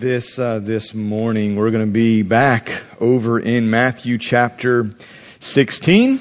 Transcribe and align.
this 0.00 0.38
uh, 0.38 0.58
this 0.58 0.92
morning. 0.92 1.56
We're 1.56 1.70
going 1.70 1.86
to 1.86 1.92
be 1.92 2.22
back 2.22 2.82
over 3.00 3.38
in 3.38 3.70
Matthew 3.70 4.18
chapter 4.18 4.90
16, 5.40 6.18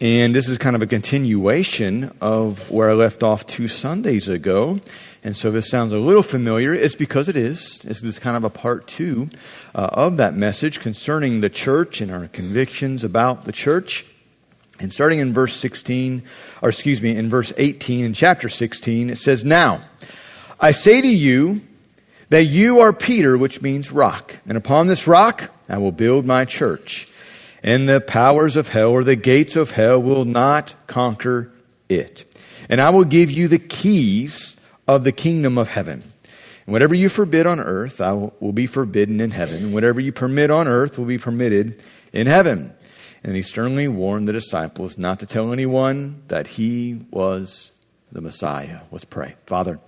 and 0.00 0.34
this 0.34 0.48
is 0.48 0.56
kind 0.56 0.74
of 0.74 0.80
a 0.80 0.86
continuation 0.86 2.16
of 2.20 2.70
where 2.70 2.88
I 2.88 2.94
left 2.94 3.22
off 3.22 3.46
two 3.46 3.68
Sundays 3.68 4.28
ago. 4.28 4.80
And 5.22 5.36
so, 5.36 5.50
this 5.50 5.68
sounds 5.68 5.92
a 5.92 5.98
little 5.98 6.22
familiar, 6.22 6.74
it's 6.74 6.94
because 6.94 7.28
it 7.28 7.36
is. 7.36 7.78
This 7.80 8.02
is 8.02 8.18
kind 8.18 8.36
of 8.36 8.44
a 8.44 8.50
part 8.50 8.86
two 8.86 9.28
uh, 9.74 9.90
of 9.92 10.16
that 10.16 10.34
message 10.34 10.80
concerning 10.80 11.40
the 11.40 11.50
church 11.50 12.00
and 12.00 12.10
our 12.10 12.28
convictions 12.28 13.04
about 13.04 13.44
the 13.44 13.52
church. 13.52 14.06
And 14.80 14.92
starting 14.92 15.20
in 15.20 15.32
verse 15.32 15.54
16, 15.56 16.22
or 16.62 16.70
excuse 16.70 17.02
me, 17.02 17.16
in 17.16 17.28
verse 17.28 17.52
18 17.56 18.04
in 18.04 18.14
chapter 18.14 18.48
16, 18.48 19.10
it 19.10 19.18
says, 19.18 19.44
Now, 19.44 19.82
I 20.58 20.72
say 20.72 21.00
to 21.00 21.08
you, 21.08 21.60
that 22.34 22.46
you 22.46 22.80
are 22.80 22.92
Peter, 22.92 23.38
which 23.38 23.62
means 23.62 23.92
rock. 23.92 24.34
And 24.44 24.58
upon 24.58 24.88
this 24.88 25.06
rock 25.06 25.52
I 25.68 25.78
will 25.78 25.92
build 25.92 26.26
my 26.26 26.44
church. 26.44 27.06
And 27.62 27.88
the 27.88 28.00
powers 28.00 28.56
of 28.56 28.70
hell 28.70 28.90
or 28.90 29.04
the 29.04 29.14
gates 29.14 29.54
of 29.54 29.70
hell 29.70 30.02
will 30.02 30.24
not 30.24 30.74
conquer 30.88 31.52
it. 31.88 32.24
And 32.68 32.80
I 32.80 32.90
will 32.90 33.04
give 33.04 33.30
you 33.30 33.46
the 33.46 33.60
keys 33.60 34.56
of 34.88 35.04
the 35.04 35.12
kingdom 35.12 35.56
of 35.56 35.68
heaven. 35.68 36.12
And 36.66 36.72
whatever 36.72 36.92
you 36.92 37.08
forbid 37.08 37.46
on 37.46 37.60
earth, 37.60 38.00
I 38.00 38.14
will 38.40 38.52
be 38.52 38.66
forbidden 38.66 39.20
in 39.20 39.30
heaven. 39.30 39.66
And 39.66 39.72
whatever 39.72 40.00
you 40.00 40.10
permit 40.10 40.50
on 40.50 40.66
earth 40.66 40.98
will 40.98 41.06
be 41.06 41.18
permitted 41.18 41.84
in 42.12 42.26
heaven. 42.26 42.74
And 43.22 43.36
he 43.36 43.42
sternly 43.42 43.86
warned 43.86 44.26
the 44.26 44.32
disciples 44.32 44.98
not 44.98 45.20
to 45.20 45.26
tell 45.26 45.52
anyone 45.52 46.24
that 46.26 46.48
he 46.48 47.06
was 47.12 47.70
the 48.10 48.20
Messiah. 48.20 48.80
Let's 48.90 49.04
pray. 49.04 49.36
Father, 49.46 49.78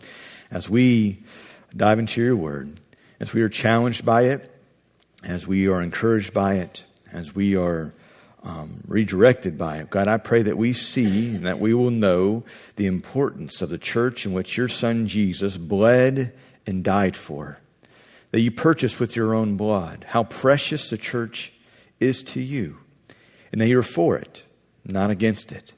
as 0.53 0.71
we 0.71 1.25
dive 1.77 1.99
into 1.99 2.23
your 2.23 2.37
word, 2.37 2.81
as 3.21 3.33
we 3.33 3.43
are 3.43 3.49
challenged 3.49 4.05
by 4.05 4.23
it, 4.23 4.51
as 5.23 5.47
we 5.47 5.69
are 5.69 5.83
encouraged 5.83 6.33
by 6.33 6.55
it, 6.55 6.85
as 7.13 7.35
we 7.35 7.57
are 7.57 7.93
um, 8.43 8.83
redirected 8.87 9.59
by 9.59 9.79
it. 9.79 9.91
God, 9.91 10.09
I 10.09 10.19
pray 10.19 10.43
that 10.43 10.57
we 10.57 10.73
see 10.73 11.35
and 11.35 11.45
that 11.45 11.59
we 11.59 11.75
will 11.75 11.91
know 11.91 12.45
the 12.77 12.87
importance 12.87 13.61
of 13.61 13.71
the 13.71 13.79
church 13.79 14.25
in 14.25 14.33
which 14.33 14.57
your 14.57 14.69
son 14.69 15.09
Jesus 15.09 15.57
bled 15.57 16.33
and 16.67 16.85
died 16.85 17.17
for, 17.17 17.59
that 18.31 18.41
you 18.41 18.51
purchased 18.51 19.01
with 19.01 19.17
your 19.17 19.35
own 19.35 19.57
blood, 19.57 20.07
how 20.11 20.25
precious 20.25 20.91
the 20.91 20.99
church 20.99 21.53
is 21.99 22.23
to 22.23 22.41
you, 22.41 22.79
and 23.51 23.61
that 23.61 23.69
you're 23.69 23.83
for 23.83 24.17
it, 24.17 24.45
not 24.85 25.11
against 25.11 25.51
it. 25.51 25.73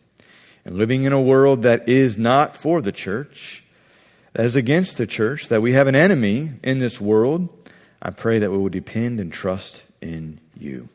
And 0.65 0.77
living 0.77 1.05
in 1.05 1.13
a 1.13 1.23
world 1.23 1.63
that 1.63 1.89
is 1.89 2.19
not 2.19 2.55
for 2.55 2.83
the 2.83 2.93
church, 2.93 3.65
that 4.39 4.47
is 4.47 4.55
against 4.55 4.99
the 4.99 5.07
church, 5.09 5.49
that 5.49 5.63
we 5.63 5.73
have 5.73 5.89
an 5.89 5.97
enemy 5.97 6.53
in 6.63 6.79
this 6.79 7.01
world, 7.01 7.49
I 8.01 8.11
pray 8.11 8.39
that 8.39 8.53
we 8.53 8.57
will 8.57 8.69
depend 8.69 9.19
and 9.19 9.33
trust 9.33 9.83
in 10.01 10.39
you. 10.57 10.89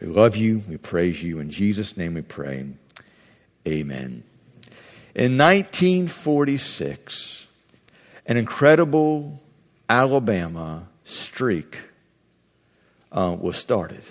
We 0.00 0.06
love 0.06 0.36
you. 0.36 0.62
We 0.68 0.76
praise 0.76 1.20
you. 1.20 1.40
In 1.40 1.50
Jesus' 1.50 1.96
name 1.96 2.14
we 2.14 2.22
pray. 2.22 2.64
Amen. 3.66 4.22
In 5.16 5.36
1946, 5.36 7.48
an 8.24 8.36
incredible 8.36 9.42
Alabama 9.90 10.86
streak 11.02 11.78
uh, 13.10 13.36
was 13.36 13.56
started. 13.56 14.04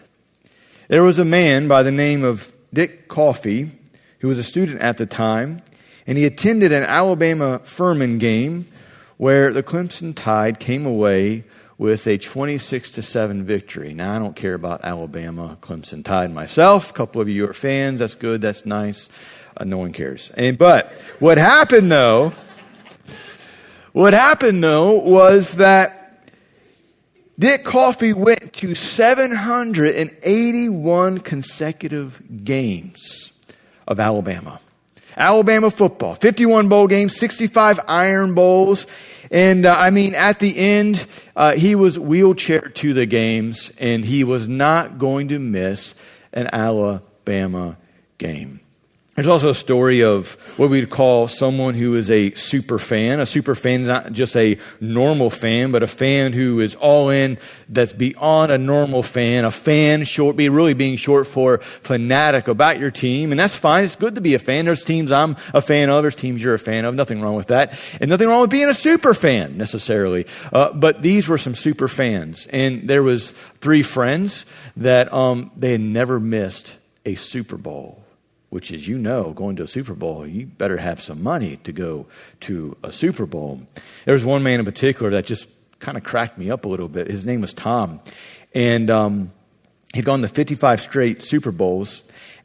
There 0.90 1.04
was 1.04 1.18
a 1.18 1.24
man 1.24 1.70
by 1.70 1.82
the 1.82 1.92
name 1.92 2.26
of 2.26 2.52
Dick 2.74 3.08
Coffey, 3.08 3.72
who 4.20 4.28
was 4.28 4.38
a 4.38 4.44
student 4.44 4.82
at 4.82 4.98
the 4.98 5.06
time, 5.06 5.62
and 6.08 6.18
he 6.18 6.26
attended 6.26 6.72
an 6.72 6.84
Alabama 6.84 7.60
Furman 7.64 8.18
game 8.18 8.68
where 9.18 9.52
the 9.52 9.64
Crimson 9.64 10.14
Tide 10.14 10.60
came 10.60 10.86
away 10.86 11.44
with 11.78 12.08
a 12.08 12.18
26 12.18 12.92
to 12.92 13.02
7 13.02 13.44
victory. 13.44 13.94
Now 13.94 14.16
I 14.16 14.20
don't 14.20 14.36
care 14.36 14.54
about 14.54 14.82
Alabama 14.84 15.58
Crimson 15.62 16.04
Tide 16.04 16.34
myself. 16.34 16.90
A 16.90 16.94
couple 16.94 17.22
of 17.22 17.30
you 17.30 17.50
are 17.50 17.54
fans. 17.54 18.00
That's 18.00 18.16
good. 18.16 18.42
That's 18.42 18.66
nice. 18.66 19.10
Uh, 19.58 19.66
no 19.66 19.78
one 19.78 19.94
cares. 19.94 20.32
And 20.36 20.58
but 20.58 20.92
what 21.20 21.38
happened 21.38 21.92
though, 21.92 22.34
what 23.94 24.14
happened 24.14 24.64
though 24.64 24.94
was 24.94 25.56
that 25.56 26.02
Dick 27.38 27.66
Coffey 27.66 28.14
went 28.14 28.54
to 28.54 28.76
781 28.76 31.20
consecutive 31.20 32.46
games 32.46 33.34
of 33.88 34.00
Alabama. 34.00 34.62
Alabama 35.16 35.72
football. 35.72 36.16
51 36.16 36.68
bowl 36.68 36.88
games, 36.88 37.16
65 37.18 37.80
Iron 37.88 38.34
Bowls. 38.34 38.88
And 39.32 39.66
uh, 39.66 39.76
I 39.78 39.90
mean, 39.90 40.16
at 40.16 40.40
the 40.40 40.58
end, 40.58 41.06
uh, 41.36 41.54
he 41.54 41.76
was 41.76 41.98
wheelchair 41.98 42.62
to 42.62 42.94
the 42.94 43.06
games, 43.06 43.72
and 43.78 44.06
he 44.06 44.24
was 44.24 44.48
not 44.48 45.00
going 45.00 45.30
to 45.30 45.40
miss 45.40 45.96
an 46.34 46.50
Alabama 46.54 47.78
game. 48.18 48.60
There's 49.16 49.30
also 49.30 49.48
a 49.48 49.56
story 49.56 50.04
of 50.04 50.34
what 50.58 50.70
we'd 50.70 50.90
call 50.90 51.30
someone 51.30 51.74
who 51.74 51.96
is 51.96 52.12
a 52.12 52.34
super 52.34 52.78
fan. 52.78 53.22
A 53.22 53.26
super 53.26 53.56
fan 53.56 53.84
is 53.84 53.88
not 53.88 54.12
just 54.12 54.36
a 54.36 54.60
normal 54.82 55.30
fan, 55.30 55.72
but 55.72 55.84
a 55.84 55.88
fan 55.88 56.34
who 56.34 56.60
is 56.60 56.76
all 56.76 57.10
in, 57.10 57.38
that's 57.70 57.94
beyond 57.94 58.52
a 58.52 58.58
normal 58.58 59.04
fan. 59.04 59.46
A 59.46 59.52
fan 59.52 60.04
short, 60.04 60.36
be 60.36 60.50
really 60.50 60.74
being 60.74 60.98
short 60.98 61.28
for 61.28 61.60
fanatic 61.82 62.50
about 62.50 62.78
your 62.78 62.92
team. 62.92 63.32
And 63.32 63.40
that's 63.40 63.56
fine. 63.56 63.86
It's 63.86 63.96
good 63.96 64.16
to 64.16 64.22
be 64.22 64.34
a 64.34 64.40
fan. 64.40 64.66
There's 64.66 64.84
teams 64.84 65.14
I'm 65.14 65.38
a 65.54 65.62
fan 65.62 65.90
of. 65.90 66.04
There's 66.04 66.18
teams 66.18 66.44
you're 66.44 66.56
a 66.56 66.60
fan 66.60 66.84
of. 66.84 66.94
Nothing 66.94 67.22
wrong 67.22 67.36
with 67.36 67.48
that. 67.48 67.74
And 68.02 68.10
nothing 68.10 68.28
wrong 68.28 68.42
with 68.42 68.50
being 68.50 68.68
a 68.68 68.74
super 68.74 69.14
fan 69.14 69.58
necessarily. 69.58 70.28
Uh, 70.52 70.74
but 70.74 71.02
these 71.02 71.30
were 71.30 71.38
some 71.38 71.56
super 71.56 71.88
fans. 71.88 72.48
And 72.48 72.90
there 72.90 73.02
was 73.02 73.32
three 73.62 73.82
friends 73.82 74.46
that, 74.76 75.14
um, 75.14 75.52
they 75.56 75.72
had 75.72 75.80
never 75.80 76.20
missed 76.20 76.76
a 77.06 77.16
Super 77.16 77.56
Bowl 77.56 78.05
which 78.56 78.72
is, 78.72 78.88
you 78.88 78.98
know, 78.98 79.34
going 79.34 79.58
to 79.58 79.64
a 79.64 79.68
Super 79.68 79.94
Bowl, 79.94 80.26
you 80.26 80.46
better 80.46 80.78
have 80.78 81.02
some 81.02 81.22
money 81.22 81.58
to 81.66 81.74
go 81.74 82.06
to 82.40 82.78
a 82.84 82.92
Super 82.94 83.26
Bowl. 83.26 83.62
There 84.06 84.14
was 84.14 84.24
one 84.24 84.44
man 84.44 84.60
in 84.60 84.66
particular 84.66 85.12
that 85.12 85.26
just 85.26 85.50
kind 85.80 85.98
of 85.98 86.06
cracked 86.06 86.38
me 86.38 86.50
up 86.50 86.64
a 86.64 86.70
little 86.70 86.88
bit. 86.88 87.08
His 87.08 87.26
name 87.26 87.42
was 87.42 87.54
Tom. 87.54 88.00
And 88.54 88.90
um, 88.90 89.34
he'd 89.94 90.06
gone 90.06 90.22
to 90.22 90.30
55 90.30 90.80
straight 90.82 91.22
Super 91.22 91.52
Bowls. 91.52 92.04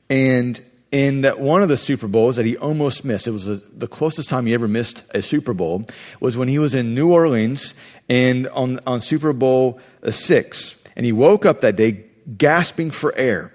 And 0.08 0.60
in 0.90 1.20
that 1.20 1.38
one 1.38 1.62
of 1.62 1.68
the 1.68 1.76
Super 1.76 2.08
Bowls 2.08 2.34
that 2.34 2.44
he 2.44 2.56
almost 2.56 3.04
missed, 3.04 3.28
it 3.28 3.30
was 3.30 3.46
a, 3.46 3.58
the 3.72 3.86
closest 3.86 4.28
time 4.28 4.46
he 4.46 4.52
ever 4.52 4.66
missed 4.66 5.04
a 5.10 5.22
Super 5.22 5.54
Bowl, 5.54 5.84
was 6.18 6.36
when 6.36 6.48
he 6.48 6.58
was 6.58 6.74
in 6.74 6.92
New 6.92 7.12
Orleans 7.12 7.72
and 8.08 8.48
on, 8.48 8.80
on 8.84 9.00
Super 9.00 9.32
Bowl 9.32 9.78
uh, 10.02 10.10
6. 10.10 10.74
And 10.96 11.06
he 11.06 11.12
woke 11.12 11.46
up 11.46 11.60
that 11.60 11.76
day 11.76 12.06
gasping 12.36 12.90
for 12.90 13.16
air. 13.16 13.54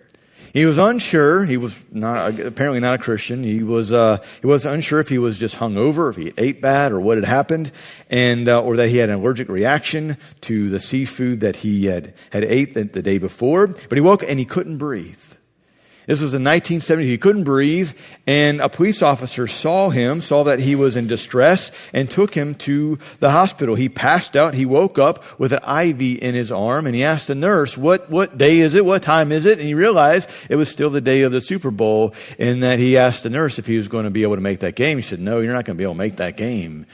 He 0.55 0.66
was 0.66 0.77
unsure. 0.77 1.43
He 1.43 1.57
was 1.57 1.75
not 1.91 2.39
apparently 2.39 2.79
not 2.79 3.01
a 3.01 3.03
Christian. 3.03 3.43
He 3.43 3.61
was 3.61 3.91
uh, 3.91 4.23
he 4.39 4.47
was 4.47 4.66
unsure 4.66 5.01
if 5.01 5.09
he 5.09 5.17
was 5.17 5.38
just 5.38 5.57
hungover, 5.57 6.09
if 6.09 6.16
he 6.16 6.31
ate 6.38 6.61
bad, 6.61 6.93
or 6.93 7.01
what 7.01 7.17
had 7.17 7.25
happened, 7.25 7.73
and 8.09 8.47
uh, 8.47 8.61
or 8.61 8.77
that 8.77 8.88
he 8.88 8.95
had 8.95 9.09
an 9.09 9.16
allergic 9.16 9.49
reaction 9.49 10.17
to 10.41 10.69
the 10.69 10.79
seafood 10.79 11.41
that 11.41 11.57
he 11.57 11.88
had 11.88 12.13
had 12.31 12.45
ate 12.45 12.73
the, 12.73 12.85
the 12.85 13.01
day 13.01 13.17
before. 13.17 13.67
But 13.67 13.97
he 13.97 13.99
woke 13.99 14.23
and 14.23 14.39
he 14.39 14.45
couldn't 14.45 14.77
breathe. 14.77 15.19
This 16.07 16.19
was 16.19 16.33
in 16.33 16.43
1970. 16.43 17.07
He 17.07 17.17
couldn't 17.17 17.45
breathe, 17.45 17.91
and 18.27 18.61
a 18.61 18.69
police 18.69 19.01
officer 19.01 19.47
saw 19.47 19.89
him, 19.89 20.21
saw 20.21 20.43
that 20.43 20.59
he 20.59 20.75
was 20.75 20.95
in 20.95 21.07
distress, 21.07 21.71
and 21.93 22.09
took 22.09 22.35
him 22.35 22.55
to 22.55 22.99
the 23.19 23.31
hospital. 23.31 23.75
He 23.75 23.89
passed 23.89 24.35
out. 24.35 24.53
He 24.53 24.66
woke 24.66 24.99
up 24.99 25.23
with 25.39 25.51
an 25.51 25.63
IV 25.63 26.19
in 26.21 26.35
his 26.35 26.51
arm, 26.51 26.85
and 26.85 26.95
he 26.95 27.03
asked 27.03 27.27
the 27.27 27.35
nurse, 27.35 27.77
"What 27.77 28.09
what 28.09 28.38
day 28.38 28.59
is 28.59 28.75
it? 28.75 28.85
What 28.85 29.01
time 29.01 29.31
is 29.31 29.45
it?" 29.45 29.59
And 29.59 29.67
he 29.67 29.73
realized 29.73 30.29
it 30.49 30.55
was 30.55 30.69
still 30.69 30.89
the 30.89 31.01
day 31.01 31.21
of 31.21 31.31
the 31.31 31.41
Super 31.41 31.71
Bowl, 31.71 32.13
and 32.37 32.61
that 32.61 32.79
he 32.79 32.97
asked 32.97 33.23
the 33.23 33.29
nurse 33.29 33.57
if 33.57 33.66
he 33.66 33.77
was 33.77 33.87
going 33.87 34.05
to 34.05 34.11
be 34.11 34.23
able 34.23 34.35
to 34.35 34.41
make 34.41 34.59
that 34.59 34.75
game. 34.75 34.97
He 34.97 35.03
said, 35.03 35.19
"No, 35.19 35.39
you're 35.39 35.53
not 35.53 35.66
going 35.66 35.75
to 35.75 35.79
be 35.79 35.83
able 35.83 35.93
to 35.93 35.99
make 35.99 36.17
that 36.17 36.37
game." 36.37 36.85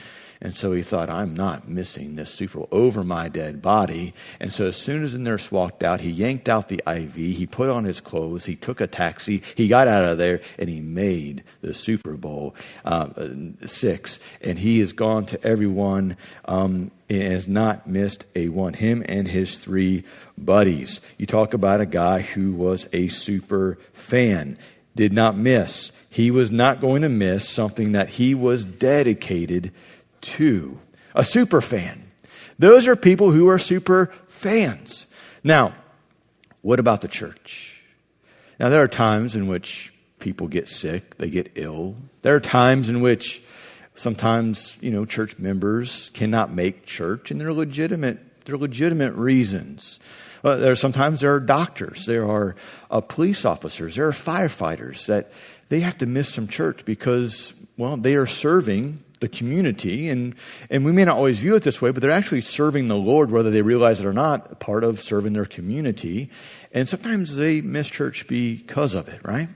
And 0.44 0.56
so 0.56 0.72
he 0.72 0.82
thought, 0.82 1.08
I'm 1.08 1.34
not 1.34 1.68
missing 1.68 2.16
this 2.16 2.28
Super 2.28 2.58
Bowl 2.58 2.68
over 2.72 3.04
my 3.04 3.28
dead 3.28 3.62
body. 3.62 4.12
And 4.40 4.52
so 4.52 4.66
as 4.66 4.76
soon 4.76 5.04
as 5.04 5.12
the 5.12 5.20
nurse 5.20 5.52
walked 5.52 5.84
out, 5.84 6.00
he 6.00 6.10
yanked 6.10 6.48
out 6.48 6.66
the 6.66 6.82
IV, 6.84 7.14
he 7.14 7.46
put 7.46 7.68
on 7.68 7.84
his 7.84 8.00
clothes, 8.00 8.46
he 8.46 8.56
took 8.56 8.80
a 8.80 8.88
taxi, 8.88 9.40
he 9.54 9.68
got 9.68 9.86
out 9.86 10.02
of 10.04 10.18
there, 10.18 10.40
and 10.58 10.68
he 10.68 10.80
made 10.80 11.44
the 11.60 11.72
Super 11.72 12.14
Bowl 12.14 12.56
uh, 12.84 13.10
six. 13.66 14.18
And 14.40 14.58
he 14.58 14.80
has 14.80 14.92
gone 14.92 15.26
to 15.26 15.46
everyone 15.46 16.16
um, 16.44 16.90
and 17.08 17.22
has 17.22 17.46
not 17.46 17.86
missed 17.86 18.26
a 18.34 18.48
one. 18.48 18.74
Him 18.74 19.04
and 19.08 19.28
his 19.28 19.58
three 19.58 20.02
buddies. 20.36 21.00
You 21.18 21.26
talk 21.26 21.54
about 21.54 21.80
a 21.80 21.86
guy 21.86 22.18
who 22.20 22.52
was 22.52 22.88
a 22.92 23.06
super 23.06 23.78
fan, 23.92 24.58
did 24.96 25.12
not 25.12 25.36
miss. 25.36 25.92
He 26.10 26.32
was 26.32 26.50
not 26.50 26.80
going 26.80 27.02
to 27.02 27.08
miss 27.08 27.48
something 27.48 27.92
that 27.92 28.08
he 28.08 28.34
was 28.34 28.64
dedicated 28.64 29.72
to. 30.22 30.80
A 31.14 31.24
super 31.24 31.60
fan. 31.60 32.04
Those 32.58 32.86
are 32.86 32.96
people 32.96 33.32
who 33.32 33.48
are 33.48 33.58
super 33.58 34.12
fans. 34.28 35.06
Now, 35.44 35.74
what 36.62 36.78
about 36.78 37.00
the 37.00 37.08
church? 37.08 37.82
Now, 38.58 38.68
there 38.68 38.82
are 38.82 38.88
times 38.88 39.36
in 39.36 39.48
which 39.48 39.92
people 40.18 40.48
get 40.48 40.68
sick, 40.68 41.18
they 41.18 41.28
get 41.28 41.52
ill. 41.56 41.96
There 42.22 42.34
are 42.34 42.40
times 42.40 42.88
in 42.88 43.00
which 43.00 43.42
sometimes, 43.94 44.76
you 44.80 44.90
know, 44.90 45.04
church 45.04 45.38
members 45.38 46.10
cannot 46.14 46.52
make 46.52 46.86
church, 46.86 47.30
and 47.30 47.40
there 47.40 47.48
are 47.48 47.52
legitimate 47.52 48.18
There 48.44 48.54
are 48.54 48.58
legitimate 48.58 49.14
reasons. 49.14 50.00
Uh, 50.42 50.56
there 50.56 50.72
are, 50.72 50.76
sometimes 50.76 51.20
there 51.20 51.32
are 51.34 51.40
doctors, 51.40 52.06
there 52.06 52.28
are 52.28 52.56
uh, 52.90 53.00
police 53.00 53.44
officers, 53.44 53.94
there 53.94 54.08
are 54.08 54.12
firefighters 54.12 55.06
that 55.06 55.30
they 55.68 55.80
have 55.80 55.96
to 55.98 56.06
miss 56.06 56.34
some 56.34 56.48
church 56.48 56.84
because, 56.84 57.54
well, 57.76 57.96
they 57.96 58.16
are 58.16 58.26
serving 58.26 59.04
the 59.22 59.28
community. 59.28 60.10
And, 60.10 60.34
and 60.68 60.84
we 60.84 60.92
may 60.92 61.06
not 61.06 61.16
always 61.16 61.38
view 61.38 61.54
it 61.54 61.62
this 61.62 61.80
way, 61.80 61.90
but 61.90 62.02
they're 62.02 62.10
actually 62.10 62.42
serving 62.42 62.88
the 62.88 62.96
Lord, 62.96 63.30
whether 63.30 63.50
they 63.50 63.62
realize 63.62 64.00
it 64.00 64.04
or 64.04 64.12
not, 64.12 64.60
part 64.60 64.84
of 64.84 65.00
serving 65.00 65.32
their 65.32 65.46
community. 65.46 66.28
And 66.72 66.86
sometimes 66.86 67.36
they 67.36 67.62
miss 67.62 67.88
church 67.88 68.26
because 68.28 68.94
of 68.94 69.08
it, 69.08 69.20
right? 69.24 69.48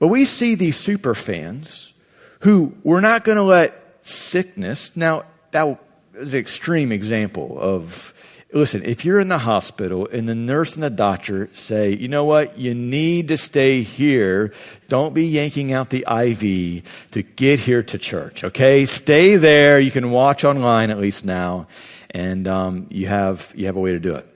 But 0.00 0.08
we 0.08 0.24
see 0.24 0.56
these 0.56 0.76
super 0.76 1.14
fans 1.14 1.94
who 2.40 2.74
we're 2.82 3.00
not 3.00 3.22
going 3.22 3.36
to 3.36 3.44
let 3.44 3.80
sickness. 4.02 4.96
Now, 4.96 5.24
that 5.52 5.78
is 6.14 6.32
an 6.32 6.38
extreme 6.38 6.90
example 6.90 7.58
of 7.60 8.12
listen, 8.52 8.84
if 8.84 9.04
you're 9.04 9.20
in 9.20 9.28
the 9.28 9.38
hospital 9.38 10.08
and 10.10 10.28
the 10.28 10.34
nurse 10.34 10.74
and 10.74 10.82
the 10.82 10.90
doctor 10.90 11.50
say, 11.52 11.94
you 11.94 12.08
know 12.08 12.24
what, 12.24 12.58
you 12.58 12.74
need 12.74 13.28
to 13.28 13.36
stay 13.36 13.82
here, 13.82 14.52
don't 14.88 15.14
be 15.14 15.26
yanking 15.26 15.72
out 15.72 15.90
the 15.90 16.04
IV 16.08 16.82
to 17.10 17.22
get 17.22 17.60
here 17.60 17.82
to 17.82 17.98
church, 17.98 18.44
okay? 18.44 18.86
Stay 18.86 19.36
there. 19.36 19.78
You 19.78 19.90
can 19.90 20.10
watch 20.10 20.44
online 20.44 20.90
at 20.90 20.98
least 20.98 21.24
now, 21.24 21.68
and 22.10 22.48
um, 22.48 22.86
you 22.90 23.06
have 23.06 23.52
you 23.54 23.66
have 23.66 23.76
a 23.76 23.80
way 23.80 23.92
to 23.92 24.00
do 24.00 24.14
it. 24.14 24.26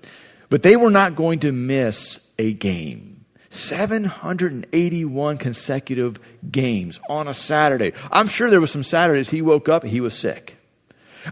But 0.51 0.63
they 0.63 0.77
were 0.77 0.91
not 0.91 1.17
going 1.17 1.41
to 1.41 1.53
miss 1.53 2.21
a 2.39 2.53
game. 2.53 3.25
781 3.49 5.37
consecutive 5.37 6.19
games 6.51 7.01
on 7.09 7.29
a 7.29 7.35
Saturday. 7.35 7.93
I'm 8.11 8.29
sure 8.29 8.49
there 8.49 8.63
was 8.63 8.71
some 8.71 8.83
Saturdays 8.83 9.29
he 9.29 9.43
woke 9.43 9.69
up 9.69 9.85
he 9.85 10.01
was 10.01 10.17
sick. 10.17 10.57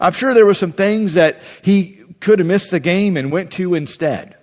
I'm 0.01 0.13
sure 0.13 0.35
there 0.35 0.47
were 0.47 0.55
some 0.55 0.73
things 0.73 1.15
that 1.15 1.39
he 1.63 2.00
could 2.21 2.39
have 2.39 2.49
missed 2.49 2.71
the 2.71 2.81
game 2.81 3.17
and 3.17 3.33
went 3.33 3.53
to 3.53 3.75
instead. 3.75 4.37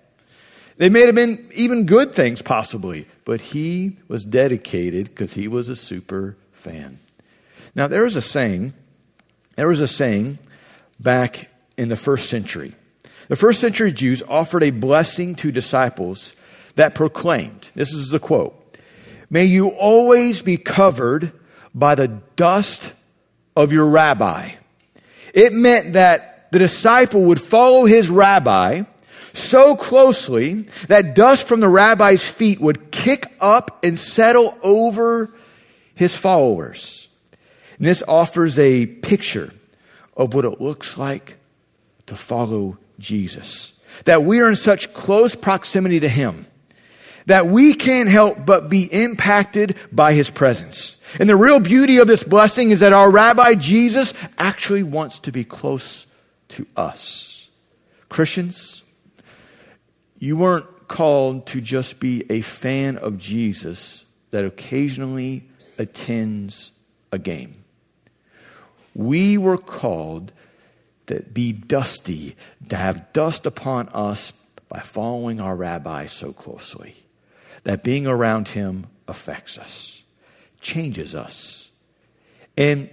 They 0.77 0.89
may 0.89 1.01
have 1.01 1.15
been 1.15 1.49
even 1.53 1.85
good 1.85 2.13
things, 2.13 2.41
possibly, 2.41 3.07
but 3.25 3.41
he 3.41 3.97
was 4.07 4.25
dedicated 4.25 5.05
because 5.05 5.33
he 5.33 5.47
was 5.47 5.69
a 5.69 5.75
super 5.75 6.37
fan. 6.53 6.99
Now, 7.75 7.87
there 7.87 8.03
was 8.03 8.15
a 8.15 8.21
saying, 8.21 8.73
there 9.55 9.67
was 9.67 9.79
a 9.79 9.87
saying 9.87 10.39
back 10.99 11.49
in 11.77 11.89
the 11.89 11.97
first 11.97 12.29
century. 12.29 12.75
The 13.27 13.35
first 13.35 13.59
century 13.59 13.91
Jews 13.91 14.23
offered 14.27 14.63
a 14.63 14.69
blessing 14.69 15.35
to 15.35 15.51
disciples 15.51 16.33
that 16.75 16.95
proclaimed, 16.95 17.69
this 17.75 17.91
is 17.91 18.09
the 18.09 18.19
quote, 18.19 18.53
May 19.29 19.45
you 19.45 19.69
always 19.69 20.41
be 20.41 20.57
covered 20.57 21.33
by 21.73 21.95
the 21.95 22.07
dust 22.35 22.93
of 23.55 23.73
your 23.73 23.89
rabbi. 23.89 24.51
It 25.33 25.53
meant 25.53 25.93
that 25.93 26.36
the 26.51 26.59
disciple 26.59 27.23
would 27.25 27.41
follow 27.41 27.85
his 27.85 28.09
rabbi 28.09 28.83
so 29.33 29.75
closely 29.75 30.67
that 30.87 31.15
dust 31.15 31.47
from 31.47 31.59
the 31.59 31.69
rabbi's 31.69 32.27
feet 32.27 32.59
would 32.59 32.91
kick 32.91 33.31
up 33.39 33.83
and 33.83 33.99
settle 33.99 34.57
over 34.63 35.33
his 35.93 36.15
followers. 36.15 37.09
And 37.77 37.85
this 37.85 38.03
offers 38.07 38.57
a 38.57 38.85
picture 38.85 39.53
of 40.15 40.33
what 40.33 40.45
it 40.45 40.59
looks 40.59 40.97
like 40.97 41.37
to 42.07 42.15
follow 42.15 42.77
Jesus. 42.97 43.73
That 44.05 44.23
we 44.23 44.39
are 44.39 44.49
in 44.49 44.55
such 44.55 44.93
close 44.93 45.35
proximity 45.35 45.99
to 45.99 46.09
him 46.09 46.47
that 47.27 47.45
we 47.45 47.73
can't 47.73 48.09
help 48.09 48.45
but 48.45 48.69
be 48.69 48.83
impacted 48.83 49.75
by 49.91 50.13
his 50.13 50.29
presence. 50.29 50.95
And 51.19 51.29
the 51.29 51.35
real 51.35 51.59
beauty 51.59 51.97
of 51.97 52.07
this 52.07 52.23
blessing 52.23 52.71
is 52.71 52.79
that 52.79 52.93
our 52.93 53.11
rabbi 53.11 53.53
Jesus 53.53 54.13
actually 54.37 54.83
wants 54.83 55.19
to 55.19 55.31
be 55.31 55.43
close 55.43 56.06
to 56.49 56.67
us. 56.75 57.49
Christians, 58.09 58.83
you 60.17 60.37
weren't 60.37 60.87
called 60.87 61.45
to 61.47 61.61
just 61.61 61.99
be 61.99 62.25
a 62.29 62.41
fan 62.41 62.97
of 62.97 63.17
Jesus 63.17 64.05
that 64.31 64.45
occasionally 64.45 65.47
attends 65.77 66.71
a 67.11 67.19
game. 67.19 67.63
We 68.95 69.37
were 69.37 69.57
called 69.57 70.33
to 71.07 71.21
be 71.21 71.53
dusty, 71.53 72.35
to 72.69 72.75
have 72.75 73.13
dust 73.13 73.45
upon 73.45 73.89
us 73.89 74.33
by 74.69 74.79
following 74.79 75.39
our 75.39 75.55
rabbi 75.55 76.05
so 76.07 76.33
closely. 76.33 76.95
That 77.63 77.83
being 77.83 78.07
around 78.07 78.49
him 78.49 78.87
affects 79.07 79.57
us, 79.57 80.03
changes 80.61 81.15
us. 81.15 81.71
And 82.55 82.89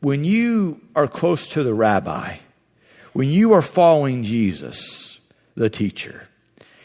when 0.00 0.24
you 0.24 0.80
are 0.94 1.08
close 1.08 1.48
to 1.48 1.62
the 1.62 1.74
rabbi, 1.74 2.36
when 3.12 3.28
you 3.28 3.52
are 3.52 3.62
following 3.62 4.24
Jesus, 4.24 5.20
the 5.54 5.70
teacher, 5.70 6.28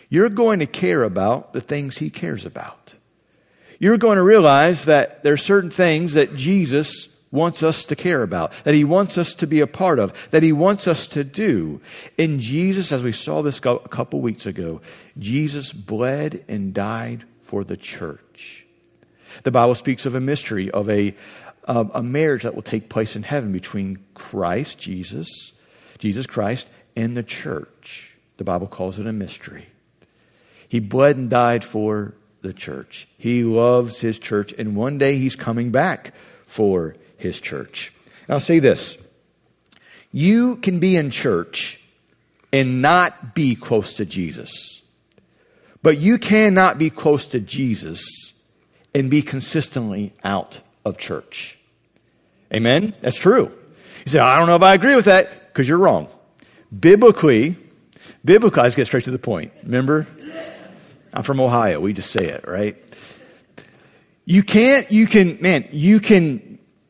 you're 0.09 0.29
going 0.29 0.59
to 0.59 0.65
care 0.65 1.03
about 1.03 1.53
the 1.53 1.61
things 1.61 1.97
he 1.97 2.09
cares 2.09 2.45
about. 2.45 2.95
You're 3.79 3.97
going 3.97 4.17
to 4.17 4.23
realize 4.23 4.85
that 4.85 5.23
there 5.23 5.33
are 5.33 5.37
certain 5.37 5.71
things 5.71 6.13
that 6.13 6.35
Jesus 6.35 7.09
wants 7.31 7.61
us 7.61 7.85
to 7.85 7.95
care 7.95 8.23
about, 8.23 8.53
that 8.63 8.73
he 8.73 8.83
wants 8.83 9.17
us 9.17 9.35
to 9.35 9.47
be 9.47 9.59
a 9.59 9.67
part 9.67 9.99
of, 9.99 10.13
that 10.31 10.43
he 10.43 10.53
wants 10.53 10.87
us 10.87 11.07
to 11.07 11.23
do. 11.23 11.81
And 12.17 12.39
Jesus, 12.39 12.91
as 12.91 13.03
we 13.03 13.11
saw 13.11 13.41
this 13.41 13.59
a 13.59 13.79
couple 13.89 14.21
weeks 14.21 14.45
ago, 14.45 14.81
Jesus 15.17 15.73
bled 15.73 16.45
and 16.47 16.73
died 16.73 17.25
for 17.43 17.63
the 17.63 17.77
church. 17.77 18.65
The 19.43 19.51
Bible 19.51 19.75
speaks 19.75 20.05
of 20.05 20.15
a 20.15 20.21
mystery, 20.21 20.71
of 20.71 20.89
a, 20.89 21.13
of 21.65 21.91
a 21.93 22.01
marriage 22.01 22.43
that 22.43 22.55
will 22.55 22.61
take 22.61 22.89
place 22.89 23.15
in 23.15 23.23
heaven 23.23 23.51
between 23.51 23.99
Christ, 24.13 24.79
Jesus, 24.79 25.51
Jesus 25.97 26.27
Christ 26.27 26.69
and 26.95 27.15
the 27.15 27.23
church. 27.23 28.15
The 28.37 28.43
Bible 28.43 28.67
calls 28.67 28.99
it 28.99 29.07
a 29.07 29.13
mystery. 29.13 29.67
He 30.67 30.79
bled 30.79 31.15
and 31.15 31.29
died 31.29 31.63
for 31.63 32.15
the 32.41 32.53
church. 32.53 33.07
He 33.17 33.43
loves 33.43 34.01
his 34.01 34.19
church, 34.19 34.53
and 34.57 34.75
one 34.75 34.97
day 34.97 35.17
he's 35.17 35.35
coming 35.35 35.71
back 35.71 36.13
for 36.45 36.95
his 37.17 37.39
church. 37.39 37.93
I'll 38.27 38.39
say 38.39 38.59
this 38.59 38.97
you 40.11 40.57
can 40.57 40.79
be 40.79 40.95
in 40.95 41.11
church 41.11 41.79
and 42.53 42.81
not 42.81 43.35
be 43.35 43.55
close 43.55 43.93
to 43.93 44.05
Jesus, 44.05 44.81
but 45.83 45.97
you 45.97 46.17
cannot 46.17 46.77
be 46.77 46.89
close 46.89 47.25
to 47.27 47.39
Jesus 47.39 48.33
and 48.93 49.09
be 49.09 49.21
consistently 49.21 50.13
out 50.23 50.61
of 50.85 50.97
church. 50.97 51.59
Amen? 52.53 52.95
That's 53.01 53.19
true. 53.19 53.51
You 54.05 54.11
say, 54.11 54.19
I 54.19 54.37
don't 54.37 54.47
know 54.47 54.55
if 54.55 54.61
I 54.61 54.73
agree 54.73 54.95
with 54.95 55.05
that 55.05 55.29
because 55.55 55.69
you're 55.69 55.77
wrong. 55.77 56.09
Biblically, 56.77 57.55
biblically, 58.25 58.63
let's 58.63 58.75
get 58.75 58.87
straight 58.87 59.05
to 59.05 59.11
the 59.11 59.17
point. 59.17 59.53
Remember? 59.63 60.05
I'm 61.13 61.23
from 61.23 61.39
Ohio. 61.39 61.79
We 61.79 61.93
just 61.93 62.11
say 62.11 62.25
it, 62.25 62.45
right? 62.45 62.75
You 64.25 64.43
can't, 64.43 64.91
you 64.91 65.07
can, 65.07 65.37
man, 65.39 65.65
you 65.71 66.01
can 66.01 66.44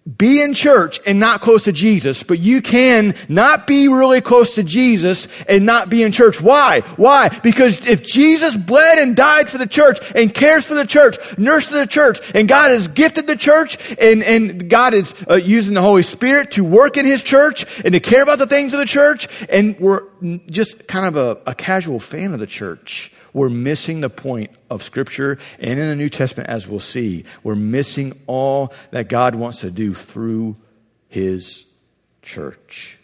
be 0.06 0.40
in 0.40 0.54
church 0.54 1.00
and 1.08 1.20
not 1.20 1.42
close 1.42 1.64
to 1.64 1.72
Jesus, 1.72 2.22
but 2.22 2.38
you 2.38 2.62
can 2.62 3.16
not 3.28 3.66
be 3.66 3.88
really 3.88 4.22
close 4.22 4.54
to 4.54 4.62
Jesus 4.62 5.28
and 5.50 5.66
not 5.66 5.90
be 5.90 6.04
in 6.04 6.12
church. 6.12 6.40
Why? 6.40 6.82
Why? 6.96 7.30
Because 7.30 7.84
if 7.88 8.04
Jesus 8.04 8.56
bled 8.56 9.00
and 9.00 9.16
died 9.16 9.50
for 9.50 9.58
the 9.58 9.66
church 9.66 9.98
and 10.14 10.32
cares 10.32 10.64
for 10.64 10.76
the 10.76 10.86
church, 10.86 11.18
nurses 11.40 11.72
the 11.72 11.88
church, 11.88 12.20
and 12.36 12.48
God 12.48 12.70
has 12.70 12.88
gifted 12.88 13.26
the 13.26 13.36
church 13.36 13.80
and, 14.00 14.22
and 14.22 14.70
God 14.70 14.94
is 14.94 15.16
uh, 15.28 15.36
using 15.36 15.74
the 15.74 15.82
Holy 15.82 16.04
Spirit 16.04 16.52
to 16.52 16.64
work 16.64 16.98
in 16.98 17.06
His 17.06 17.24
church 17.24 17.66
and 17.84 17.94
to 17.94 18.00
care 18.00 18.22
about 18.22 18.38
the 18.38 18.46
things 18.46 18.74
of 18.74 18.80
the 18.80 18.86
church, 18.86 19.28
and 19.50 19.76
we're 19.80 20.04
just 20.50 20.88
kind 20.88 21.06
of 21.06 21.16
a, 21.16 21.42
a 21.50 21.56
casual 21.56 22.00
fan 22.00 22.34
of 22.34 22.40
the 22.40 22.48
church, 22.48 23.12
we're 23.34 23.50
missing 23.50 24.02
the 24.02 24.10
point 24.10 24.52
of 24.70 24.82
Scripture 24.84 25.38
and 25.60 25.80
in 25.80 25.90
the 25.90 25.96
New 25.96 26.10
Testament, 26.10 26.50
as 26.50 26.68
we'll 26.68 26.80
see. 26.80 27.26
We're 27.44 27.56
missing 27.56 28.20
all 28.28 28.74
that 28.92 29.10
God 29.10 29.36
wants 29.36 29.60
to 29.60 29.72
do 29.72 29.94
through 29.94 30.56
His 31.08 31.66
church. 32.22 32.98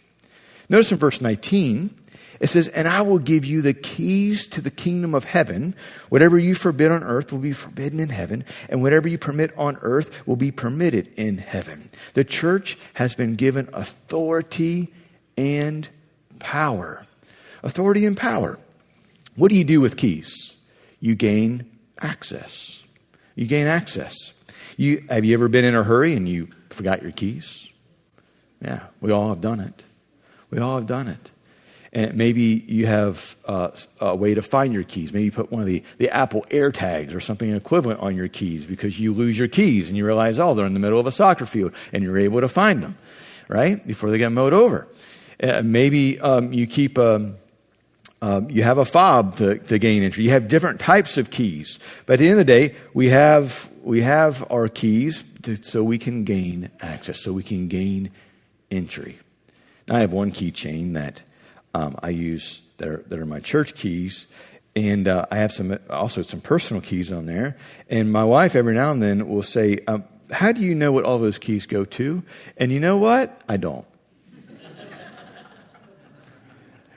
Notice 0.68 0.92
in 0.92 0.98
verse 0.98 1.20
19, 1.20 1.98
it 2.40 2.48
says, 2.48 2.66
And 2.68 2.88
I 2.88 3.02
will 3.02 3.18
give 3.18 3.44
you 3.44 3.62
the 3.62 3.72
keys 3.72 4.48
to 4.48 4.60
the 4.60 4.70
kingdom 4.70 5.14
of 5.14 5.24
heaven. 5.24 5.76
Whatever 6.08 6.38
you 6.38 6.56
forbid 6.56 6.90
on 6.90 7.04
earth 7.04 7.30
will 7.30 7.38
be 7.38 7.52
forbidden 7.52 8.00
in 8.00 8.08
heaven, 8.08 8.44
and 8.68 8.82
whatever 8.82 9.08
you 9.08 9.16
permit 9.16 9.52
on 9.56 9.78
earth 9.80 10.26
will 10.26 10.36
be 10.36 10.50
permitted 10.50 11.08
in 11.16 11.38
heaven. 11.38 11.88
The 12.14 12.24
church 12.24 12.76
has 12.94 13.14
been 13.14 13.36
given 13.36 13.68
authority 13.72 14.92
and 15.36 15.88
power. 16.40 17.06
Authority 17.62 18.04
and 18.04 18.16
power. 18.16 18.58
What 19.36 19.48
do 19.48 19.54
you 19.56 19.64
do 19.64 19.80
with 19.80 19.96
keys? 19.96 20.56
You 21.00 21.14
gain 21.14 21.70
access. 22.00 22.82
You 23.34 23.46
gain 23.46 23.66
access. 23.66 24.32
You, 24.76 25.04
have 25.08 25.24
you 25.24 25.34
ever 25.34 25.48
been 25.48 25.64
in 25.64 25.74
a 25.74 25.82
hurry 25.82 26.14
and 26.14 26.28
you 26.28 26.48
forgot 26.70 27.02
your 27.02 27.12
keys? 27.12 27.68
Yeah, 28.60 28.80
we 29.00 29.10
all 29.10 29.28
have 29.28 29.40
done 29.40 29.60
it. 29.60 29.84
We 30.50 30.58
all 30.58 30.76
have 30.76 30.86
done 30.86 31.08
it. 31.08 31.30
And 31.94 32.14
maybe 32.14 32.42
you 32.42 32.86
have 32.86 33.36
uh, 33.44 33.70
a 34.00 34.16
way 34.16 34.32
to 34.34 34.40
find 34.40 34.72
your 34.72 34.82
keys. 34.82 35.12
Maybe 35.12 35.24
you 35.24 35.32
put 35.32 35.52
one 35.52 35.60
of 35.60 35.66
the, 35.66 35.82
the 35.98 36.10
Apple 36.10 36.46
AirTags 36.50 37.14
or 37.14 37.20
something 37.20 37.54
equivalent 37.54 38.00
on 38.00 38.16
your 38.16 38.28
keys 38.28 38.64
because 38.64 38.98
you 38.98 39.12
lose 39.12 39.38
your 39.38 39.48
keys 39.48 39.88
and 39.88 39.96
you 39.96 40.06
realize, 40.06 40.38
oh, 40.38 40.54
they're 40.54 40.64
in 40.64 40.72
the 40.72 40.80
middle 40.80 40.98
of 40.98 41.06
a 41.06 41.12
soccer 41.12 41.44
field 41.44 41.72
and 41.92 42.02
you're 42.02 42.18
able 42.18 42.40
to 42.40 42.48
find 42.48 42.82
them, 42.82 42.96
right? 43.48 43.86
Before 43.86 44.10
they 44.10 44.16
get 44.16 44.32
mowed 44.32 44.54
over. 44.54 44.88
Uh, 45.42 45.60
maybe 45.62 46.18
um, 46.20 46.52
you 46.52 46.66
keep 46.66 46.98
um, 46.98 47.36
um, 48.22 48.48
you 48.48 48.62
have 48.62 48.78
a 48.78 48.84
fob 48.84 49.36
to, 49.38 49.58
to 49.58 49.78
gain 49.80 50.04
entry. 50.04 50.22
You 50.22 50.30
have 50.30 50.46
different 50.46 50.78
types 50.78 51.18
of 51.18 51.30
keys. 51.30 51.80
But 52.06 52.14
at 52.14 52.18
the 52.20 52.28
end 52.28 52.38
of 52.38 52.46
the 52.46 52.52
day, 52.52 52.76
we 52.94 53.08
have, 53.08 53.68
we 53.82 54.02
have 54.02 54.46
our 54.48 54.68
keys 54.68 55.24
to, 55.42 55.56
so 55.56 55.82
we 55.82 55.98
can 55.98 56.22
gain 56.22 56.70
access, 56.80 57.20
so 57.20 57.32
we 57.32 57.42
can 57.42 57.66
gain 57.66 58.12
entry. 58.70 59.18
Now, 59.88 59.96
I 59.96 60.00
have 60.00 60.12
one 60.12 60.30
keychain 60.30 60.94
that 60.94 61.24
um, 61.74 61.96
I 62.00 62.10
use 62.10 62.62
that 62.78 62.88
are, 62.88 63.04
that 63.08 63.18
are 63.18 63.26
my 63.26 63.40
church 63.40 63.74
keys, 63.74 64.28
and 64.76 65.08
uh, 65.08 65.26
I 65.30 65.38
have 65.38 65.50
some 65.50 65.76
also 65.90 66.22
some 66.22 66.40
personal 66.40 66.80
keys 66.80 67.10
on 67.10 67.26
there. 67.26 67.56
And 67.90 68.12
my 68.12 68.24
wife 68.24 68.54
every 68.54 68.74
now 68.74 68.92
and 68.92 69.02
then 69.02 69.28
will 69.28 69.42
say, 69.42 69.80
um, 69.88 70.04
"How 70.30 70.52
do 70.52 70.60
you 70.60 70.74
know 70.74 70.92
what 70.92 71.04
all 71.04 71.18
those 71.18 71.38
keys 71.38 71.66
go 71.66 71.84
to?" 71.84 72.22
And 72.56 72.70
you 72.70 72.78
know 72.78 72.98
what? 72.98 73.40
I 73.48 73.56
don't. 73.56 73.86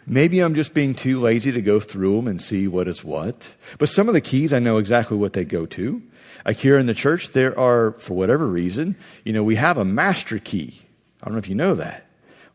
Maybe 0.08 0.40
I'm 0.40 0.54
just 0.54 0.74
being 0.74 0.94
too 0.94 1.20
lazy 1.20 1.52
to 1.52 1.62
go 1.62 1.80
through 1.80 2.16
them 2.18 2.28
and 2.28 2.42
see 2.42 2.68
what 2.68 2.88
is 2.88 3.04
what. 3.04 3.56
But 3.80 3.90
some 3.90 4.08
of 4.08 4.14
the 4.14 4.22
keys 4.22 4.54
I 4.54 4.60
know 4.60 4.78
exactly 4.78 5.18
what 5.18 5.34
they 5.34 5.46
go 5.46 5.66
to. 5.66 6.02
Like 6.46 6.58
here 6.58 6.78
in 6.78 6.86
the 6.86 6.94
church, 6.94 7.30
there 7.30 7.58
are, 7.60 7.94
for 7.94 8.14
whatever 8.14 8.46
reason, 8.46 8.98
you 9.24 9.34
know, 9.34 9.44
we 9.44 9.56
have 9.56 9.78
a 9.78 9.86
master 9.86 10.38
key. 10.38 10.82
I 11.22 11.26
don't 11.26 11.34
know 11.34 11.40
if 11.40 11.50
you 11.50 11.56
know 11.56 11.74
that. 11.76 12.06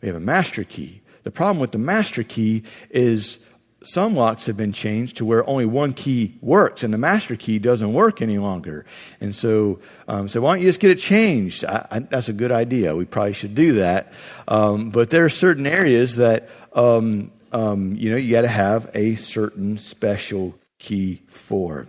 We 0.01 0.07
have 0.07 0.17
a 0.17 0.21
master 0.21 0.63
key. 0.63 1.03
The 1.25 1.33
problem 1.33 1.59
with 1.59 1.73
the 1.73 1.79
master 1.79 2.23
key 2.23 2.63
is 2.91 3.39
some 3.83 4.15
locks 4.15 4.47
have 4.47 4.57
been 4.57 4.73
changed 4.73 5.17
to 5.17 5.25
where 5.25 5.49
only 5.49 5.67
one 5.67 5.93
key 5.95 6.39
works 6.41 6.85
and 6.85 6.93
the 6.93 6.99
master 6.99 7.35
key 7.35 7.59
doesn't 7.59 7.93
work 7.93 8.23
any 8.23 8.39
longer. 8.39 8.85
And 9.21 9.35
so, 9.35 9.81
um, 10.07 10.29
so 10.29 10.41
why 10.41 10.55
don't 10.55 10.63
you 10.63 10.69
just 10.69 10.81
get 10.81 10.91
it 10.91 10.99
changed? 10.99 11.65
I, 11.65 11.87
I, 11.91 11.99
that's 12.01 12.29
a 12.29 12.33
good 12.33 12.53
idea. 12.53 12.95
We 12.95 13.07
probably 13.07 13.33
should 13.33 13.55
do 13.55 13.75
that. 13.75 14.13
Um, 14.47 14.91
but 14.91 15.11
there 15.11 15.25
are 15.25 15.31
certain 15.31 15.67
areas 15.67 16.17
that, 16.17 16.49
um, 16.75 17.33
um 17.53 17.97
you 17.97 18.11
know, 18.11 18.17
you 18.17 18.31
got 18.31 18.43
to 18.43 18.49
have 18.49 18.91
a 18.95 19.15
certain 19.17 19.79
special 19.79 20.55
key 20.79 21.23
for. 21.29 21.87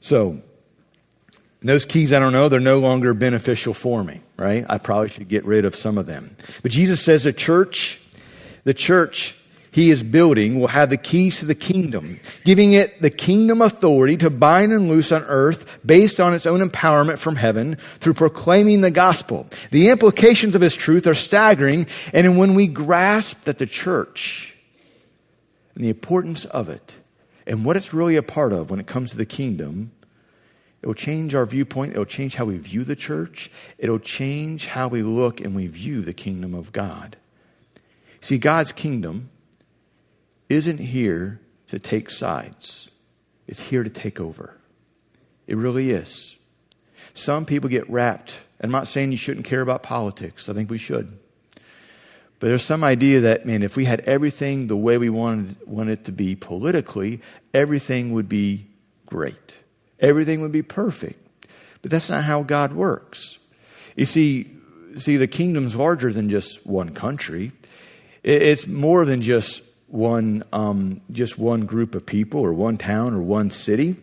So, 0.00 0.38
those 1.60 1.84
keys, 1.84 2.12
I 2.12 2.18
don't 2.18 2.32
know, 2.32 2.48
they're 2.48 2.60
no 2.60 2.80
longer 2.80 3.14
beneficial 3.14 3.72
for 3.72 4.02
me, 4.02 4.20
right? 4.36 4.66
I 4.68 4.78
probably 4.78 5.08
should 5.08 5.28
get 5.28 5.44
rid 5.44 5.64
of 5.64 5.76
some 5.76 5.96
of 5.96 6.06
them. 6.06 6.36
But 6.62 6.72
Jesus 6.72 7.00
says 7.00 7.24
the 7.24 7.32
church, 7.32 8.00
the 8.64 8.74
church 8.74 9.36
he 9.72 9.90
is 9.90 10.02
building 10.02 10.60
will 10.60 10.68
have 10.68 10.90
the 10.90 10.98
keys 10.98 11.38
to 11.38 11.46
the 11.46 11.54
kingdom, 11.54 12.20
giving 12.44 12.74
it 12.74 13.00
the 13.00 13.10
kingdom 13.10 13.62
authority 13.62 14.18
to 14.18 14.28
bind 14.28 14.70
and 14.70 14.88
loose 14.88 15.10
on 15.10 15.22
earth 15.24 15.80
based 15.84 16.20
on 16.20 16.34
its 16.34 16.44
own 16.44 16.60
empowerment 16.60 17.18
from 17.18 17.36
heaven 17.36 17.78
through 17.98 18.14
proclaiming 18.14 18.82
the 18.82 18.90
gospel. 18.90 19.46
The 19.70 19.88
implications 19.88 20.54
of 20.54 20.60
his 20.60 20.76
truth 20.76 21.06
are 21.06 21.14
staggering, 21.14 21.86
and 22.12 22.36
when 22.36 22.54
we 22.54 22.66
grasp 22.66 23.44
that 23.44 23.58
the 23.58 23.66
church 23.66 24.51
and 25.74 25.84
the 25.84 25.88
importance 25.88 26.44
of 26.46 26.68
it 26.68 26.96
and 27.46 27.64
what 27.64 27.76
it's 27.76 27.92
really 27.92 28.16
a 28.16 28.22
part 28.22 28.52
of 28.52 28.70
when 28.70 28.80
it 28.80 28.86
comes 28.86 29.10
to 29.10 29.16
the 29.16 29.26
kingdom, 29.26 29.92
it 30.80 30.86
will 30.86 30.94
change 30.94 31.34
our 31.34 31.46
viewpoint. 31.46 31.94
It 31.94 31.98
will 31.98 32.04
change 32.04 32.34
how 32.36 32.44
we 32.46 32.58
view 32.58 32.84
the 32.84 32.96
church. 32.96 33.50
It 33.78 33.88
will 33.88 33.98
change 33.98 34.66
how 34.66 34.88
we 34.88 35.02
look 35.02 35.40
and 35.40 35.54
we 35.54 35.68
view 35.68 36.00
the 36.00 36.12
kingdom 36.12 36.54
of 36.54 36.72
God. 36.72 37.16
See, 38.20 38.38
God's 38.38 38.72
kingdom 38.72 39.30
isn't 40.48 40.78
here 40.78 41.40
to 41.68 41.78
take 41.78 42.10
sides, 42.10 42.90
it's 43.46 43.60
here 43.60 43.82
to 43.82 43.90
take 43.90 44.20
over. 44.20 44.58
It 45.46 45.56
really 45.56 45.90
is. 45.90 46.36
Some 47.14 47.44
people 47.46 47.68
get 47.68 47.88
wrapped. 47.90 48.38
I'm 48.60 48.70
not 48.70 48.86
saying 48.86 49.10
you 49.10 49.18
shouldn't 49.18 49.44
care 49.44 49.60
about 49.60 49.82
politics, 49.82 50.48
I 50.48 50.52
think 50.52 50.70
we 50.70 50.78
should. 50.78 51.18
But 52.42 52.48
there's 52.48 52.64
some 52.64 52.82
idea 52.82 53.20
that, 53.20 53.46
man, 53.46 53.62
if 53.62 53.76
we 53.76 53.84
had 53.84 54.00
everything 54.00 54.66
the 54.66 54.76
way 54.76 54.98
we 54.98 55.08
wanted, 55.08 55.64
wanted 55.64 56.00
it 56.00 56.04
to 56.06 56.10
be 56.10 56.34
politically, 56.34 57.20
everything 57.54 58.10
would 58.14 58.28
be 58.28 58.66
great. 59.06 59.58
Everything 60.00 60.40
would 60.40 60.50
be 60.50 60.62
perfect. 60.62 61.22
But 61.82 61.92
that's 61.92 62.10
not 62.10 62.24
how 62.24 62.42
God 62.42 62.72
works. 62.72 63.38
You 63.94 64.06
see, 64.06 64.50
see, 64.96 65.16
the 65.18 65.28
kingdom's 65.28 65.76
larger 65.76 66.12
than 66.12 66.30
just 66.30 66.66
one 66.66 66.96
country. 66.96 67.52
It's 68.24 68.66
more 68.66 69.04
than 69.04 69.22
just 69.22 69.62
one 69.86 70.42
um, 70.52 71.00
just 71.12 71.38
one 71.38 71.64
group 71.64 71.94
of 71.94 72.04
people 72.04 72.40
or 72.40 72.52
one 72.52 72.76
town 72.76 73.14
or 73.14 73.22
one 73.22 73.52
city, 73.52 73.94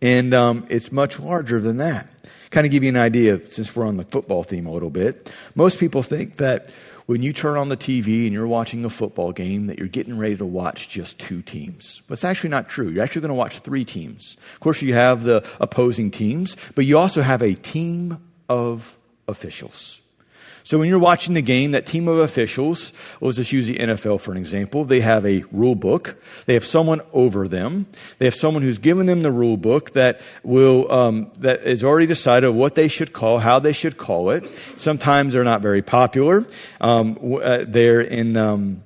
and 0.00 0.32
um, 0.32 0.64
it's 0.70 0.92
much 0.92 1.18
larger 1.18 1.58
than 1.58 1.78
that. 1.78 2.06
Kind 2.50 2.66
of 2.66 2.70
give 2.70 2.84
you 2.84 2.90
an 2.90 2.96
idea, 2.96 3.40
since 3.50 3.74
we're 3.74 3.84
on 3.84 3.96
the 3.96 4.04
football 4.04 4.44
theme 4.44 4.66
a 4.66 4.70
little 4.70 4.90
bit. 4.90 5.32
Most 5.56 5.80
people 5.80 6.04
think 6.04 6.36
that 6.36 6.70
when 7.06 7.22
you 7.22 7.32
turn 7.32 7.56
on 7.56 7.68
the 7.68 7.76
TV 7.76 8.24
and 8.24 8.32
you're 8.32 8.46
watching 8.46 8.84
a 8.84 8.90
football 8.90 9.32
game, 9.32 9.66
that 9.66 9.78
you're 9.78 9.88
getting 9.88 10.18
ready 10.18 10.36
to 10.36 10.44
watch 10.44 10.88
just 10.88 11.18
two 11.18 11.40
teams. 11.40 12.02
But 12.06 12.14
it's 12.14 12.24
actually 12.24 12.50
not 12.50 12.68
true. 12.68 12.88
You're 12.88 13.04
actually 13.04 13.22
going 13.22 13.30
to 13.30 13.34
watch 13.34 13.60
three 13.60 13.84
teams. 13.84 14.36
Of 14.54 14.60
course, 14.60 14.82
you 14.82 14.94
have 14.94 15.22
the 15.22 15.46
opposing 15.60 16.10
teams, 16.10 16.56
but 16.74 16.84
you 16.84 16.98
also 16.98 17.22
have 17.22 17.42
a 17.42 17.54
team 17.54 18.18
of 18.48 18.98
officials. 19.28 20.00
So 20.66 20.80
when 20.80 20.88
you're 20.88 20.98
watching 20.98 21.34
the 21.34 21.42
game, 21.42 21.70
that 21.70 21.86
team 21.86 22.08
of 22.08 22.18
officials, 22.18 22.92
let's 23.20 23.36
just 23.36 23.52
use 23.52 23.68
the 23.68 23.76
NFL 23.78 24.20
for 24.20 24.32
an 24.32 24.36
example, 24.36 24.84
they 24.84 24.98
have 24.98 25.24
a 25.24 25.44
rule 25.52 25.76
book. 25.76 26.20
They 26.46 26.54
have 26.54 26.64
someone 26.64 27.02
over 27.12 27.46
them. 27.46 27.86
They 28.18 28.24
have 28.24 28.34
someone 28.34 28.64
who's 28.64 28.78
given 28.78 29.06
them 29.06 29.22
the 29.22 29.30
rule 29.30 29.56
book 29.56 29.92
that 29.92 30.22
will, 30.42 30.90
um, 30.90 31.30
that 31.36 31.62
is 31.62 31.84
already 31.84 32.06
decided 32.06 32.50
what 32.50 32.74
they 32.74 32.88
should 32.88 33.12
call, 33.12 33.38
how 33.38 33.60
they 33.60 33.72
should 33.72 33.96
call 33.96 34.30
it. 34.30 34.42
Sometimes 34.76 35.34
they're 35.34 35.44
not 35.44 35.62
very 35.62 35.82
popular. 35.82 36.44
Um, 36.80 37.16
uh, 37.40 37.64
they're 37.68 38.00
in, 38.00 38.36
um, 38.36 38.82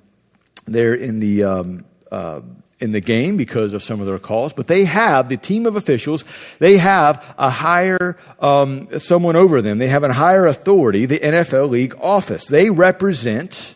they're 0.66 0.92
in 0.92 1.18
the, 1.18 1.44
um, 1.44 1.86
uh, 2.12 2.42
in 2.80 2.92
the 2.92 3.00
game 3.00 3.36
because 3.36 3.72
of 3.72 3.82
some 3.82 4.00
of 4.00 4.06
their 4.06 4.18
calls, 4.18 4.52
but 4.52 4.66
they 4.66 4.84
have 4.84 5.28
the 5.28 5.36
team 5.36 5.66
of 5.66 5.76
officials. 5.76 6.24
They 6.58 6.78
have 6.78 7.22
a 7.38 7.50
higher 7.50 8.16
um, 8.40 8.88
someone 8.98 9.36
over 9.36 9.60
them. 9.60 9.78
They 9.78 9.88
have 9.88 10.02
a 10.02 10.12
higher 10.12 10.46
authority, 10.46 11.06
the 11.06 11.18
NFL 11.18 11.70
league 11.70 11.94
office. 12.00 12.46
They 12.46 12.70
represent 12.70 13.74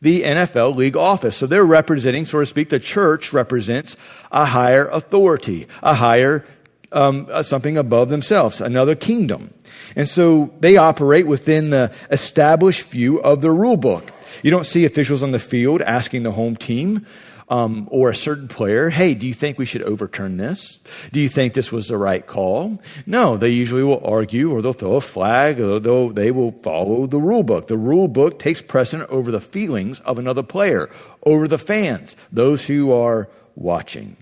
the 0.00 0.22
NFL 0.22 0.76
league 0.76 0.96
office. 0.96 1.36
So 1.36 1.46
they're 1.46 1.66
representing, 1.66 2.24
so 2.24 2.40
to 2.40 2.46
speak, 2.46 2.68
the 2.68 2.80
church 2.80 3.32
represents 3.32 3.96
a 4.30 4.44
higher 4.44 4.86
authority, 4.88 5.66
a 5.82 5.94
higher 5.94 6.44
um, 6.92 7.26
uh, 7.30 7.42
something 7.42 7.76
above 7.76 8.08
themselves, 8.08 8.60
another 8.60 8.94
kingdom. 8.94 9.52
And 9.96 10.08
so 10.08 10.52
they 10.60 10.76
operate 10.76 11.26
within 11.26 11.70
the 11.70 11.92
established 12.10 12.88
view 12.88 13.20
of 13.20 13.40
the 13.40 13.50
rule 13.50 13.76
book. 13.76 14.10
You 14.42 14.50
don't 14.50 14.64
see 14.64 14.84
officials 14.84 15.22
on 15.22 15.32
the 15.32 15.38
field 15.38 15.82
asking 15.82 16.22
the 16.22 16.32
home 16.32 16.56
team, 16.56 17.06
um, 17.50 17.88
or 17.90 18.10
a 18.10 18.16
certain 18.16 18.48
player, 18.48 18.90
hey, 18.90 19.14
do 19.14 19.26
you 19.26 19.34
think 19.34 19.58
we 19.58 19.66
should 19.66 19.82
overturn 19.82 20.36
this? 20.36 20.78
Do 21.12 21.20
you 21.20 21.28
think 21.28 21.54
this 21.54 21.72
was 21.72 21.88
the 21.88 21.96
right 21.96 22.26
call? 22.26 22.80
No, 23.06 23.36
they 23.36 23.48
usually 23.48 23.82
will 23.82 24.04
argue 24.04 24.50
or 24.50 24.60
they'll 24.60 24.72
throw 24.72 24.94
a 24.94 25.00
flag 25.00 25.60
or 25.60 25.80
they'll, 25.80 26.10
they 26.10 26.30
will 26.30 26.52
follow 26.62 27.06
the 27.06 27.18
rule 27.18 27.42
book. 27.42 27.68
The 27.68 27.76
rule 27.76 28.08
book 28.08 28.38
takes 28.38 28.60
precedent 28.60 29.08
over 29.10 29.30
the 29.30 29.40
feelings 29.40 30.00
of 30.00 30.18
another 30.18 30.42
player, 30.42 30.90
over 31.24 31.48
the 31.48 31.58
fans, 31.58 32.16
those 32.30 32.66
who 32.66 32.92
are 32.92 33.28
watching. 33.54 34.16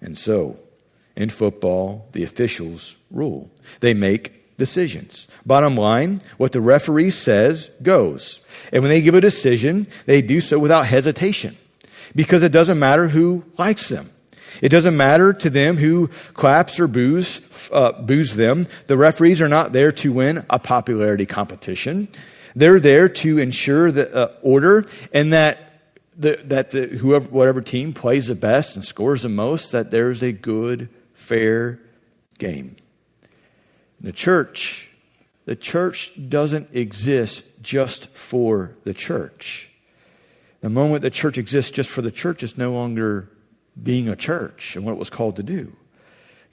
And 0.00 0.16
so, 0.16 0.58
in 1.16 1.28
football, 1.28 2.08
the 2.12 2.22
officials 2.22 2.96
rule. 3.10 3.50
They 3.80 3.94
make 3.94 4.56
decisions. 4.56 5.26
Bottom 5.44 5.76
line, 5.76 6.22
what 6.36 6.52
the 6.52 6.60
referee 6.60 7.10
says 7.10 7.70
goes. 7.82 8.40
And 8.72 8.82
when 8.82 8.90
they 8.90 9.02
give 9.02 9.14
a 9.14 9.20
decision, 9.20 9.88
they 10.06 10.22
do 10.22 10.40
so 10.40 10.58
without 10.58 10.86
hesitation 10.86 11.56
because 12.14 12.42
it 12.42 12.52
doesn't 12.52 12.78
matter 12.78 13.08
who 13.08 13.44
likes 13.58 13.88
them. 13.88 14.10
It 14.62 14.68
doesn't 14.68 14.96
matter 14.96 15.32
to 15.32 15.50
them 15.50 15.76
who 15.76 16.08
claps 16.34 16.80
or 16.80 16.86
boos, 16.86 17.40
uh, 17.72 17.92
boos 17.92 18.36
them. 18.36 18.66
The 18.88 18.96
referees 18.96 19.40
are 19.40 19.48
not 19.48 19.72
there 19.72 19.92
to 19.92 20.12
win 20.12 20.44
a 20.50 20.58
popularity 20.58 21.26
competition. 21.26 22.08
They're 22.54 22.80
there 22.80 23.08
to 23.08 23.38
ensure 23.38 23.90
the 23.92 24.14
uh, 24.14 24.32
order 24.42 24.86
and 25.12 25.32
that 25.32 25.66
the, 26.16 26.38
that 26.44 26.72
the, 26.72 26.86
whoever, 26.86 27.28
whatever 27.28 27.62
team 27.62 27.94
plays 27.94 28.26
the 28.26 28.34
best 28.34 28.76
and 28.76 28.84
scores 28.84 29.22
the 29.22 29.30
most, 29.30 29.72
that 29.72 29.90
there's 29.90 30.22
a 30.22 30.32
good, 30.32 30.90
fair 31.14 31.80
game. 32.38 32.76
The 34.00 34.12
church, 34.12 34.90
the 35.46 35.56
church 35.56 36.12
doesn't 36.28 36.68
exist 36.74 37.44
just 37.62 38.08
for 38.08 38.76
the 38.84 38.92
church. 38.92 39.69
The 40.60 40.70
moment 40.70 41.02
the 41.02 41.10
church 41.10 41.38
exists 41.38 41.70
just 41.70 41.90
for 41.90 42.02
the 42.02 42.10
church, 42.10 42.42
it's 42.42 42.58
no 42.58 42.72
longer 42.72 43.30
being 43.80 44.08
a 44.08 44.16
church 44.16 44.76
and 44.76 44.84
what 44.84 44.92
it 44.92 44.98
was 44.98 45.10
called 45.10 45.36
to 45.36 45.42
do. 45.42 45.74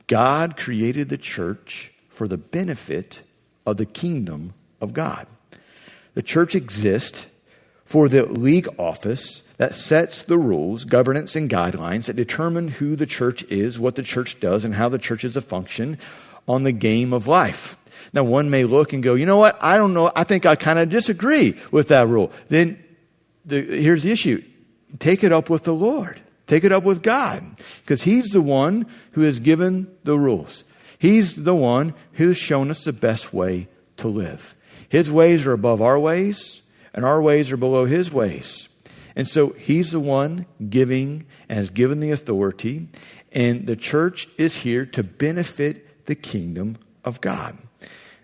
God 0.08 0.56
created 0.56 1.10
the 1.10 1.18
church 1.18 1.92
for 2.10 2.28
the 2.28 2.38
benefit 2.38 3.24
of 3.66 3.78
the 3.78 3.86
kingdom 3.86 4.54
of 4.80 4.94
God. 4.94 5.28
The 6.14 6.24
church 6.24 6.56
exists 6.56 7.26
for 7.84 8.08
the 8.08 8.26
league 8.26 8.70
office 8.78 9.44
that 9.58 9.76
sets 9.76 10.24
the 10.24 10.38
rules, 10.38 10.84
governance, 10.84 11.36
and 11.36 11.50
guidelines 11.50 12.06
that 12.06 12.16
determine 12.16 12.70
who 12.70 12.96
the 12.96 13.06
church 13.06 13.44
is, 13.44 13.80
what 13.80 13.96
the 13.96 14.04
church 14.04 14.40
does, 14.40 14.64
and 14.64 14.76
how 14.76 14.88
the 14.88 14.98
church 14.98 15.24
is 15.24 15.36
a 15.36 15.42
function 15.42 15.98
on 16.48 16.64
the 16.64 16.72
game 16.72 17.12
of 17.12 17.28
life. 17.28 17.78
Now, 18.14 18.24
one 18.24 18.50
may 18.50 18.64
look 18.64 18.94
and 18.94 19.04
go, 19.04 19.16
you 19.16 19.26
know 19.26 19.38
what? 19.38 19.58
I 19.62 19.78
don't 19.78 19.94
know. 19.94 20.12
I 20.16 20.24
think 20.24 20.46
I 20.46 20.56
kind 20.56 20.80
of 20.80 20.90
disagree 20.90 21.60
with 21.72 21.90
that 21.90 22.08
rule. 22.08 22.32
Then 22.50 22.82
the, 23.48 23.62
here's 23.62 24.04
the 24.04 24.12
issue 24.12 24.44
take 25.00 25.24
it 25.24 25.32
up 25.32 25.50
with 25.50 25.64
the 25.64 25.74
Lord, 25.74 26.22
take 26.46 26.64
it 26.64 26.72
up 26.72 26.84
with 26.84 27.02
God, 27.02 27.44
because 27.82 28.04
He's 28.04 28.30
the 28.30 28.42
one 28.42 28.86
who 29.12 29.22
has 29.22 29.40
given 29.40 29.92
the 30.04 30.18
rules. 30.18 30.64
He's 31.00 31.44
the 31.44 31.56
one 31.56 31.94
who's 32.14 32.38
shown 32.38 32.72
us 32.72 32.84
the 32.84 32.94
best 32.94 33.34
way 33.34 33.68
to 33.98 34.08
live. 34.08 34.56
His 34.90 35.12
ways 35.12 35.46
are 35.46 35.54
above 35.54 35.82
our 35.82 36.00
ways, 36.00 36.62
and 36.94 37.06
our 37.06 37.22
ways 37.22 37.52
are 37.52 37.58
below 37.58 37.86
His 37.86 38.12
ways. 38.12 38.70
And 39.16 39.28
so 39.28 39.50
He's 39.50 39.92
the 39.92 40.00
one 40.00 40.46
giving 40.70 41.26
and 41.50 41.58
has 41.60 41.70
given 41.70 42.00
the 42.00 42.12
authority, 42.12 42.88
and 43.32 43.68
the 43.68 43.76
church 43.76 44.28
is 44.38 44.58
here 44.58 44.86
to 44.88 45.04
benefit 45.04 46.06
the 46.06 46.16
kingdom 46.16 46.78
of 47.04 47.22
God. 47.22 47.58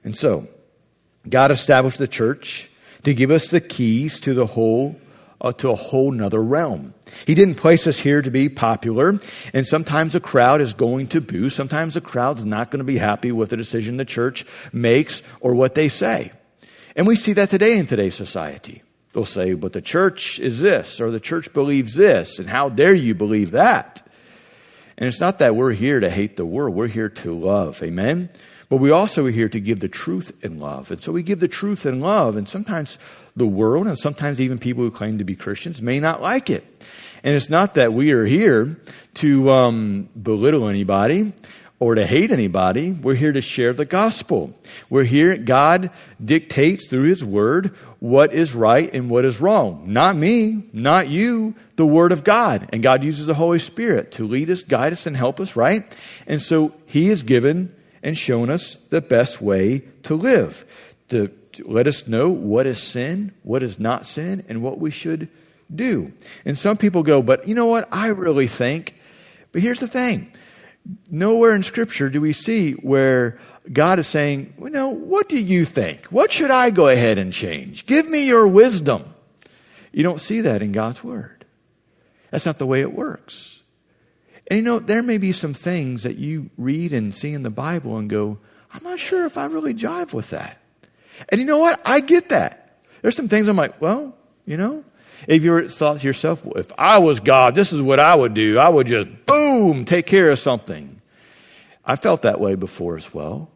And 0.03 0.15
so, 0.17 0.47
God 1.29 1.51
established 1.51 1.97
the 1.97 2.07
church 2.07 2.69
to 3.03 3.13
give 3.13 3.31
us 3.31 3.47
the 3.47 3.61
keys 3.61 4.19
to 4.21 4.33
the 4.33 4.47
whole 4.47 4.99
uh, 5.41 5.51
to 5.53 5.69
a 5.69 5.75
whole 5.75 6.11
nother 6.11 6.41
realm. 6.41 6.93
He 7.27 7.35
didn't 7.35 7.55
place 7.55 7.87
us 7.87 7.99
here 7.99 8.21
to 8.21 8.31
be 8.31 8.49
popular, 8.49 9.19
and 9.53 9.67
sometimes 9.67 10.15
a 10.15 10.19
crowd 10.19 10.61
is 10.61 10.73
going 10.73 11.07
to 11.09 11.21
boo. 11.21 11.49
Sometimes 11.49 11.95
a 11.95 12.01
crowd's 12.01 12.45
not 12.45 12.71
going 12.71 12.79
to 12.79 12.85
be 12.85 12.97
happy 12.97 13.31
with 13.31 13.49
the 13.49 13.57
decision 13.57 13.97
the 13.97 14.05
church 14.05 14.45
makes 14.71 15.21
or 15.39 15.53
what 15.53 15.75
they 15.75 15.89
say. 15.89 16.31
And 16.95 17.07
we 17.07 17.15
see 17.15 17.33
that 17.33 17.49
today 17.49 17.77
in 17.77 17.87
today's 17.87 18.15
society. 18.15 18.83
They'll 19.13 19.25
say, 19.25 19.53
but 19.53 19.73
the 19.73 19.81
church 19.81 20.39
is 20.39 20.59
this, 20.59 20.99
or 20.99 21.11
the 21.11 21.19
church 21.19 21.53
believes 21.53 21.93
this, 21.93 22.39
and 22.39 22.49
how 22.49 22.69
dare 22.69 22.95
you 22.95 23.13
believe 23.13 23.51
that? 23.51 24.07
And 24.97 25.07
it's 25.07 25.19
not 25.19 25.39
that 25.39 25.55
we're 25.55 25.73
here 25.73 25.99
to 25.99 26.09
hate 26.09 26.35
the 26.35 26.45
world, 26.45 26.75
we're 26.75 26.87
here 26.87 27.09
to 27.09 27.33
love. 27.33 27.81
Amen? 27.83 28.29
But 28.69 28.77
we 28.77 28.89
also 28.89 29.25
are 29.27 29.31
here 29.31 29.49
to 29.49 29.59
give 29.59 29.81
the 29.81 29.87
truth 29.87 30.31
in 30.41 30.57
love. 30.57 30.89
And 30.89 31.01
so 31.01 31.11
we 31.11 31.21
give 31.21 31.39
the 31.39 31.47
truth 31.47 31.85
in 31.85 31.99
love, 31.99 32.35
and 32.35 32.49
sometimes 32.49 32.97
the 33.35 33.47
world, 33.47 33.87
and 33.87 33.97
sometimes 33.97 34.39
even 34.39 34.59
people 34.59 34.83
who 34.83 34.91
claim 34.91 35.17
to 35.17 35.23
be 35.23 35.35
Christians, 35.35 35.81
may 35.81 35.99
not 35.99 36.21
like 36.21 36.49
it. 36.49 36.63
And 37.23 37.35
it's 37.35 37.49
not 37.49 37.73
that 37.75 37.93
we 37.93 38.11
are 38.11 38.25
here 38.25 38.79
to 39.15 39.49
um, 39.49 40.09
belittle 40.21 40.67
anybody 40.67 41.33
or 41.79 41.95
to 41.95 42.05
hate 42.05 42.31
anybody. 42.31 42.91
We're 42.91 43.15
here 43.15 43.33
to 43.33 43.41
share 43.41 43.73
the 43.73 43.85
gospel. 43.85 44.53
We're 44.89 45.03
here, 45.03 45.35
God 45.35 45.89
dictates 46.23 46.87
through 46.87 47.09
His 47.09 47.25
Word 47.25 47.75
what 47.99 48.33
is 48.33 48.53
right 48.53 48.93
and 48.93 49.09
what 49.09 49.25
is 49.25 49.41
wrong. 49.41 49.83
Not 49.87 50.15
me, 50.15 50.63
not 50.71 51.07
you, 51.07 51.55
the 51.75 51.85
Word 51.85 52.11
of 52.11 52.23
God. 52.23 52.69
And 52.71 52.83
God 52.83 53.03
uses 53.03 53.25
the 53.25 53.33
Holy 53.33 53.59
Spirit 53.59 54.11
to 54.13 54.25
lead 54.27 54.49
us, 54.49 54.63
guide 54.63 54.93
us, 54.93 55.05
and 55.07 55.17
help 55.17 55.39
us, 55.39 55.55
right? 55.55 55.83
And 56.27 56.41
so 56.41 56.73
He 56.85 57.07
has 57.07 57.23
given 57.23 57.75
and 58.01 58.17
shown 58.17 58.49
us 58.49 58.77
the 58.89 59.01
best 59.01 59.41
way 59.41 59.79
to 60.03 60.15
live. 60.15 60.65
To 61.09 61.31
let 61.65 61.87
us 61.87 62.07
know 62.07 62.29
what 62.29 62.67
is 62.67 62.81
sin, 62.81 63.33
what 63.43 63.63
is 63.63 63.79
not 63.79 64.05
sin, 64.05 64.45
and 64.47 64.61
what 64.61 64.79
we 64.79 64.91
should 64.91 65.29
do. 65.73 66.11
And 66.45 66.57
some 66.57 66.77
people 66.77 67.03
go, 67.03 67.21
but 67.21 67.47
you 67.47 67.55
know 67.55 67.65
what? 67.65 67.87
I 67.91 68.07
really 68.07 68.47
think. 68.47 68.95
But 69.51 69.61
here's 69.61 69.79
the 69.79 69.87
thing 69.87 70.31
nowhere 71.09 71.55
in 71.55 71.63
Scripture 71.63 72.09
do 72.09 72.19
we 72.19 72.33
see 72.33 72.73
where 72.73 73.39
God 73.71 73.99
is 73.99 74.07
saying, 74.07 74.53
well, 74.57 74.71
know, 74.71 74.89
what 74.89 75.29
do 75.29 75.39
you 75.39 75.63
think? 75.63 76.05
What 76.07 76.31
should 76.31 76.51
I 76.51 76.69
go 76.69 76.87
ahead 76.87 77.17
and 77.17 77.31
change? 77.31 77.85
Give 77.85 78.07
me 78.07 78.27
your 78.27 78.47
wisdom. 78.47 79.13
You 79.91 80.03
don't 80.03 80.19
see 80.19 80.41
that 80.41 80.61
in 80.61 80.71
God's 80.71 81.03
Word. 81.03 81.45
That's 82.31 82.45
not 82.45 82.57
the 82.57 82.65
way 82.65 82.81
it 82.81 82.93
works. 82.93 83.61
And 84.47 84.57
you 84.57 84.63
know, 84.63 84.79
there 84.79 85.03
may 85.03 85.17
be 85.17 85.31
some 85.31 85.53
things 85.53 86.03
that 86.03 86.17
you 86.17 86.49
read 86.57 86.91
and 86.91 87.15
see 87.15 87.31
in 87.31 87.43
the 87.43 87.49
Bible 87.49 87.97
and 87.97 88.09
go, 88.09 88.39
I'm 88.73 88.83
not 88.83 88.99
sure 88.99 89.25
if 89.25 89.37
I 89.37 89.45
really 89.45 89.73
jive 89.73 90.13
with 90.13 90.31
that. 90.31 90.57
And 91.29 91.39
you 91.39 91.45
know 91.45 91.57
what? 91.57 91.81
I 91.85 91.99
get 91.99 92.29
that. 92.29 92.79
There's 93.01 93.15
some 93.15 93.29
things 93.29 93.47
I'm 93.47 93.55
like, 93.55 93.81
well, 93.81 94.15
you 94.45 94.57
know, 94.57 94.83
if 95.27 95.43
you 95.43 95.69
thought 95.69 95.99
to 96.01 96.07
yourself, 96.07 96.43
well, 96.43 96.57
if 96.57 96.71
I 96.77 96.99
was 96.99 97.19
God, 97.19 97.55
this 97.55 97.73
is 97.73 97.81
what 97.81 97.99
I 97.99 98.15
would 98.15 98.33
do. 98.33 98.57
I 98.59 98.69
would 98.69 98.87
just 98.87 99.25
boom, 99.25 99.85
take 99.85 100.05
care 100.05 100.29
of 100.29 100.39
something. 100.39 101.01
I 101.85 101.95
felt 101.95 102.21
that 102.21 102.39
way 102.39 102.55
before 102.55 102.97
as 102.97 103.13
well. 103.13 103.49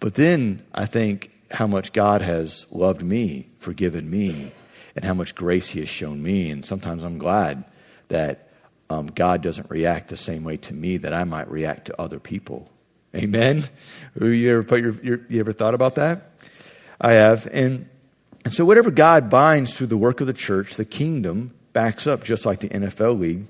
But 0.00 0.14
then 0.14 0.64
I 0.74 0.86
think 0.86 1.30
how 1.50 1.66
much 1.66 1.92
God 1.92 2.22
has 2.22 2.66
loved 2.70 3.02
me, 3.02 3.48
forgiven 3.58 4.08
me, 4.08 4.52
and 4.96 5.04
how 5.04 5.14
much 5.14 5.34
grace 5.34 5.68
He 5.68 5.80
has 5.80 5.88
shown 5.88 6.22
me. 6.22 6.50
And 6.50 6.64
sometimes 6.64 7.02
I'm 7.02 7.18
glad 7.18 7.64
that 8.08 8.48
um, 8.88 9.06
God 9.06 9.42
doesn't 9.42 9.70
react 9.70 10.08
the 10.08 10.16
same 10.16 10.44
way 10.44 10.56
to 10.58 10.74
me 10.74 10.96
that 10.98 11.12
I 11.12 11.24
might 11.24 11.50
react 11.50 11.86
to 11.86 12.00
other 12.00 12.18
people. 12.18 12.70
Amen. 13.14 13.64
You 14.20 14.50
ever 14.52 14.62
put 14.62 14.80
your, 14.80 14.92
your, 15.02 15.20
you 15.28 15.40
ever 15.40 15.52
thought 15.52 15.74
about 15.74 15.96
that? 15.96 16.30
I 17.00 17.12
have. 17.12 17.48
And, 17.52 17.88
and 18.44 18.54
so 18.54 18.64
whatever 18.64 18.90
God 18.90 19.30
binds 19.30 19.76
through 19.76 19.88
the 19.88 19.96
work 19.96 20.20
of 20.20 20.26
the 20.26 20.32
church, 20.32 20.76
the 20.76 20.84
kingdom 20.84 21.54
backs 21.72 22.06
up, 22.06 22.22
just 22.22 22.46
like 22.46 22.60
the 22.60 22.68
NFL 22.68 23.18
league 23.18 23.46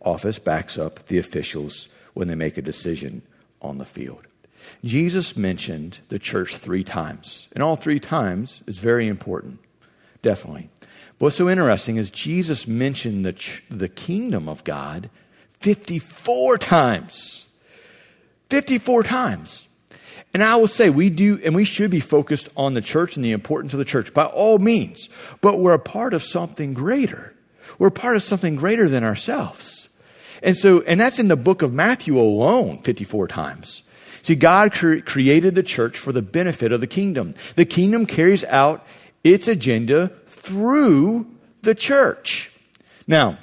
office 0.00 0.38
backs 0.38 0.78
up 0.78 1.06
the 1.06 1.18
officials 1.18 1.88
when 2.14 2.28
they 2.28 2.34
make 2.34 2.56
a 2.56 2.62
decision 2.62 3.22
on 3.60 3.78
the 3.78 3.84
field. 3.84 4.26
Jesus 4.84 5.36
mentioned 5.36 6.00
the 6.08 6.18
church 6.18 6.56
three 6.56 6.84
times, 6.84 7.48
and 7.52 7.62
all 7.62 7.76
three 7.76 8.00
times 8.00 8.62
is 8.66 8.78
very 8.78 9.08
important, 9.08 9.58
definitely. 10.22 10.70
But 11.18 11.26
what's 11.26 11.36
so 11.36 11.48
interesting 11.48 11.96
is 11.96 12.10
Jesus 12.10 12.66
mentioned 12.66 13.24
the, 13.24 13.32
ch- 13.32 13.64
the 13.70 13.88
kingdom 13.88 14.48
of 14.48 14.64
God 14.64 15.10
54 15.60 16.58
times. 16.58 17.46
54 18.52 19.02
times. 19.04 19.66
And 20.34 20.44
I 20.44 20.56
will 20.56 20.68
say 20.68 20.90
we 20.90 21.08
do, 21.08 21.40
and 21.42 21.54
we 21.54 21.64
should 21.64 21.90
be 21.90 22.00
focused 22.00 22.50
on 22.54 22.74
the 22.74 22.82
church 22.82 23.16
and 23.16 23.24
the 23.24 23.32
importance 23.32 23.72
of 23.72 23.78
the 23.78 23.84
church 23.86 24.12
by 24.12 24.26
all 24.26 24.58
means. 24.58 25.08
But 25.40 25.58
we're 25.58 25.72
a 25.72 25.78
part 25.78 26.12
of 26.12 26.22
something 26.22 26.74
greater. 26.74 27.32
We're 27.78 27.88
part 27.88 28.14
of 28.14 28.22
something 28.22 28.56
greater 28.56 28.90
than 28.90 29.04
ourselves. 29.04 29.88
And 30.42 30.54
so, 30.54 30.82
and 30.82 31.00
that's 31.00 31.18
in 31.18 31.28
the 31.28 31.36
book 31.36 31.62
of 31.62 31.72
Matthew 31.72 32.18
alone, 32.18 32.82
54 32.82 33.26
times. 33.26 33.84
See, 34.20 34.34
God 34.34 34.74
cre- 34.74 34.98
created 34.98 35.54
the 35.54 35.62
church 35.62 35.98
for 35.98 36.12
the 36.12 36.20
benefit 36.20 36.72
of 36.72 36.82
the 36.82 36.86
kingdom. 36.86 37.32
The 37.56 37.64
kingdom 37.64 38.04
carries 38.04 38.44
out 38.44 38.86
its 39.24 39.48
agenda 39.48 40.12
through 40.26 41.26
the 41.62 41.74
church. 41.74 42.52
Now, 43.06 43.38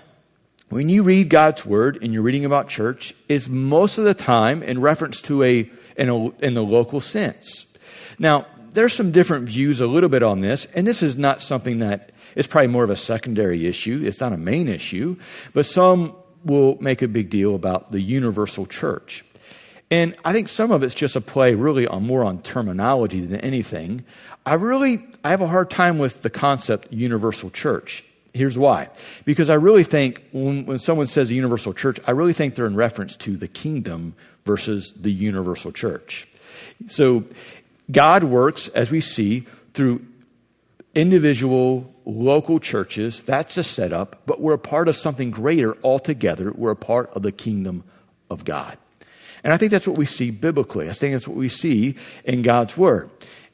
when 0.69 0.89
you 0.89 1.03
read 1.03 1.29
God's 1.29 1.65
word 1.65 1.99
and 2.01 2.13
you're 2.13 2.23
reading 2.23 2.45
about 2.45 2.69
church, 2.69 3.13
is 3.27 3.49
most 3.49 3.97
of 3.97 4.05
the 4.05 4.13
time 4.13 4.63
in 4.63 4.79
reference 4.81 5.21
to 5.23 5.43
a 5.43 5.69
in, 5.97 6.09
a, 6.09 6.29
in 6.39 6.53
the 6.53 6.63
local 6.63 7.01
sense. 7.01 7.65
Now, 8.17 8.45
there's 8.73 8.93
some 8.93 9.11
different 9.11 9.47
views 9.47 9.81
a 9.81 9.87
little 9.87 10.09
bit 10.09 10.23
on 10.23 10.41
this, 10.41 10.67
and 10.75 10.87
this 10.87 11.03
is 11.03 11.17
not 11.17 11.41
something 11.41 11.79
that 11.79 12.11
is 12.35 12.47
probably 12.47 12.67
more 12.67 12.83
of 12.83 12.89
a 12.89 12.95
secondary 12.95 13.65
issue. 13.65 14.01
It's 14.05 14.21
not 14.21 14.31
a 14.31 14.37
main 14.37 14.67
issue, 14.67 15.17
but 15.53 15.65
some 15.65 16.15
will 16.45 16.77
make 16.79 17.01
a 17.01 17.07
big 17.07 17.29
deal 17.29 17.55
about 17.55 17.89
the 17.89 17.99
universal 17.99 18.65
church. 18.65 19.25
And 19.91 20.15
I 20.23 20.33
think 20.33 20.49
some 20.49 20.71
of 20.71 20.83
it's 20.83 20.93
just 20.93 21.15
a 21.15 21.21
play 21.21 21.55
really 21.55 21.87
on 21.87 22.03
more 22.03 22.23
on 22.23 22.41
terminology 22.43 23.21
than 23.21 23.39
anything. 23.41 24.05
I 24.45 24.53
really 24.53 25.05
I 25.23 25.31
have 25.31 25.41
a 25.41 25.47
hard 25.47 25.69
time 25.69 25.97
with 25.97 26.21
the 26.21 26.29
concept 26.29 26.93
universal 26.93 27.49
church. 27.49 28.05
Here's 28.33 28.57
why. 28.57 28.89
Because 29.25 29.49
I 29.49 29.55
really 29.55 29.83
think 29.83 30.23
when, 30.31 30.65
when 30.65 30.79
someone 30.79 31.07
says 31.07 31.29
a 31.29 31.33
universal 31.33 31.73
church, 31.73 31.99
I 32.05 32.11
really 32.11 32.33
think 32.33 32.55
they're 32.55 32.67
in 32.67 32.75
reference 32.75 33.15
to 33.17 33.37
the 33.37 33.47
kingdom 33.47 34.15
versus 34.45 34.93
the 34.95 35.11
universal 35.11 35.71
church. 35.71 36.27
So 36.87 37.25
God 37.91 38.23
works, 38.23 38.67
as 38.69 38.91
we 38.91 39.01
see, 39.01 39.47
through 39.73 40.05
individual 40.95 41.93
local 42.05 42.59
churches. 42.59 43.23
That's 43.23 43.57
a 43.57 43.63
setup, 43.63 44.21
but 44.25 44.41
we're 44.41 44.53
a 44.53 44.59
part 44.59 44.87
of 44.87 44.95
something 44.95 45.31
greater 45.31 45.77
altogether. 45.83 46.51
We're 46.51 46.71
a 46.71 46.75
part 46.75 47.11
of 47.11 47.23
the 47.23 47.31
kingdom 47.31 47.83
of 48.29 48.45
God. 48.45 48.77
And 49.43 49.53
I 49.53 49.57
think 49.57 49.71
that's 49.71 49.87
what 49.87 49.97
we 49.97 50.05
see 50.05 50.31
biblically. 50.31 50.89
I 50.89 50.93
think 50.93 51.13
that's 51.13 51.27
what 51.27 51.37
we 51.37 51.49
see 51.49 51.95
in 52.25 52.41
God's 52.41 52.77
Word. 52.77 53.09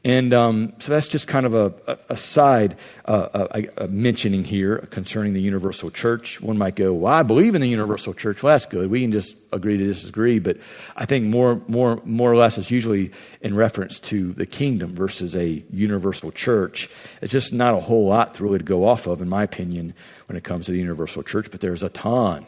And 0.05 0.35
um, 0.35 0.73
so 0.77 0.91
that's 0.91 1.07
just 1.07 1.27
kind 1.27 1.47
of 1.47 1.55
a, 1.55 1.73
a, 1.87 1.97
a 2.09 2.17
side 2.17 2.77
uh, 3.05 3.47
a, 3.75 3.87
mentioning 3.87 4.43
here 4.43 4.77
concerning 4.91 5.33
the 5.33 5.41
universal 5.41 5.89
church. 5.89 6.39
One 6.39 6.59
might 6.59 6.75
go, 6.75 6.93
"Well, 6.93 7.11
I 7.11 7.23
believe 7.23 7.55
in 7.55 7.61
the 7.61 7.67
universal 7.67 8.13
church." 8.13 8.43
Well, 8.43 8.53
that's 8.53 8.67
good. 8.67 8.91
We 8.91 9.01
can 9.01 9.11
just 9.11 9.35
agree 9.51 9.77
to 9.77 9.83
disagree. 9.83 10.37
But 10.37 10.57
I 10.95 11.07
think 11.07 11.25
more, 11.25 11.59
more, 11.67 12.03
more 12.05 12.31
or 12.31 12.35
less, 12.35 12.59
is 12.59 12.69
usually 12.69 13.13
in 13.41 13.55
reference 13.55 13.99
to 14.01 14.31
the 14.33 14.45
kingdom 14.45 14.93
versus 14.93 15.35
a 15.35 15.63
universal 15.71 16.31
church. 16.31 16.87
It's 17.23 17.31
just 17.31 17.51
not 17.51 17.73
a 17.73 17.79
whole 17.79 18.05
lot 18.07 18.35
to 18.35 18.43
really 18.43 18.59
to 18.59 18.63
go 18.63 18.85
off 18.85 19.07
of, 19.07 19.23
in 19.23 19.27
my 19.27 19.41
opinion, 19.41 19.95
when 20.27 20.37
it 20.37 20.43
comes 20.43 20.67
to 20.67 20.71
the 20.71 20.77
universal 20.77 21.23
church. 21.23 21.49
But 21.49 21.61
there's 21.61 21.81
a 21.81 21.89
ton, 21.89 22.45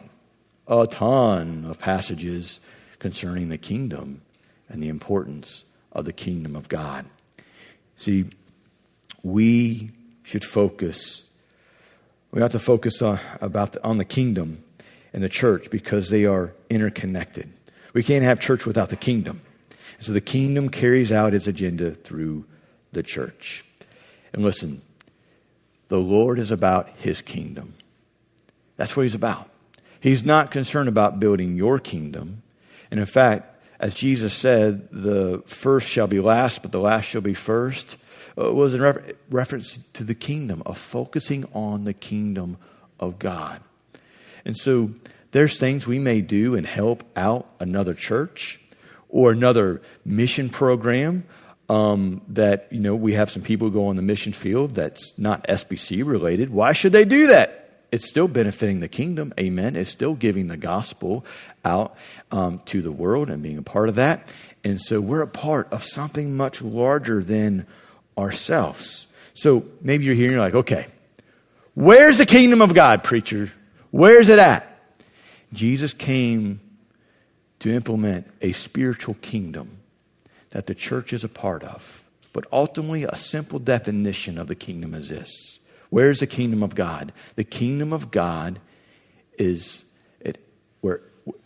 a 0.68 0.86
ton 0.86 1.64
of 1.68 1.80
passages 1.80 2.60
concerning 3.00 3.48
the 3.48 3.58
kingdom 3.58 4.22
and 4.68 4.80
the 4.80 4.88
importance 4.88 5.64
of 5.90 6.04
the 6.04 6.12
kingdom 6.12 6.54
of 6.54 6.68
God. 6.68 7.04
See, 7.98 8.26
we 9.24 9.90
should 10.22 10.44
focus. 10.44 11.24
We 12.30 12.40
have 12.40 12.52
to 12.52 12.60
focus 12.60 13.02
on, 13.02 13.18
about 13.40 13.72
the, 13.72 13.84
on 13.84 13.98
the 13.98 14.04
kingdom 14.04 14.62
and 15.12 15.22
the 15.22 15.28
church 15.28 15.68
because 15.68 16.08
they 16.08 16.24
are 16.24 16.54
interconnected. 16.70 17.52
We 17.92 18.04
can't 18.04 18.22
have 18.22 18.38
church 18.38 18.64
without 18.64 18.90
the 18.90 18.96
kingdom. 18.96 19.40
So 19.98 20.12
the 20.12 20.20
kingdom 20.20 20.68
carries 20.68 21.10
out 21.10 21.34
its 21.34 21.48
agenda 21.48 21.90
through 21.90 22.44
the 22.92 23.02
church. 23.02 23.64
And 24.32 24.44
listen, 24.44 24.82
The 25.88 25.98
Lord 25.98 26.38
is 26.38 26.50
about 26.50 26.90
his 26.90 27.20
kingdom. 27.20 27.74
That's 28.76 28.96
what 28.96 29.02
he's 29.02 29.14
about. 29.14 29.50
He's 30.00 30.24
not 30.24 30.50
concerned 30.50 30.88
about 30.88 31.18
building 31.18 31.56
your 31.56 31.78
kingdom. 31.78 32.42
And 32.90 33.00
in 33.00 33.06
fact, 33.06 33.57
as 33.80 33.94
Jesus 33.94 34.34
said, 34.34 34.88
the 34.90 35.42
first 35.46 35.88
shall 35.88 36.06
be 36.06 36.20
last, 36.20 36.62
but 36.62 36.72
the 36.72 36.80
last 36.80 37.04
shall 37.04 37.20
be 37.20 37.34
first, 37.34 37.96
uh, 38.36 38.52
was 38.52 38.74
in 38.74 38.82
refer- 38.82 39.12
reference 39.30 39.78
to 39.92 40.04
the 40.04 40.14
kingdom, 40.14 40.62
of 40.66 40.78
focusing 40.78 41.44
on 41.54 41.84
the 41.84 41.94
kingdom 41.94 42.56
of 42.98 43.18
God. 43.18 43.60
And 44.44 44.56
so 44.56 44.90
there's 45.30 45.58
things 45.58 45.86
we 45.86 45.98
may 45.98 46.20
do 46.20 46.56
and 46.56 46.66
help 46.66 47.04
out 47.16 47.48
another 47.60 47.94
church 47.94 48.60
or 49.08 49.30
another 49.32 49.80
mission 50.04 50.50
program 50.50 51.24
um, 51.68 52.22
that, 52.28 52.66
you 52.70 52.80
know, 52.80 52.96
we 52.96 53.12
have 53.12 53.30
some 53.30 53.42
people 53.42 53.70
go 53.70 53.88
on 53.88 53.96
the 53.96 54.02
mission 54.02 54.32
field 54.32 54.74
that's 54.74 55.18
not 55.18 55.46
SBC 55.46 56.06
related. 56.06 56.50
Why 56.50 56.72
should 56.72 56.92
they 56.92 57.04
do 57.04 57.28
that? 57.28 57.57
It's 57.90 58.08
still 58.08 58.28
benefiting 58.28 58.80
the 58.80 58.88
kingdom. 58.88 59.32
Amen. 59.40 59.76
It's 59.76 59.90
still 59.90 60.14
giving 60.14 60.48
the 60.48 60.56
gospel 60.56 61.24
out 61.64 61.96
um, 62.30 62.60
to 62.66 62.82
the 62.82 62.92
world 62.92 63.30
and 63.30 63.42
being 63.42 63.58
a 63.58 63.62
part 63.62 63.88
of 63.88 63.94
that. 63.94 64.28
And 64.64 64.80
so 64.80 65.00
we're 65.00 65.22
a 65.22 65.28
part 65.28 65.72
of 65.72 65.82
something 65.82 66.36
much 66.36 66.60
larger 66.60 67.22
than 67.22 67.66
ourselves. 68.16 69.06
So 69.34 69.64
maybe 69.80 70.04
you're 70.04 70.14
here 70.14 70.26
and 70.26 70.32
you're 70.32 70.44
like, 70.44 70.54
okay, 70.54 70.86
where's 71.74 72.18
the 72.18 72.26
kingdom 72.26 72.60
of 72.60 72.74
God, 72.74 73.04
preacher? 73.04 73.52
Where's 73.90 74.28
it 74.28 74.38
at? 74.38 74.68
Jesus 75.52 75.92
came 75.94 76.60
to 77.60 77.72
implement 77.72 78.26
a 78.42 78.52
spiritual 78.52 79.14
kingdom 79.22 79.78
that 80.50 80.66
the 80.66 80.74
church 80.74 81.12
is 81.12 81.24
a 81.24 81.28
part 81.28 81.62
of. 81.62 82.04
But 82.32 82.46
ultimately, 82.52 83.04
a 83.04 83.16
simple 83.16 83.58
definition 83.58 84.38
of 84.38 84.48
the 84.48 84.54
kingdom 84.54 84.94
is 84.94 85.08
this 85.08 85.57
Where's 85.90 86.20
the 86.20 86.26
kingdom 86.26 86.62
of 86.62 86.74
God? 86.74 87.12
The 87.36 87.44
kingdom 87.44 87.92
of 87.92 88.10
God 88.10 88.60
is 89.38 89.84
where 90.80 91.00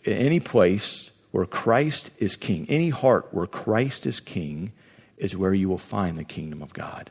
any 0.05 0.39
place 0.39 1.11
where 1.31 1.45
Christ 1.45 2.11
is 2.19 2.35
king, 2.35 2.65
any 2.69 2.89
heart 2.89 3.29
where 3.31 3.47
Christ 3.47 4.05
is 4.05 4.19
king, 4.19 4.71
is 5.17 5.35
where 5.35 5.53
you 5.53 5.69
will 5.69 5.77
find 5.77 6.17
the 6.17 6.23
kingdom 6.23 6.61
of 6.61 6.73
God. 6.73 7.09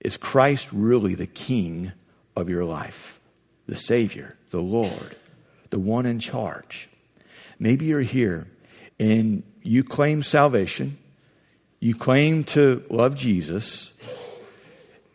Is 0.00 0.16
Christ 0.16 0.68
really 0.72 1.14
the 1.14 1.26
king 1.26 1.92
of 2.34 2.48
your 2.48 2.64
life? 2.64 3.20
The 3.66 3.76
Savior, 3.76 4.36
the 4.50 4.60
Lord, 4.60 5.16
the 5.70 5.78
one 5.78 6.06
in 6.06 6.18
charge. 6.18 6.88
Maybe 7.58 7.86
you're 7.86 8.00
here 8.00 8.46
and 8.98 9.42
you 9.62 9.84
claim 9.84 10.22
salvation, 10.22 10.98
you 11.80 11.94
claim 11.94 12.44
to 12.44 12.84
love 12.88 13.16
Jesus, 13.16 13.92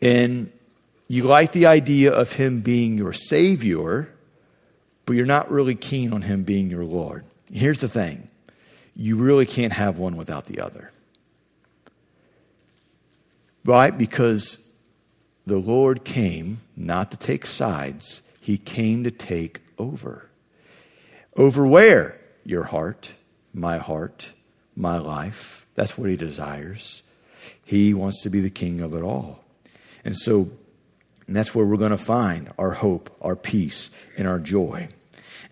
and 0.00 0.52
you 1.12 1.24
like 1.24 1.52
the 1.52 1.66
idea 1.66 2.10
of 2.10 2.32
him 2.32 2.62
being 2.62 2.96
your 2.96 3.12
Savior, 3.12 4.08
but 5.04 5.12
you're 5.12 5.26
not 5.26 5.50
really 5.50 5.74
keen 5.74 6.10
on 6.10 6.22
him 6.22 6.42
being 6.42 6.70
your 6.70 6.86
Lord. 6.86 7.26
Here's 7.52 7.80
the 7.80 7.88
thing 7.88 8.30
you 8.96 9.16
really 9.16 9.44
can't 9.44 9.74
have 9.74 9.98
one 9.98 10.16
without 10.16 10.46
the 10.46 10.62
other. 10.62 10.90
Right? 13.62 13.96
Because 13.96 14.56
the 15.44 15.58
Lord 15.58 16.02
came 16.02 16.62
not 16.78 17.10
to 17.10 17.18
take 17.18 17.44
sides, 17.44 18.22
He 18.40 18.56
came 18.56 19.04
to 19.04 19.10
take 19.10 19.60
over. 19.76 20.30
Over 21.36 21.66
where? 21.66 22.18
Your 22.42 22.64
heart, 22.64 23.12
my 23.52 23.76
heart, 23.76 24.32
my 24.74 24.96
life. 24.96 25.66
That's 25.74 25.98
what 25.98 26.08
He 26.08 26.16
desires. 26.16 27.02
He 27.62 27.92
wants 27.92 28.22
to 28.22 28.30
be 28.30 28.40
the 28.40 28.48
king 28.48 28.80
of 28.80 28.94
it 28.94 29.02
all. 29.02 29.44
And 30.06 30.16
so 30.16 30.50
and 31.26 31.36
that's 31.36 31.54
where 31.54 31.66
we're 31.66 31.76
going 31.76 31.90
to 31.90 31.98
find 31.98 32.50
our 32.58 32.72
hope, 32.72 33.14
our 33.20 33.36
peace, 33.36 33.90
and 34.16 34.26
our 34.26 34.38
joy. 34.38 34.88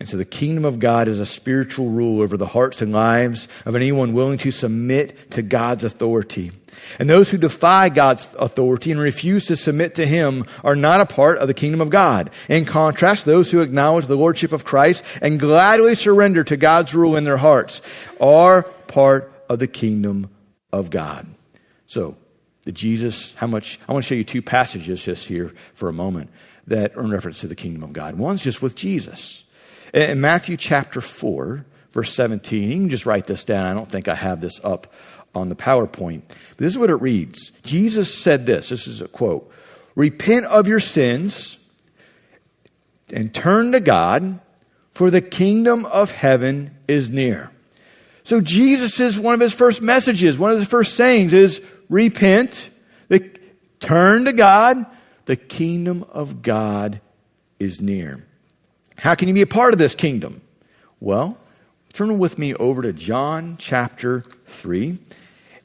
And 0.01 0.09
so 0.09 0.17
the 0.17 0.25
kingdom 0.25 0.65
of 0.65 0.79
God 0.79 1.07
is 1.07 1.19
a 1.19 1.27
spiritual 1.27 1.89
rule 1.89 2.21
over 2.21 2.35
the 2.35 2.47
hearts 2.47 2.81
and 2.81 2.91
lives 2.91 3.47
of 3.65 3.75
anyone 3.75 4.13
willing 4.13 4.39
to 4.39 4.51
submit 4.51 5.29
to 5.31 5.43
God's 5.43 5.83
authority. 5.83 6.51
And 6.97 7.07
those 7.07 7.29
who 7.29 7.37
defy 7.37 7.89
God's 7.89 8.27
authority 8.39 8.91
and 8.91 8.99
refuse 8.99 9.45
to 9.45 9.55
submit 9.55 9.93
to 9.95 10.07
Him 10.07 10.45
are 10.63 10.75
not 10.75 11.01
a 11.01 11.05
part 11.05 11.37
of 11.37 11.47
the 11.47 11.53
kingdom 11.53 11.81
of 11.81 11.91
God. 11.91 12.31
In 12.49 12.65
contrast, 12.65 13.25
those 13.25 13.51
who 13.51 13.61
acknowledge 13.61 14.07
the 14.07 14.15
Lordship 14.15 14.51
of 14.51 14.65
Christ 14.65 15.03
and 15.21 15.39
gladly 15.39 15.93
surrender 15.93 16.43
to 16.45 16.57
God's 16.57 16.95
rule 16.95 17.15
in 17.15 17.23
their 17.23 17.37
hearts 17.37 17.83
are 18.19 18.63
part 18.63 19.31
of 19.49 19.59
the 19.59 19.67
kingdom 19.67 20.31
of 20.73 20.89
God. 20.89 21.27
So, 21.85 22.15
the 22.63 22.71
Jesus, 22.71 23.33
how 23.35 23.47
much, 23.47 23.79
I 23.87 23.93
want 23.93 24.05
to 24.05 24.07
show 24.07 24.15
you 24.15 24.23
two 24.23 24.41
passages 24.41 25.03
just 25.03 25.27
here 25.27 25.53
for 25.73 25.89
a 25.89 25.93
moment 25.93 26.29
that 26.67 26.95
are 26.95 27.03
in 27.03 27.11
reference 27.11 27.41
to 27.41 27.47
the 27.47 27.55
kingdom 27.55 27.83
of 27.83 27.93
God. 27.93 28.17
One's 28.17 28.43
just 28.43 28.61
with 28.61 28.75
Jesus. 28.75 29.43
In 29.93 30.21
Matthew 30.21 30.57
chapter 30.57 31.01
4, 31.01 31.65
verse 31.91 32.13
17, 32.13 32.69
you 32.69 32.77
can 32.77 32.89
just 32.89 33.05
write 33.05 33.25
this 33.25 33.43
down. 33.43 33.65
I 33.65 33.73
don't 33.73 33.89
think 33.89 34.07
I 34.07 34.15
have 34.15 34.41
this 34.41 34.61
up 34.63 34.93
on 35.33 35.49
the 35.49 35.55
PowerPoint. 35.55 36.21
But 36.27 36.57
this 36.57 36.73
is 36.73 36.77
what 36.77 36.89
it 36.89 36.95
reads. 36.95 37.51
Jesus 37.63 38.13
said 38.13 38.45
this. 38.45 38.69
This 38.69 38.87
is 38.87 39.01
a 39.01 39.07
quote. 39.07 39.51
Repent 39.95 40.45
of 40.45 40.67
your 40.67 40.79
sins 40.79 41.57
and 43.11 43.33
turn 43.33 43.71
to 43.73 43.79
God, 43.79 44.39
for 44.91 45.09
the 45.09 45.21
kingdom 45.21 45.85
of 45.85 46.11
heaven 46.11 46.77
is 46.87 47.09
near. 47.09 47.51
So 48.23 48.39
Jesus 48.39 48.99
is 48.99 49.17
one 49.19 49.33
of 49.33 49.39
his 49.39 49.53
first 49.53 49.81
messages, 49.81 50.37
one 50.37 50.51
of 50.51 50.59
his 50.59 50.67
first 50.67 50.95
sayings 50.95 51.33
is 51.33 51.59
repent, 51.91 52.71
turn 53.79 54.25
to 54.25 54.33
God. 54.33 54.87
The 55.25 55.35
kingdom 55.35 56.03
of 56.11 56.41
God 56.41 57.01
is 57.59 57.79
near. 57.79 58.25
How 58.97 59.13
can 59.13 59.27
you 59.27 59.33
be 59.33 59.41
a 59.41 59.47
part 59.47 59.73
of 59.73 59.79
this 59.79 59.93
kingdom? 59.93 60.41
Well, 60.99 61.37
turn 61.93 62.17
with 62.17 62.39
me 62.39 62.55
over 62.55 62.81
to 62.81 62.93
John 62.93 63.57
chapter 63.59 64.23
3. 64.47 64.97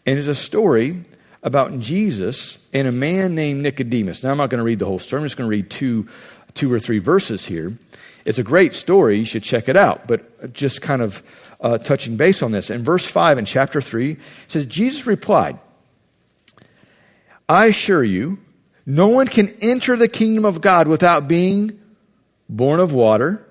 And 0.04 0.18
it's 0.18 0.28
a 0.28 0.34
story 0.34 1.04
about 1.42 1.78
Jesus 1.78 2.58
and 2.72 2.86
a 2.86 2.92
man 2.92 3.34
named 3.34 3.62
Nicodemus. 3.62 4.22
Now, 4.22 4.30
I'm 4.30 4.36
not 4.36 4.50
going 4.50 4.58
to 4.58 4.64
read 4.64 4.78
the 4.78 4.86
whole 4.86 4.98
story. 4.98 5.20
I'm 5.20 5.26
just 5.26 5.36
going 5.36 5.48
to 5.48 5.56
read 5.56 5.70
two, 5.70 6.08
two 6.54 6.72
or 6.72 6.80
three 6.80 6.98
verses 6.98 7.46
here. 7.46 7.78
It's 8.24 8.38
a 8.38 8.42
great 8.42 8.74
story. 8.74 9.18
You 9.18 9.24
should 9.24 9.42
check 9.42 9.68
it 9.68 9.76
out. 9.76 10.06
But 10.06 10.52
just 10.52 10.82
kind 10.82 11.02
of 11.02 11.22
uh, 11.60 11.78
touching 11.78 12.16
base 12.16 12.42
on 12.42 12.52
this. 12.52 12.70
In 12.70 12.82
verse 12.82 13.06
5 13.06 13.38
in 13.38 13.44
chapter 13.44 13.80
3, 13.80 14.12
it 14.12 14.18
says, 14.48 14.66
Jesus 14.66 15.06
replied, 15.06 15.58
I 17.48 17.66
assure 17.66 18.02
you, 18.02 18.38
no 18.84 19.08
one 19.08 19.26
can 19.26 19.54
enter 19.60 19.96
the 19.96 20.08
kingdom 20.08 20.44
of 20.44 20.60
God 20.60 20.88
without 20.88 21.28
being 21.28 21.80
born 22.48 22.80
of 22.80 22.92
water 22.92 23.46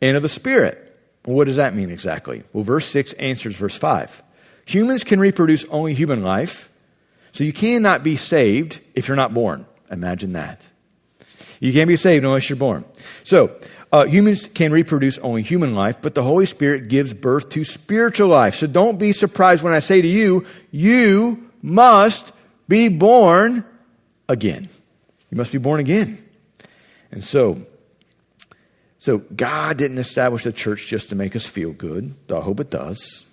and 0.00 0.16
of 0.16 0.22
the 0.22 0.28
Spirit. 0.28 0.82
Well, 1.24 1.36
what 1.36 1.46
does 1.46 1.56
that 1.56 1.74
mean 1.74 1.90
exactly? 1.90 2.44
Well, 2.52 2.64
verse 2.64 2.86
6 2.86 3.12
answers 3.14 3.56
verse 3.56 3.76
5. 3.76 4.22
Humans 4.66 5.04
can 5.04 5.20
reproduce 5.20 5.64
only 5.66 5.94
human 5.94 6.22
life, 6.22 6.68
so 7.32 7.44
you 7.44 7.52
cannot 7.52 8.02
be 8.02 8.16
saved 8.16 8.80
if 8.94 9.08
you're 9.08 9.16
not 9.16 9.34
born. 9.34 9.66
Imagine 9.90 10.32
that. 10.32 10.66
You 11.60 11.72
can't 11.72 11.88
be 11.88 11.96
saved 11.96 12.24
unless 12.24 12.48
you're 12.48 12.56
born. 12.56 12.84
So, 13.24 13.56
uh, 13.92 14.06
humans 14.06 14.48
can 14.52 14.72
reproduce 14.72 15.18
only 15.18 15.42
human 15.42 15.74
life, 15.74 15.98
but 16.02 16.14
the 16.14 16.22
Holy 16.22 16.46
Spirit 16.46 16.88
gives 16.88 17.12
birth 17.14 17.48
to 17.50 17.64
spiritual 17.64 18.28
life. 18.28 18.56
So 18.56 18.66
don't 18.66 18.98
be 18.98 19.12
surprised 19.12 19.62
when 19.62 19.72
I 19.72 19.78
say 19.78 20.02
to 20.02 20.08
you, 20.08 20.44
you 20.70 21.50
must 21.62 22.32
be 22.68 22.88
born 22.88 23.64
again. 24.28 24.68
You 25.30 25.36
must 25.36 25.52
be 25.52 25.58
born 25.58 25.80
again. 25.80 26.22
And 27.10 27.24
so, 27.24 27.62
so 28.98 29.18
God 29.18 29.78
didn't 29.78 29.98
establish 29.98 30.44
the 30.44 30.52
church 30.52 30.86
just 30.86 31.08
to 31.10 31.14
make 31.14 31.36
us 31.36 31.46
feel 31.46 31.72
good, 31.72 32.14
though 32.26 32.38
I 32.38 32.42
hope 32.42 32.60
it 32.60 32.70
does. 32.70 33.26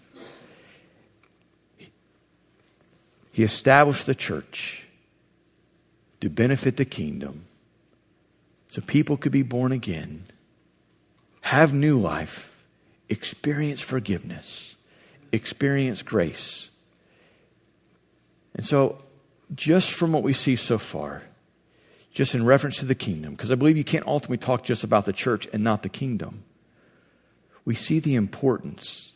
He 3.31 3.43
established 3.43 4.05
the 4.05 4.15
church 4.15 4.87
to 6.21 6.29
benefit 6.29 6.77
the 6.77 6.85
kingdom 6.85 7.45
so 8.69 8.81
people 8.81 9.17
could 9.17 9.31
be 9.31 9.41
born 9.43 9.71
again, 9.71 10.25
have 11.41 11.73
new 11.73 11.99
life, 11.99 12.63
experience 13.09 13.81
forgiveness, 13.81 14.75
experience 15.31 16.01
grace. 16.01 16.69
And 18.55 18.65
so 18.65 19.02
just 19.55 19.91
from 19.91 20.11
what 20.11 20.23
we 20.23 20.33
see 20.33 20.55
so 20.55 20.77
far, 20.77 21.23
just 22.11 22.35
in 22.35 22.45
reference 22.45 22.77
to 22.77 22.85
the 22.85 22.95
kingdom, 22.95 23.31
because 23.31 23.51
I 23.51 23.55
believe 23.55 23.77
you 23.77 23.83
can't 23.83 24.07
ultimately 24.07 24.37
talk 24.37 24.63
just 24.63 24.83
about 24.83 25.05
the 25.05 25.13
church 25.13 25.47
and 25.53 25.63
not 25.63 25.83
the 25.83 25.89
kingdom, 25.89 26.43
we 27.65 27.75
see 27.75 27.99
the 27.99 28.15
importance 28.15 29.13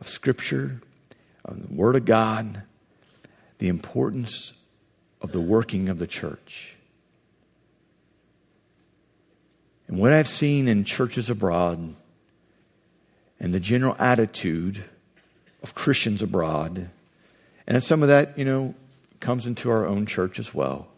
of 0.00 0.08
Scripture, 0.08 0.80
of 1.44 1.68
the 1.68 1.74
Word 1.74 1.96
of 1.96 2.04
God, 2.04 2.62
the 3.58 3.68
importance 3.68 4.54
of 5.20 5.32
the 5.32 5.40
working 5.40 5.88
of 5.88 5.98
the 5.98 6.06
church. 6.06 6.76
And 9.88 9.98
what 9.98 10.12
I've 10.12 10.28
seen 10.28 10.68
in 10.68 10.84
churches 10.84 11.28
abroad 11.28 11.94
and 13.38 13.54
the 13.54 13.60
general 13.60 13.96
attitude 13.98 14.84
of 15.62 15.74
Christians 15.74 16.22
abroad, 16.22 16.90
and 17.66 17.82
some 17.82 18.02
of 18.02 18.08
that, 18.08 18.38
you 18.38 18.44
know, 18.44 18.74
comes 19.20 19.46
into 19.46 19.70
our 19.70 19.86
own 19.86 20.06
church 20.06 20.38
as 20.38 20.54
well, 20.54 20.88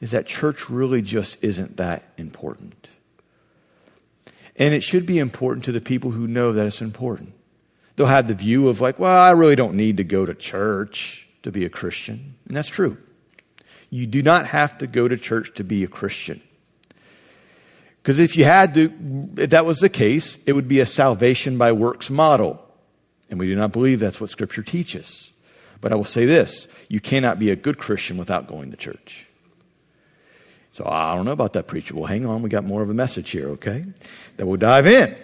is 0.00 0.10
that 0.12 0.26
church 0.26 0.70
really 0.70 1.02
just 1.02 1.42
isn't 1.42 1.76
that 1.78 2.04
important. 2.16 2.88
And 4.56 4.74
it 4.74 4.82
should 4.82 5.06
be 5.06 5.18
important 5.18 5.64
to 5.64 5.72
the 5.72 5.80
people 5.80 6.10
who 6.10 6.26
know 6.26 6.52
that 6.52 6.66
it's 6.66 6.82
important. 6.82 7.32
They'll 7.96 8.06
have 8.06 8.28
the 8.28 8.34
view 8.34 8.68
of, 8.68 8.80
like, 8.80 8.98
well, 8.98 9.20
I 9.20 9.30
really 9.30 9.56
don't 9.56 9.74
need 9.74 9.96
to 9.96 10.04
go 10.04 10.26
to 10.26 10.34
church 10.34 11.26
to 11.42 11.50
be 11.50 11.64
a 11.64 11.70
Christian. 11.70 12.34
And 12.46 12.56
that's 12.56 12.68
true. 12.68 12.96
You 13.90 14.06
do 14.06 14.22
not 14.22 14.46
have 14.46 14.78
to 14.78 14.86
go 14.86 15.08
to 15.08 15.16
church 15.16 15.54
to 15.54 15.64
be 15.64 15.82
a 15.84 15.88
Christian. 15.88 16.42
Because 18.02 18.18
if 18.18 18.36
you 18.36 18.44
had 18.44 18.74
to, 18.74 18.92
if 19.36 19.50
that 19.50 19.66
was 19.66 19.78
the 19.78 19.88
case, 19.88 20.38
it 20.46 20.52
would 20.52 20.68
be 20.68 20.80
a 20.80 20.86
salvation 20.86 21.58
by 21.58 21.72
works 21.72 22.10
model. 22.10 22.64
And 23.30 23.38
we 23.38 23.46
do 23.46 23.56
not 23.56 23.72
believe 23.72 24.00
that's 24.00 24.20
what 24.20 24.30
Scripture 24.30 24.62
teaches. 24.62 25.32
But 25.80 25.92
I 25.92 25.94
will 25.94 26.04
say 26.04 26.26
this 26.26 26.68
you 26.88 27.00
cannot 27.00 27.38
be 27.38 27.50
a 27.50 27.56
good 27.56 27.78
Christian 27.78 28.16
without 28.16 28.46
going 28.46 28.70
to 28.70 28.76
church. 28.76 29.26
So 30.72 30.84
I 30.86 31.14
don't 31.14 31.24
know 31.24 31.32
about 31.32 31.54
that, 31.54 31.66
preacher. 31.66 31.96
Well, 31.96 32.04
hang 32.04 32.24
on. 32.26 32.42
We 32.42 32.50
got 32.50 32.64
more 32.64 32.82
of 32.82 32.90
a 32.90 32.94
message 32.94 33.30
here, 33.30 33.48
okay? 33.50 33.84
That 34.36 34.46
we'll 34.46 34.58
dive 34.58 34.86
in. 34.86 35.16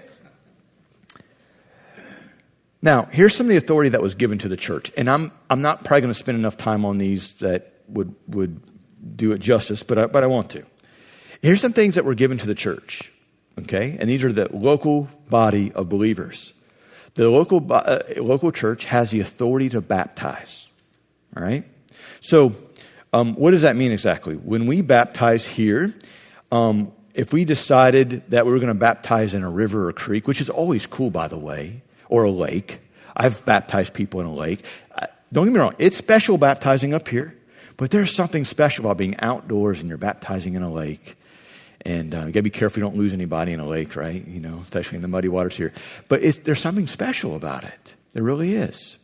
Now, 2.82 3.04
here's 3.04 3.34
some 3.34 3.46
of 3.46 3.50
the 3.50 3.56
authority 3.56 3.90
that 3.90 4.02
was 4.02 4.14
given 4.14 4.38
to 4.38 4.48
the 4.48 4.56
church. 4.56 4.92
And 4.96 5.08
I'm, 5.08 5.32
I'm 5.48 5.62
not 5.62 5.84
probably 5.84 6.02
going 6.02 6.12
to 6.12 6.18
spend 6.18 6.38
enough 6.38 6.56
time 6.56 6.84
on 6.84 6.98
these 6.98 7.34
that 7.34 7.72
would, 7.88 8.14
would 8.28 8.60
do 9.16 9.32
it 9.32 9.38
justice, 9.38 9.82
but 9.82 9.98
I, 9.98 10.06
but 10.06 10.24
I 10.24 10.26
want 10.26 10.50
to. 10.50 10.64
Here's 11.40 11.60
some 11.60 11.72
things 11.72 11.94
that 11.96 12.04
were 12.04 12.14
given 12.14 12.38
to 12.38 12.46
the 12.46 12.54
church, 12.54 13.12
okay? 13.60 13.96
And 14.00 14.08
these 14.08 14.24
are 14.24 14.32
the 14.32 14.54
local 14.54 15.08
body 15.28 15.72
of 15.72 15.88
believers. 15.88 16.53
The 17.14 17.29
local, 17.31 17.64
uh, 17.70 18.00
local 18.16 18.50
church 18.50 18.87
has 18.87 19.11
the 19.11 19.20
authority 19.20 19.68
to 19.70 19.81
baptize, 19.81 20.68
all 21.37 21.42
right? 21.42 21.64
So, 22.20 22.53
um, 23.12 23.35
what 23.37 23.53
does 23.53 23.62
that 23.62 23.77
mean 23.77 23.92
exactly? 23.92 24.35
When 24.35 24.66
we 24.66 24.83
baptize 24.83 25.46
here, 25.46 25.94
um, 26.50 26.92
if 27.14 27.33
we 27.33 27.44
decided 27.44 28.29
that 28.31 28.44
we 28.44 28.50
were 28.50 28.59
going 28.59 28.72
to 28.72 28.79
baptize 28.79 29.35
in 29.35 29.44
a 29.44 29.50
river 29.50 29.88
or 29.88 29.92
creek, 29.92 30.27
which 30.27 30.40
is 30.40 30.50
always 30.50 30.87
cool, 30.87 31.11
by 31.11 31.29
the 31.29 31.38
way, 31.38 31.83
or 32.09 32.24
a 32.24 32.31
lake. 32.31 32.81
I've 33.16 33.44
baptized 33.44 33.94
people 33.94 34.20
in 34.20 34.27
a 34.27 34.35
lake. 34.35 34.64
Uh, 34.94 35.07
don't 35.33 35.46
get 35.46 35.53
me 35.53 35.61
wrong, 35.61 35.74
it's 35.79 35.96
special 35.96 36.38
baptizing 36.38 36.94
up 36.94 37.09
here, 37.09 37.37
but 37.77 37.90
there's 37.90 38.14
something 38.14 38.44
special 38.44 38.85
about 38.85 38.98
being 38.98 39.18
outdoors 39.20 39.81
and 39.81 39.88
you're 39.88 39.98
baptizing 39.98 40.55
in 40.55 40.62
a 40.62 40.72
lake. 40.72 41.16
And 41.84 42.14
uh, 42.14 42.20
you 42.20 42.26
got 42.26 42.40
to 42.40 42.42
be 42.42 42.50
careful 42.50 42.80
you 42.80 42.84
don't 42.84 42.96
lose 42.96 43.12
anybody 43.12 43.52
in 43.52 43.60
a 43.60 43.66
lake, 43.66 43.94
right? 43.94 44.26
You 44.26 44.40
know, 44.40 44.60
especially 44.62 44.96
in 44.96 45.02
the 45.02 45.08
muddy 45.08 45.28
waters 45.28 45.56
here. 45.56 45.72
But 46.08 46.22
there's 46.44 46.60
something 46.60 46.86
special 46.86 47.36
about 47.36 47.64
it. 47.64 47.94
There 48.14 48.22
really 48.22 48.54
is. 48.54 48.98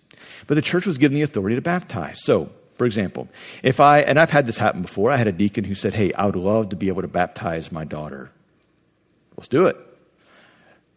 But 0.47 0.55
the 0.55 0.63
church 0.63 0.87
was 0.87 0.97
given 0.97 1.15
the 1.15 1.23
authority 1.23 1.57
to 1.57 1.63
baptize. 1.63 2.25
So, 2.25 2.51
for 2.75 2.87
example, 2.87 3.29
if 3.63 3.81
I, 3.81 4.01
and 4.01 4.19
I've 4.19 4.31
had 4.31 4.47
this 4.47 4.57
happen 4.57 4.83
before, 4.83 5.11
I 5.11 5.17
had 5.17 5.27
a 5.27 5.33
deacon 5.33 5.65
who 5.65 5.75
said, 5.75 5.95
Hey, 5.95 6.13
I 6.15 6.25
would 6.25 6.37
love 6.37 6.71
to 6.71 6.77
be 6.77 6.89
able 6.89 7.03
to 7.03 7.09
baptize 7.09 7.71
my 7.71 7.85
daughter. 7.85 8.31
Let's 9.37 9.49
do 9.49 9.67
it. 9.67 9.77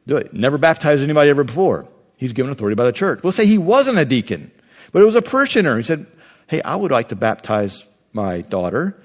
Do 0.07 0.17
it. 0.17 0.33
Never 0.33 0.57
baptized 0.57 1.03
anybody 1.03 1.29
ever 1.29 1.43
before. 1.43 1.87
He's 2.17 2.33
given 2.33 2.51
authority 2.51 2.75
by 2.75 2.85
the 2.85 2.93
church. 2.93 3.21
We'll 3.23 3.33
say 3.33 3.45
he 3.45 3.57
wasn't 3.57 3.97
a 3.97 4.05
deacon, 4.05 4.51
but 4.93 5.01
it 5.01 5.05
was 5.05 5.15
a 5.15 5.21
parishioner. 5.21 5.75
He 5.75 5.83
said, 5.83 6.07
Hey, 6.47 6.61
I 6.61 6.75
would 6.75 6.91
like 6.91 7.09
to 7.09 7.15
baptize 7.15 7.85
my 8.13 8.41
daughter. 8.41 9.01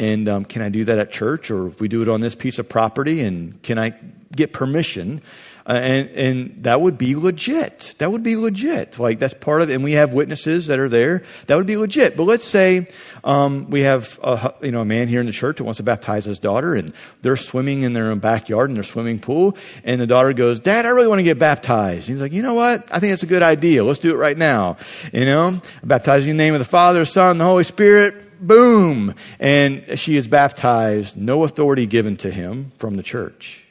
And 0.00 0.30
um, 0.30 0.44
can 0.46 0.62
I 0.62 0.70
do 0.70 0.84
that 0.86 0.98
at 0.98 1.12
church? 1.12 1.50
Or 1.50 1.68
if 1.68 1.78
we 1.78 1.86
do 1.86 2.00
it 2.00 2.08
on 2.08 2.22
this 2.22 2.34
piece 2.34 2.58
of 2.58 2.68
property, 2.68 3.20
and 3.20 3.62
can 3.62 3.78
I 3.78 3.94
get 4.34 4.52
permission? 4.52 5.20
Uh, 5.66 5.72
and, 5.74 6.08
and 6.10 6.64
that 6.64 6.80
would 6.80 6.96
be 6.96 7.14
legit. 7.14 7.94
That 7.98 8.10
would 8.10 8.22
be 8.22 8.34
legit. 8.34 8.98
Like 8.98 9.18
that's 9.18 9.34
part 9.34 9.60
of 9.60 9.70
it. 9.70 9.74
And 9.74 9.84
we 9.84 9.92
have 9.92 10.14
witnesses 10.14 10.68
that 10.68 10.78
are 10.78 10.88
there. 10.88 11.22
That 11.46 11.56
would 11.56 11.66
be 11.66 11.76
legit. 11.76 12.16
But 12.16 12.24
let's 12.24 12.46
say, 12.46 12.88
um, 13.22 13.68
we 13.68 13.82
have 13.82 14.18
a, 14.22 14.54
you 14.62 14.72
know, 14.72 14.80
a 14.80 14.84
man 14.86 15.06
here 15.06 15.20
in 15.20 15.26
the 15.26 15.32
church 15.32 15.58
who 15.58 15.64
wants 15.64 15.76
to 15.76 15.82
baptize 15.82 16.24
his 16.24 16.38
daughter 16.38 16.74
and 16.74 16.94
they're 17.20 17.36
swimming 17.36 17.82
in 17.82 17.92
their 17.92 18.06
own 18.06 18.20
backyard 18.20 18.70
in 18.70 18.74
their 18.74 18.82
swimming 18.82 19.20
pool. 19.20 19.54
And 19.84 20.00
the 20.00 20.06
daughter 20.06 20.32
goes, 20.32 20.60
Dad, 20.60 20.86
I 20.86 20.88
really 20.88 21.08
want 21.08 21.18
to 21.18 21.24
get 21.24 21.38
baptized. 21.38 22.08
And 22.08 22.16
he's 22.16 22.22
like, 22.22 22.32
you 22.32 22.42
know 22.42 22.54
what? 22.54 22.88
I 22.90 22.98
think 22.98 23.12
that's 23.12 23.22
a 23.22 23.26
good 23.26 23.42
idea. 23.42 23.84
Let's 23.84 24.00
do 24.00 24.10
it 24.10 24.18
right 24.18 24.38
now. 24.38 24.78
You 25.12 25.26
know, 25.26 25.60
baptizing 25.84 26.30
in 26.30 26.36
the 26.38 26.42
name 26.42 26.54
of 26.54 26.60
the 26.60 26.64
Father, 26.64 27.04
Son, 27.04 27.32
and 27.32 27.40
the 27.40 27.44
Holy 27.44 27.64
Spirit 27.64 28.29
boom, 28.46 29.14
and 29.38 29.98
she 29.98 30.16
is 30.16 30.28
baptized, 30.28 31.16
no 31.16 31.44
authority 31.44 31.86
given 31.86 32.16
to 32.18 32.30
him 32.30 32.72
from 32.78 32.96
the 32.96 33.02
church. 33.02 33.64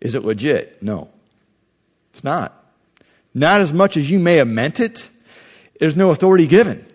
Is 0.00 0.14
it 0.14 0.24
legit? 0.24 0.82
No. 0.82 1.08
It's 2.12 2.24
not. 2.24 2.58
Not 3.34 3.60
as 3.60 3.72
much 3.72 3.96
as 3.96 4.10
you 4.10 4.18
may 4.18 4.36
have 4.36 4.48
meant 4.48 4.80
it. 4.80 5.08
There's 5.78 5.96
no 5.96 6.10
authority 6.10 6.46
given. 6.46 6.86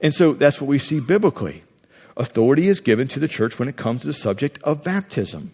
And 0.00 0.14
so 0.14 0.32
that's 0.32 0.60
what 0.60 0.68
we 0.68 0.78
see 0.78 1.00
biblically. 1.00 1.62
Authority 2.16 2.68
is 2.68 2.80
given 2.80 3.08
to 3.08 3.20
the 3.20 3.28
church 3.28 3.58
when 3.58 3.68
it 3.68 3.76
comes 3.76 4.02
to 4.02 4.08
the 4.08 4.12
subject 4.12 4.62
of 4.62 4.84
baptism. 4.84 5.52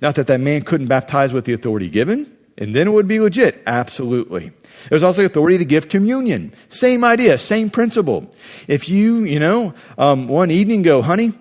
Not 0.00 0.16
that 0.16 0.26
that 0.26 0.40
man 0.40 0.62
couldn't 0.62 0.88
baptize 0.88 1.32
with 1.32 1.44
the 1.44 1.52
authority 1.52 1.88
given, 1.88 2.33
and 2.58 2.74
then 2.74 2.86
it 2.86 2.90
would 2.90 3.08
be 3.08 3.20
legit. 3.20 3.62
Absolutely. 3.66 4.52
There's 4.90 5.02
also 5.02 5.24
authority 5.24 5.58
to 5.58 5.64
give 5.64 5.88
communion. 5.88 6.52
Same 6.68 7.04
idea, 7.04 7.38
same 7.38 7.70
principle. 7.70 8.30
If 8.68 8.88
you, 8.88 9.24
you 9.24 9.40
know, 9.40 9.74
um, 9.98 10.28
one 10.28 10.50
evening 10.50 10.82
go, 10.82 11.02
honey, 11.02 11.32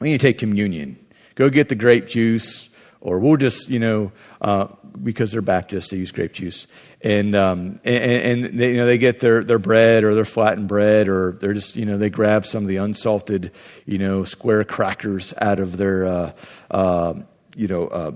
we 0.00 0.10
need 0.10 0.20
to 0.20 0.26
take 0.26 0.38
communion. 0.38 0.98
Go 1.34 1.50
get 1.50 1.68
the 1.68 1.74
grape 1.74 2.08
juice, 2.08 2.68
or 3.00 3.18
we'll 3.18 3.36
just, 3.36 3.68
you 3.68 3.78
know, 3.78 4.12
uh, 4.40 4.68
because 5.02 5.32
they're 5.32 5.42
Baptists, 5.42 5.90
they 5.90 5.96
use 5.98 6.12
grape 6.12 6.32
juice. 6.32 6.66
And, 7.00 7.34
um, 7.34 7.80
and, 7.84 8.44
and 8.44 8.58
they, 8.58 8.70
you 8.70 8.76
know, 8.76 8.86
they 8.86 8.98
get 8.98 9.20
their, 9.20 9.44
their 9.44 9.58
bread 9.58 10.04
or 10.04 10.14
their 10.14 10.24
flattened 10.24 10.68
bread 10.68 11.08
or 11.08 11.32
they're 11.32 11.52
just, 11.52 11.76
you 11.76 11.84
know, 11.84 11.98
they 11.98 12.08
grab 12.08 12.46
some 12.46 12.62
of 12.62 12.68
the 12.68 12.76
unsalted, 12.76 13.52
you 13.84 13.98
know, 13.98 14.24
square 14.24 14.64
crackers 14.64 15.34
out 15.38 15.60
of 15.60 15.76
their, 15.76 16.06
uh, 16.06 16.32
uh, 16.70 17.14
you 17.56 17.68
know, 17.68 17.88
uh, 17.88 18.12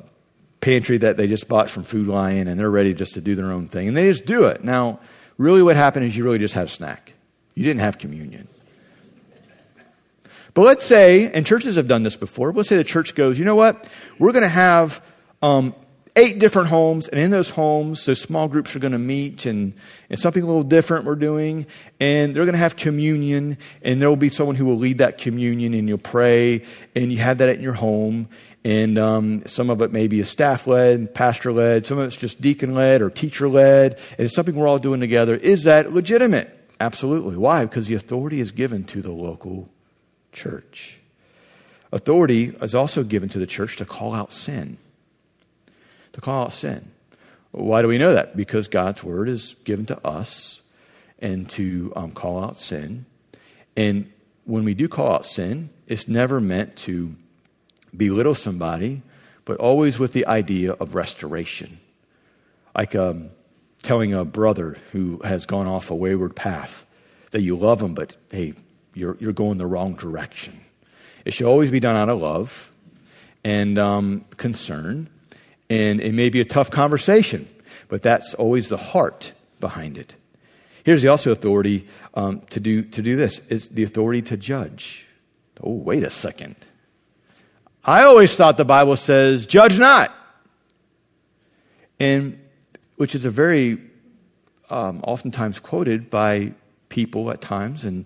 pantry 0.60 0.98
that 0.98 1.16
they 1.16 1.26
just 1.26 1.48
bought 1.48 1.70
from 1.70 1.84
Food 1.84 2.06
Lion 2.06 2.48
and 2.48 2.58
they're 2.58 2.70
ready 2.70 2.94
just 2.94 3.14
to 3.14 3.20
do 3.20 3.34
their 3.34 3.52
own 3.52 3.68
thing. 3.68 3.88
And 3.88 3.96
they 3.96 4.04
just 4.04 4.26
do 4.26 4.44
it. 4.44 4.64
Now, 4.64 5.00
really 5.36 5.62
what 5.62 5.76
happened 5.76 6.06
is 6.06 6.16
you 6.16 6.24
really 6.24 6.38
just 6.38 6.54
had 6.54 6.66
a 6.66 6.70
snack. 6.70 7.14
You 7.54 7.64
didn't 7.64 7.80
have 7.80 7.98
communion. 7.98 8.48
But 10.54 10.62
let's 10.62 10.84
say, 10.84 11.30
and 11.32 11.46
churches 11.46 11.76
have 11.76 11.86
done 11.86 12.02
this 12.02 12.16
before, 12.16 12.52
let's 12.52 12.68
say 12.68 12.76
the 12.76 12.84
church 12.84 13.14
goes, 13.14 13.38
you 13.38 13.44
know 13.44 13.54
what? 13.54 13.88
We're 14.18 14.32
going 14.32 14.42
to 14.42 14.48
have 14.48 15.00
um, 15.40 15.74
eight 16.16 16.40
different 16.40 16.66
homes, 16.68 17.06
and 17.06 17.20
in 17.20 17.30
those 17.30 17.50
homes, 17.50 18.04
those 18.06 18.20
small 18.20 18.48
groups 18.48 18.74
are 18.74 18.80
going 18.80 18.92
to 18.92 18.98
meet, 18.98 19.46
and, 19.46 19.72
and 20.10 20.18
something 20.18 20.42
a 20.42 20.46
little 20.46 20.64
different 20.64 21.04
we're 21.04 21.14
doing, 21.14 21.64
and 22.00 22.34
they're 22.34 22.44
going 22.44 22.54
to 22.54 22.58
have 22.58 22.74
communion, 22.74 23.56
and 23.82 24.02
there 24.02 24.08
will 24.08 24.16
be 24.16 24.28
someone 24.28 24.56
who 24.56 24.64
will 24.64 24.78
lead 24.78 24.98
that 24.98 25.18
communion, 25.18 25.74
and 25.74 25.88
you'll 25.88 25.96
pray, 25.96 26.64
and 26.96 27.12
you 27.12 27.18
have 27.18 27.38
that 27.38 27.50
in 27.50 27.60
your 27.60 27.74
home, 27.74 28.28
and 28.68 28.98
um, 28.98 29.46
some 29.46 29.70
of 29.70 29.80
it 29.80 29.92
may 29.92 30.08
be 30.08 30.20
a 30.20 30.24
staff 30.24 30.66
led, 30.66 31.14
pastor 31.14 31.52
led, 31.52 31.86
some 31.86 31.98
of 31.98 32.06
it's 32.06 32.16
just 32.16 32.40
deacon 32.40 32.74
led 32.74 33.00
or 33.00 33.10
teacher 33.10 33.48
led, 33.48 33.94
and 33.94 34.26
it's 34.26 34.34
something 34.34 34.54
we're 34.54 34.68
all 34.68 34.78
doing 34.78 35.00
together. 35.00 35.36
Is 35.36 35.64
that 35.64 35.92
legitimate? 35.92 36.54
Absolutely. 36.80 37.36
Why? 37.36 37.64
Because 37.64 37.86
the 37.86 37.94
authority 37.94 38.40
is 38.40 38.52
given 38.52 38.84
to 38.84 39.02
the 39.02 39.12
local 39.12 39.68
church. 40.32 40.98
Authority 41.92 42.56
is 42.60 42.74
also 42.74 43.02
given 43.02 43.28
to 43.30 43.38
the 43.38 43.46
church 43.46 43.76
to 43.76 43.84
call 43.84 44.14
out 44.14 44.32
sin 44.32 44.78
to 46.18 46.20
call 46.20 46.44
out 46.44 46.52
sin. 46.52 46.90
Why 47.52 47.80
do 47.80 47.86
we 47.86 47.96
know 47.96 48.12
that? 48.12 48.36
Because 48.36 48.66
God's 48.66 49.04
word 49.04 49.28
is 49.28 49.54
given 49.62 49.86
to 49.86 50.06
us 50.06 50.62
and 51.20 51.48
to 51.50 51.92
um, 51.94 52.10
call 52.10 52.42
out 52.42 52.58
sin. 52.58 53.06
And 53.76 54.10
when 54.44 54.64
we 54.64 54.74
do 54.74 54.88
call 54.88 55.12
out 55.12 55.24
sin, 55.24 55.70
it's 55.86 56.08
never 56.08 56.40
meant 56.40 56.76
to 56.78 57.14
belittle 57.96 58.34
somebody, 58.34 59.02
but 59.44 59.58
always 59.58 59.98
with 59.98 60.12
the 60.12 60.26
idea 60.26 60.72
of 60.72 60.94
restoration. 60.94 61.80
Like 62.76 62.94
um, 62.94 63.30
telling 63.82 64.14
a 64.14 64.24
brother 64.24 64.76
who 64.92 65.20
has 65.24 65.46
gone 65.46 65.66
off 65.66 65.90
a 65.90 65.94
wayward 65.94 66.36
path 66.36 66.86
that 67.30 67.42
you 67.42 67.56
love 67.56 67.82
him, 67.82 67.94
but 67.94 68.16
hey, 68.30 68.54
you're, 68.94 69.16
you're 69.20 69.32
going 69.32 69.58
the 69.58 69.66
wrong 69.66 69.94
direction. 69.94 70.60
It 71.24 71.34
should 71.34 71.46
always 71.46 71.70
be 71.70 71.80
done 71.80 71.96
out 71.96 72.08
of 72.08 72.20
love 72.20 72.72
and 73.44 73.78
um, 73.78 74.24
concern 74.36 75.10
and 75.70 76.00
it 76.00 76.12
may 76.12 76.30
be 76.30 76.40
a 76.40 76.44
tough 76.44 76.70
conversation, 76.70 77.48
but 77.88 78.02
that's 78.02 78.34
always 78.34 78.68
the 78.68 78.76
heart 78.76 79.32
behind 79.60 79.98
it. 79.98 80.16
Here's 80.84 81.02
the 81.02 81.08
also 81.08 81.30
authority 81.30 81.86
um, 82.14 82.40
to 82.50 82.60
do 82.60 82.82
to 82.82 83.02
do 83.02 83.16
this 83.16 83.40
is 83.50 83.68
the 83.68 83.82
authority 83.82 84.22
to 84.22 84.36
judge. 84.36 85.06
Oh, 85.62 85.74
wait 85.74 86.02
a 86.02 86.10
second. 86.10 86.56
I 87.88 88.02
always 88.02 88.36
thought 88.36 88.58
the 88.58 88.66
Bible 88.66 88.96
says, 88.96 89.46
"Judge 89.46 89.78
not," 89.78 90.12
and 91.98 92.38
which 92.96 93.14
is 93.14 93.24
a 93.24 93.30
very 93.30 93.78
um, 94.68 95.00
oftentimes 95.02 95.58
quoted 95.58 96.10
by 96.10 96.52
people 96.90 97.30
at 97.30 97.40
times, 97.40 97.86
and 97.86 98.04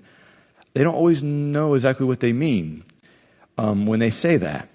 they 0.73 0.85
don't 0.85 0.95
always 0.95 1.21
know 1.21 1.75
exactly 1.75 2.07
what 2.07 2.21
they 2.21 2.33
mean 2.33 2.85
um, 3.59 3.87
when 3.87 3.99
they 3.99 4.11
say 4.11 4.37
that. 4.37 4.69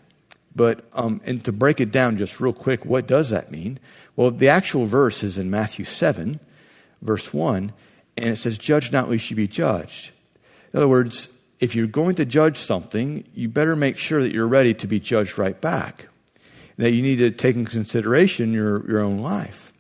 But, 0.53 0.83
um, 0.91 1.21
and 1.23 1.41
to 1.45 1.53
break 1.53 1.79
it 1.79 1.89
down 1.89 2.17
just 2.17 2.41
real 2.41 2.51
quick, 2.51 2.83
what 2.83 3.07
does 3.07 3.29
that 3.29 3.49
mean? 3.49 3.79
Well, 4.17 4.29
the 4.29 4.49
actual 4.49 4.87
verse 4.87 5.23
is 5.23 5.37
in 5.37 5.49
Matthew 5.49 5.85
7, 5.85 6.41
verse 7.01 7.33
1, 7.33 7.71
and 8.17 8.29
it 8.31 8.37
says, 8.37 8.57
Judge 8.57 8.91
not, 8.91 9.09
lest 9.09 9.29
you 9.29 9.37
be 9.37 9.47
judged. 9.47 10.11
In 10.73 10.79
other 10.79 10.89
words, 10.89 11.29
if 11.59 11.75
you're 11.75 11.87
going 11.87 12.15
to 12.15 12.25
judge 12.25 12.57
something, 12.57 13.23
you 13.33 13.49
better 13.49 13.75
make 13.75 13.97
sure 13.97 14.21
that 14.21 14.31
you're 14.31 14.47
ready 14.47 14.73
to 14.75 14.87
be 14.87 14.99
judged 14.99 15.37
right 15.37 15.59
back. 15.59 16.07
That 16.77 16.91
you 16.91 17.01
need 17.01 17.17
to 17.17 17.31
take 17.31 17.55
into 17.55 17.71
consideration 17.71 18.53
your, 18.53 18.87
your 18.87 18.99
own 18.99 19.19
life. 19.19 19.73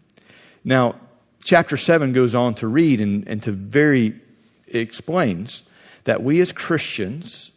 Now, 0.63 0.95
chapter 1.43 1.77
7 1.77 2.13
goes 2.13 2.33
on 2.33 2.55
to 2.55 2.67
read 2.67 2.99
and, 2.99 3.27
and 3.27 3.43
to 3.43 3.51
very 3.51 4.19
explains 4.67 5.63
that 6.05 6.23
we 6.23 6.41
as 6.41 6.51
Christians 6.51 7.51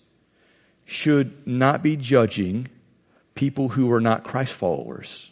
should 0.84 1.46
not 1.46 1.82
be 1.82 1.96
judging 1.96 2.68
people 3.34 3.70
who 3.70 3.90
are 3.92 4.00
not 4.00 4.24
Christ 4.24 4.52
followers. 4.52 5.30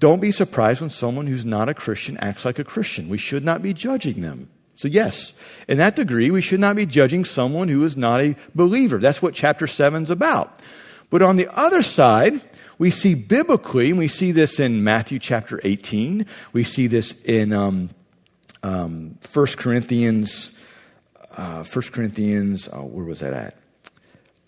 Don't 0.00 0.20
be 0.20 0.32
surprised 0.32 0.80
when 0.80 0.90
someone 0.90 1.26
who's 1.26 1.44
not 1.44 1.68
a 1.68 1.74
Christian 1.74 2.16
acts 2.18 2.44
like 2.44 2.58
a 2.58 2.64
Christian. 2.64 3.08
We 3.08 3.18
should 3.18 3.44
not 3.44 3.62
be 3.62 3.72
judging 3.72 4.20
them. 4.20 4.50
So, 4.78 4.86
yes, 4.86 5.32
in 5.66 5.78
that 5.78 5.96
degree, 5.96 6.30
we 6.30 6.40
should 6.40 6.60
not 6.60 6.76
be 6.76 6.86
judging 6.86 7.24
someone 7.24 7.66
who 7.66 7.82
is 7.82 7.96
not 7.96 8.20
a 8.20 8.36
believer. 8.54 8.98
That's 8.98 9.20
what 9.20 9.34
chapter 9.34 9.66
7 9.66 10.04
is 10.04 10.08
about. 10.08 10.56
But 11.10 11.20
on 11.20 11.36
the 11.36 11.48
other 11.52 11.82
side, 11.82 12.40
we 12.78 12.92
see 12.92 13.14
biblically, 13.14 13.90
and 13.90 13.98
we 13.98 14.06
see 14.06 14.30
this 14.30 14.60
in 14.60 14.84
Matthew 14.84 15.18
chapter 15.18 15.60
18, 15.64 16.26
we 16.52 16.62
see 16.62 16.86
this 16.86 17.20
in 17.22 17.52
um, 17.52 17.90
um, 18.62 19.18
1 19.32 19.46
Corinthians, 19.56 20.52
uh, 21.36 21.64
1 21.64 21.84
Corinthians, 21.90 22.68
oh, 22.72 22.84
where 22.84 23.04
was 23.04 23.18
that 23.18 23.32
at? 23.32 23.56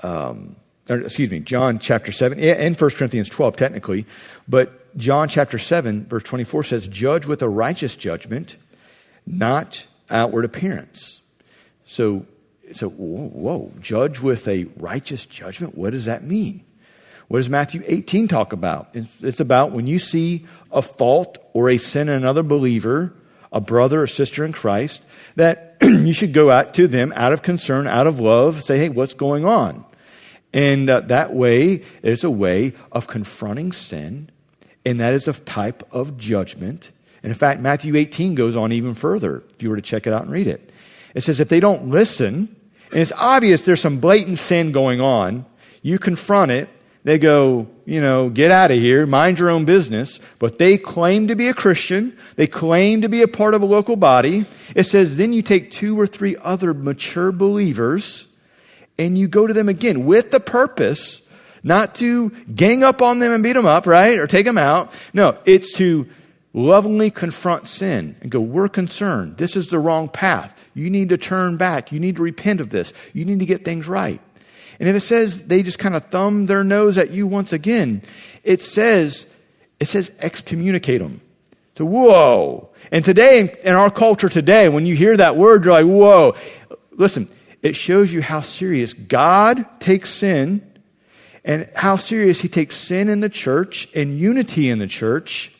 Um, 0.09 0.55
or, 0.89 1.01
excuse 1.01 1.29
me, 1.29 1.41
John 1.41 1.81
chapter 1.81 2.13
7, 2.13 2.39
and 2.39 2.81
1 2.81 2.91
Corinthians 2.93 3.29
12, 3.31 3.57
technically. 3.57 4.07
But 4.47 4.97
John 4.97 5.29
chapter 5.29 5.59
7, 5.59 6.07
verse 6.07 6.23
24 6.23 6.63
says, 6.63 6.87
Judge 6.87 7.27
with 7.27 7.43
a 7.43 7.49
righteous 7.49 7.97
judgment, 7.97 8.59
not 9.27 9.89
outward 10.11 10.45
appearance. 10.45 11.21
So, 11.85 12.27
so 12.73 12.89
whoa, 12.89 13.29
whoa, 13.29 13.73
judge 13.81 14.21
with 14.21 14.47
a 14.47 14.67
righteous 14.77 15.27
judgment? 15.27 15.77
What 15.77 15.91
does 15.91 16.05
that 16.05 16.25
mean? 16.25 16.65
What 17.29 17.39
does 17.39 17.49
Matthew 17.49 17.83
18 17.87 18.27
talk 18.27 18.53
about? 18.53 18.91
It's 18.93 19.39
about 19.39 19.71
when 19.71 19.87
you 19.87 20.01
see 20.01 20.47
a 20.73 20.83
fault 20.83 21.39
or 21.53 21.71
a 21.71 21.79
sin 21.79 22.09
in 22.09 22.15
another 22.15 22.43
believer, 22.43 23.13
a 23.53 23.61
brother 23.61 24.03
or 24.03 24.07
sister 24.09 24.45
in 24.45 24.53
Christ, 24.53 25.05
that 25.37 25.77
you 25.83 26.13
should 26.13 26.33
go 26.33 26.51
out 26.51 26.75
to 26.75 26.89
them 26.89 27.13
out 27.15 27.33
of 27.33 27.43
concern, 27.43 27.87
out 27.87 28.09
of 28.09 28.19
love, 28.19 28.63
say, 28.63 28.79
hey, 28.79 28.89
what's 28.89 29.15
going 29.15 29.45
on? 29.45 29.85
And 30.53 30.91
uh, 30.91 31.01
that 31.03 31.33
way 31.33 31.85
is 32.03 32.25
a 32.25 32.31
way 32.31 32.75
of 32.91 33.07
confronting 33.07 33.73
sin, 33.73 34.31
and 34.85 34.99
that 35.01 35.15
is 35.15 35.29
a 35.29 35.33
type 35.33 35.85
of 35.93 36.19
judgment 36.19 36.91
and 37.23 37.31
in 37.31 37.39
fact, 37.39 37.61
Matthew 37.61 37.97
18 37.97 38.35
goes 38.35 38.57
on 38.57 38.73
even 38.73 38.95
further, 38.95 39.43
if 39.55 39.63
you 39.63 39.71
were 39.71 39.77
to 39.77 39.83
check 39.83 40.07
it 40.07 40.13
out 40.13 40.23
and 40.23 40.33
read 40.33 40.47
it. 40.47 40.71
It 41.15 41.23
says, 41.23 41.41
if 41.41 41.49
they 41.49 41.61
don't 41.61 41.89
listen, 41.89 42.57
and 42.91 43.01
it's 43.01 43.13
obvious 43.17 43.63
there's 43.63 43.81
some 43.81 44.01
blatant 44.01 44.39
sin 44.39 44.73
going 44.73 45.01
on, 45.01 45.45
you 45.83 45.99
confront 45.99 46.51
it, 46.51 46.69
they 47.03 47.19
go, 47.19 47.67
you 47.87 48.01
know, 48.01 48.29
get 48.29 48.51
out 48.51 48.71
of 48.71 48.77
here, 48.77 49.07
mind 49.07 49.39
your 49.39 49.49
own 49.49 49.65
business, 49.65 50.21
but 50.39 50.59
they 50.59 50.77
claim 50.77 51.29
to 51.29 51.35
be 51.35 51.49
a 51.49 51.55
Christian, 51.55 52.17
they 52.37 52.47
claim 52.47 53.01
to 53.03 53.09
be 53.09 53.23
a 53.23 53.29
part 53.29 53.55
of 53.55 53.63
a 53.63 53.67
local 53.67 53.97
body. 53.97 54.47
It 54.77 54.85
says, 54.85 55.17
then 55.17 55.33
you 55.33 55.43
take 55.43 55.71
two 55.71 55.99
or 55.99 56.07
three 56.07 56.37
other 56.43 56.75
mature 56.75 57.33
believers, 57.33 58.27
and 58.99 59.17
you 59.17 59.29
go 59.29 59.47
to 59.47 59.55
them 59.55 59.69
again 59.69 60.05
with 60.05 60.31
the 60.31 60.41
purpose 60.41 61.23
not 61.63 61.95
to 61.97 62.31
gang 62.55 62.83
up 62.83 63.03
on 63.03 63.19
them 63.19 63.33
and 63.33 63.43
beat 63.43 63.53
them 63.55 63.67
up, 63.67 63.87
right? 63.87 64.19
Or 64.19 64.27
take 64.27 64.47
them 64.47 64.59
out. 64.59 64.93
No, 65.13 65.39
it's 65.45 65.75
to 65.75 66.07
lovingly 66.53 67.11
confront 67.11 67.69
sin 67.69 68.17
and 68.21 68.31
go, 68.31 68.41
We're 68.41 68.69
concerned. 68.69 69.37
This 69.37 69.57
is 69.57 69.69
the 69.69 69.79
wrong 69.79 70.09
path. 70.09 70.55
You 70.75 70.91
need 70.91 71.11
to 71.11 71.19
turn 71.19 71.57
back. 71.57 71.93
You 71.93 72.01
need 72.01 72.17
to 72.17 72.23
repent 72.23 72.61
of 72.61 72.71
this. 72.71 72.93
You 73.13 73.25
need 73.25 73.41
to 73.41 73.47
get 73.47 73.65
things 73.65 73.89
right. 73.89 74.21
And 74.79 74.89
if 74.89 74.97
it 74.97 75.01
says 75.01 75.45
they 75.45 75.63
just 75.63 75.79
kind 75.79 75.95
of 75.95 76.07
thumb 76.07 76.47
their 76.47 76.65
nose 76.65 76.97
at 76.97 77.11
you 77.11 77.27
once 77.27 77.53
again, 77.53 78.03
it 78.43 78.63
says, 78.63 79.27
it 79.79 79.89
says 79.89 80.11
excommunicate 80.19 81.01
them. 81.01 81.21
So, 81.77 81.85
whoa. 81.85 82.71
And 82.91 83.05
today, 83.05 83.59
in 83.63 83.75
our 83.75 83.91
culture 83.91 84.29
today, 84.29 84.69
when 84.69 84.87
you 84.87 84.97
hear 84.97 85.17
that 85.17 85.37
word, 85.37 85.65
you're 85.65 85.73
like, 85.73 85.87
whoa. 85.87 86.35
Listen, 86.93 87.29
it 87.63 87.77
shows 87.77 88.13
you 88.13 88.23
how 88.23 88.41
serious 88.41 88.95
God 88.95 89.65
takes 89.81 90.11
sin 90.11 90.67
and 91.45 91.71
how 91.75 91.97
serious 91.97 92.41
He 92.41 92.49
takes 92.49 92.77
sin 92.77 93.09
in 93.09 93.21
the 93.21 93.29
church 93.29 93.89
and 93.95 94.19
unity 94.19 94.69
in 94.69 94.79
the 94.79 94.87
church 94.87 95.53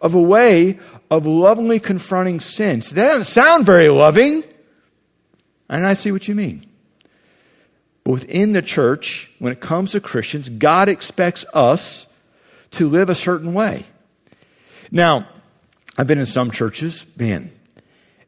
of 0.00 0.14
a 0.14 0.22
way 0.22 0.78
of 1.10 1.26
lovingly 1.26 1.80
confronting 1.80 2.40
sin. 2.40 2.82
So 2.82 2.94
that 2.94 3.08
doesn't 3.08 3.24
sound 3.24 3.66
very 3.66 3.88
loving. 3.88 4.44
And 5.68 5.86
I 5.86 5.94
see 5.94 6.12
what 6.12 6.28
you 6.28 6.34
mean. 6.34 6.66
But 8.04 8.12
within 8.12 8.52
the 8.52 8.62
church, 8.62 9.30
when 9.38 9.52
it 9.52 9.60
comes 9.60 9.92
to 9.92 10.00
Christians, 10.00 10.48
God 10.48 10.88
expects 10.88 11.46
us 11.54 12.06
to 12.72 12.88
live 12.88 13.08
a 13.08 13.14
certain 13.14 13.54
way. 13.54 13.86
Now, 14.90 15.26
I've 15.96 16.06
been 16.06 16.18
in 16.18 16.26
some 16.26 16.50
churches, 16.50 17.06
man, 17.16 17.50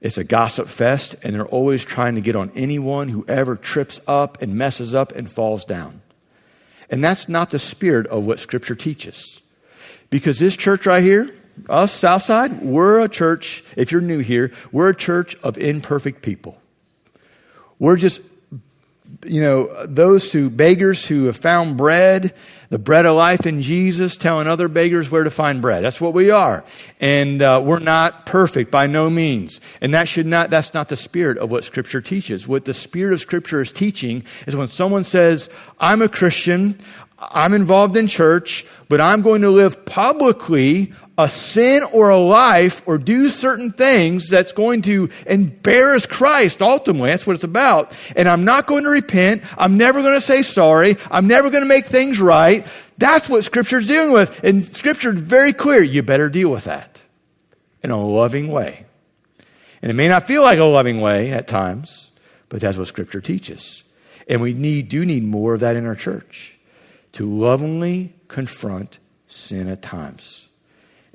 it's 0.00 0.18
a 0.18 0.24
gossip 0.24 0.68
fest, 0.68 1.16
and 1.22 1.34
they're 1.34 1.46
always 1.46 1.84
trying 1.84 2.14
to 2.14 2.20
get 2.20 2.36
on 2.36 2.52
anyone 2.54 3.08
who 3.08 3.24
ever 3.26 3.56
trips 3.56 4.00
up 4.06 4.40
and 4.40 4.54
messes 4.54 4.94
up 4.94 5.12
and 5.12 5.30
falls 5.30 5.64
down. 5.64 6.00
And 6.88 7.02
that's 7.02 7.28
not 7.28 7.50
the 7.50 7.58
spirit 7.58 8.06
of 8.06 8.26
what 8.26 8.38
Scripture 8.38 8.76
teaches. 8.76 9.40
Because 10.08 10.38
this 10.38 10.56
church 10.56 10.86
right 10.86 11.02
here, 11.02 11.28
us, 11.68 11.92
Southside, 11.92 12.62
we're 12.62 13.00
a 13.00 13.08
church, 13.08 13.64
if 13.76 13.90
you're 13.90 14.00
new 14.00 14.20
here, 14.20 14.52
we're 14.72 14.88
a 14.88 14.96
church 14.96 15.36
of 15.42 15.58
imperfect 15.58 16.22
people. 16.22 16.58
We're 17.78 17.96
just, 17.96 18.20
you 19.24 19.40
know, 19.40 19.86
those 19.86 20.32
who, 20.32 20.50
beggars 20.50 21.06
who 21.06 21.24
have 21.24 21.36
found 21.36 21.76
bread, 21.76 22.34
the 22.70 22.78
bread 22.78 23.06
of 23.06 23.16
life 23.16 23.46
in 23.46 23.62
Jesus, 23.62 24.16
telling 24.16 24.46
other 24.48 24.68
beggars 24.68 25.10
where 25.10 25.24
to 25.24 25.30
find 25.30 25.62
bread. 25.62 25.84
That's 25.84 26.00
what 26.00 26.14
we 26.14 26.30
are. 26.30 26.64
And 27.00 27.42
uh, 27.42 27.62
we're 27.64 27.78
not 27.78 28.26
perfect 28.26 28.70
by 28.70 28.86
no 28.86 29.08
means. 29.08 29.60
And 29.80 29.94
that 29.94 30.08
should 30.08 30.26
not, 30.26 30.50
that's 30.50 30.74
not 30.74 30.88
the 30.88 30.96
spirit 30.96 31.38
of 31.38 31.50
what 31.50 31.64
Scripture 31.64 32.00
teaches. 32.00 32.48
What 32.48 32.64
the 32.64 32.74
spirit 32.74 33.12
of 33.12 33.20
Scripture 33.20 33.62
is 33.62 33.72
teaching 33.72 34.24
is 34.46 34.56
when 34.56 34.68
someone 34.68 35.04
says, 35.04 35.48
I'm 35.78 36.02
a 36.02 36.08
Christian, 36.08 36.80
I'm 37.18 37.54
involved 37.54 37.96
in 37.96 38.08
church, 38.08 38.66
but 38.88 39.00
I'm 39.00 39.22
going 39.22 39.42
to 39.42 39.50
live 39.50 39.84
publicly 39.86 40.92
a 41.18 41.28
sin 41.28 41.82
or 41.92 42.10
a 42.10 42.18
life 42.18 42.82
or 42.86 42.98
do 42.98 43.28
certain 43.28 43.72
things 43.72 44.28
that's 44.28 44.52
going 44.52 44.82
to 44.82 45.08
embarrass 45.26 46.06
Christ 46.06 46.60
ultimately. 46.60 47.10
That's 47.10 47.26
what 47.26 47.34
it's 47.34 47.44
about. 47.44 47.92
And 48.14 48.28
I'm 48.28 48.44
not 48.44 48.66
going 48.66 48.84
to 48.84 48.90
repent. 48.90 49.42
I'm 49.56 49.76
never 49.76 50.02
going 50.02 50.14
to 50.14 50.20
say 50.20 50.42
sorry. 50.42 50.96
I'm 51.10 51.26
never 51.26 51.50
going 51.50 51.62
to 51.62 51.68
make 51.68 51.86
things 51.86 52.20
right. 52.20 52.66
That's 52.98 53.28
what 53.28 53.44
Scripture's 53.44 53.86
dealing 53.86 54.12
with. 54.12 54.42
And 54.44 54.64
Scripture's 54.64 55.20
very 55.20 55.52
clear. 55.52 55.82
You 55.82 56.02
better 56.02 56.28
deal 56.28 56.50
with 56.50 56.64
that 56.64 57.02
in 57.82 57.90
a 57.90 58.04
loving 58.04 58.48
way. 58.48 58.84
And 59.82 59.90
it 59.90 59.94
may 59.94 60.08
not 60.08 60.26
feel 60.26 60.42
like 60.42 60.58
a 60.58 60.64
loving 60.64 61.00
way 61.00 61.30
at 61.30 61.48
times, 61.48 62.10
but 62.48 62.60
that's 62.60 62.78
what 62.78 62.88
Scripture 62.88 63.20
teaches. 63.20 63.84
And 64.28 64.42
we 64.42 64.52
need, 64.52 64.88
do 64.88 65.06
need 65.06 65.22
more 65.22 65.54
of 65.54 65.60
that 65.60 65.76
in 65.76 65.86
our 65.86 65.94
church 65.94 66.58
to 67.12 67.24
lovingly 67.24 68.14
confront 68.28 68.98
sin 69.26 69.68
at 69.68 69.82
times. 69.82 70.45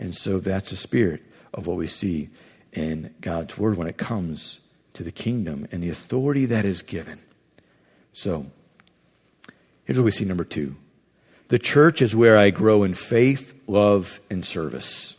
And 0.02 0.16
so 0.18 0.40
that's 0.40 0.72
the 0.72 0.76
spirit 0.76 1.22
of 1.54 1.68
what 1.68 1.78
we 1.78 1.86
see 1.86 2.30
in 2.74 3.14
God's 3.22 3.58
word 3.58 3.78
when 3.78 3.88
it 3.88 3.98
comes 3.98 4.60
to 4.94 5.04
the 5.04 5.12
kingdom 5.12 5.68
and 5.72 5.84
the 5.84 5.90
authority 5.90 6.48
that 6.48 6.66
is 6.66 6.82
given. 6.82 7.20
So, 8.12 8.48
here's 9.86 10.00
what 10.00 10.06
we 10.06 10.12
see 10.12 10.26
number 10.26 10.44
two 10.44 10.76
the 11.50 11.60
church 11.60 12.02
is 12.02 12.16
where 12.16 12.38
I 12.38 12.50
grow 12.50 12.84
in 12.84 12.96
faith, 12.96 13.54
love, 13.68 14.20
and 14.30 14.44
service. 14.44 15.18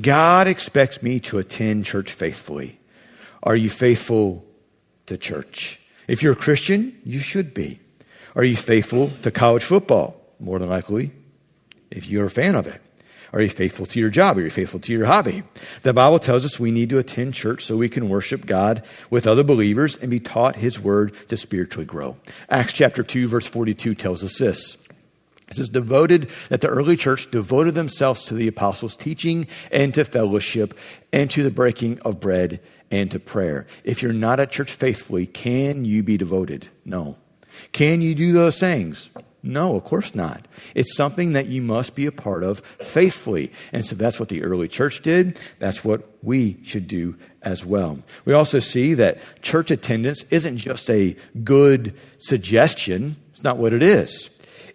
God 0.00 0.48
expects 0.48 1.02
me 1.02 1.20
to 1.20 1.38
attend 1.38 1.84
church 1.84 2.12
faithfully. 2.12 2.80
Are 3.42 3.56
you 3.56 3.68
faithful 3.68 4.46
to 5.06 5.18
church? 5.18 5.78
If 6.08 6.22
you're 6.22 6.32
a 6.32 6.36
Christian, 6.36 6.98
you 7.04 7.18
should 7.18 7.52
be. 7.52 7.80
Are 8.34 8.44
you 8.44 8.56
faithful 8.56 9.10
to 9.22 9.30
college 9.30 9.64
football? 9.64 10.16
More 10.38 10.58
than 10.58 10.70
likely, 10.70 11.12
if 11.90 12.08
you're 12.08 12.26
a 12.26 12.30
fan 12.30 12.54
of 12.54 12.66
it. 12.66 12.80
Are 13.32 13.40
you 13.40 13.48
faithful 13.48 13.86
to 13.86 14.00
your 14.00 14.10
job? 14.10 14.38
Are 14.38 14.42
you 14.42 14.50
faithful 14.50 14.80
to 14.80 14.92
your 14.92 15.06
hobby? 15.06 15.44
The 15.82 15.92
Bible 15.92 16.18
tells 16.18 16.44
us 16.44 16.58
we 16.58 16.70
need 16.70 16.90
to 16.90 16.98
attend 16.98 17.34
church 17.34 17.64
so 17.64 17.76
we 17.76 17.88
can 17.88 18.08
worship 18.08 18.44
God 18.44 18.82
with 19.08 19.26
other 19.26 19.44
believers 19.44 19.96
and 19.96 20.10
be 20.10 20.18
taught 20.18 20.56
His 20.56 20.80
Word 20.80 21.14
to 21.28 21.36
spiritually 21.36 21.86
grow. 21.86 22.16
Acts 22.48 22.72
chapter 22.72 23.02
2 23.02 23.28
verse 23.28 23.46
42 23.46 23.94
tells 23.94 24.24
us 24.24 24.38
this. 24.38 24.78
It 25.48 25.56
says, 25.56 25.68
devoted, 25.68 26.30
that 26.48 26.60
the 26.60 26.68
early 26.68 26.96
church 26.96 27.30
devoted 27.30 27.74
themselves 27.74 28.24
to 28.26 28.34
the 28.34 28.46
apostles' 28.46 28.94
teaching 28.94 29.48
and 29.72 29.92
to 29.94 30.04
fellowship 30.04 30.74
and 31.12 31.28
to 31.32 31.42
the 31.42 31.50
breaking 31.50 31.98
of 32.00 32.20
bread 32.20 32.60
and 32.88 33.10
to 33.10 33.18
prayer. 33.18 33.66
If 33.82 34.00
you're 34.00 34.12
not 34.12 34.38
at 34.38 34.52
church 34.52 34.72
faithfully, 34.72 35.26
can 35.26 35.84
you 35.84 36.04
be 36.04 36.16
devoted? 36.16 36.68
No. 36.84 37.16
Can 37.72 38.00
you 38.00 38.14
do 38.14 38.32
those 38.32 38.60
things? 38.60 39.10
No, 39.42 39.76
of 39.76 39.84
course 39.84 40.14
not. 40.14 40.46
It's 40.74 40.94
something 40.94 41.32
that 41.32 41.46
you 41.46 41.62
must 41.62 41.94
be 41.94 42.06
a 42.06 42.12
part 42.12 42.44
of 42.44 42.60
faithfully. 42.82 43.52
And 43.72 43.86
so 43.86 43.96
that's 43.96 44.20
what 44.20 44.28
the 44.28 44.42
early 44.42 44.68
church 44.68 45.00
did. 45.02 45.38
That's 45.58 45.84
what 45.84 46.08
we 46.22 46.58
should 46.62 46.86
do 46.86 47.16
as 47.42 47.64
well. 47.64 48.00
We 48.24 48.34
also 48.34 48.58
see 48.58 48.94
that 48.94 49.18
church 49.40 49.70
attendance 49.70 50.24
isn't 50.30 50.58
just 50.58 50.90
a 50.90 51.16
good 51.42 51.94
suggestion. 52.18 53.16
It's 53.30 53.42
not 53.42 53.56
what 53.56 53.72
it 53.72 53.82
is. 53.82 54.28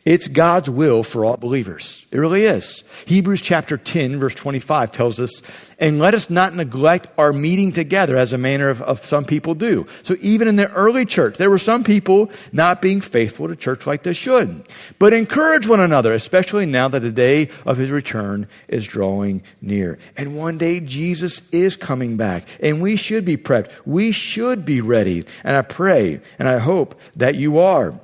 It's 0.04 0.28
God's 0.28 0.70
will 0.70 1.04
for 1.04 1.26
all 1.26 1.38
believers. 1.38 2.06
It 2.12 2.18
really 2.18 2.44
is. 2.44 2.84
Hebrews 3.06 3.42
chapter 3.42 3.76
10 3.76 4.20
verse 4.20 4.36
25 4.36 4.92
tells 4.92 5.20
us, 5.20 5.42
and 5.80 6.00
let 6.00 6.14
us 6.14 6.30
not 6.30 6.56
neglect 6.56 7.08
our 7.18 7.34
meeting 7.34 7.72
together 7.72 8.18
as 8.18 8.34
a 8.34 8.38
manner 8.38 8.70
of, 8.70 8.82
of, 8.82 9.06
some 9.06 9.26
people 9.26 9.56
do. 9.56 9.86
So 10.04 10.16
even 10.22 10.48
in 10.48 10.56
the 10.56 10.72
early 10.72 11.06
church, 11.06 11.38
there 11.38 11.50
were 11.50 11.58
some 11.58 11.84
people 11.84 12.32
not 12.52 12.82
being 12.82 13.02
faithful 13.02 13.48
to 13.48 13.56
church 13.56 13.86
like 13.86 14.04
they 14.04 14.14
should. 14.14 14.66
But 15.00 15.14
encourage 15.14 15.68
one 15.68 15.80
another, 15.80 16.14
especially 16.14 16.66
now 16.66 16.88
that 16.88 17.02
the 17.02 17.12
day 17.12 17.50
of 17.66 17.78
his 17.78 17.92
return 17.92 18.48
is 18.68 18.88
drawing 18.88 19.44
near. 19.62 20.00
And 20.18 20.38
one 20.38 20.58
day 20.58 20.80
Jesus 20.80 21.42
is 21.52 21.76
coming 21.76 22.18
back 22.18 22.48
and 22.62 22.82
we 22.82 22.96
should 22.96 23.26
be 23.26 23.38
prepped. 23.38 23.70
We 23.86 24.12
should 24.12 24.66
be 24.66 24.82
ready. 24.82 25.26
And 25.44 25.56
I 25.56 25.62
pray 25.62 26.22
and 26.40 26.48
I 26.48 26.58
hope 26.58 27.00
that 27.16 27.36
you 27.36 27.60
are. 27.60 28.00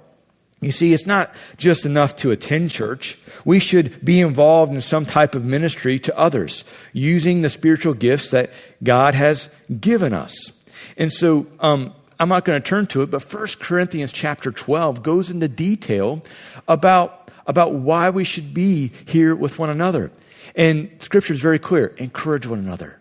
You 0.62 0.72
see, 0.72 0.94
it's 0.94 1.08
not 1.08 1.32
just 1.58 1.86
enough 1.88 2.16
to 2.18 2.30
attend 2.30 2.70
church. 2.70 3.18
We 3.44 3.60
should 3.60 4.06
be 4.06 4.22
involved 4.22 4.72
in 4.72 4.82
some 4.82 5.08
type 5.08 5.34
of 5.34 5.44
ministry 5.44 5.98
to 6.00 6.18
others, 6.18 6.64
using 6.94 7.42
the 7.42 7.50
spiritual 7.50 7.96
gifts 7.96 8.30
that 8.30 8.52
God 8.84 9.16
has 9.16 9.50
given 9.80 10.14
us. 10.14 10.54
And 10.98 11.12
so, 11.12 11.48
um, 11.60 11.96
I'm 12.20 12.30
not 12.30 12.46
going 12.46 12.62
to 12.62 12.68
turn 12.68 12.86
to 12.88 13.02
it, 13.02 13.10
but 13.10 13.34
1 13.34 13.48
Corinthians 13.60 14.12
chapter 14.12 14.52
12 14.52 15.02
goes 15.02 15.32
into 15.32 15.48
detail 15.48 16.24
about, 16.68 17.32
about 17.48 17.74
why 17.74 18.12
we 18.12 18.24
should 18.24 18.54
be 18.54 18.92
here 19.08 19.36
with 19.36 19.58
one 19.58 19.72
another. 19.72 20.12
And 20.56 20.92
scripture 21.00 21.34
is 21.34 21.40
very 21.40 21.58
clear. 21.58 21.88
Encourage 21.98 22.46
one 22.46 22.60
another. 22.60 23.00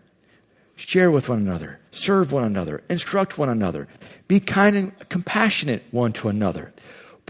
Share 0.76 1.10
with 1.10 1.28
one 1.28 1.40
another. 1.40 1.80
Serve 1.90 2.32
one 2.32 2.44
another. 2.44 2.82
Instruct 2.88 3.36
one 3.36 3.50
another. 3.50 3.88
Be 4.26 4.40
kind 4.40 4.74
and 4.74 5.08
compassionate 5.10 5.82
one 5.90 6.14
to 6.14 6.28
another. 6.28 6.72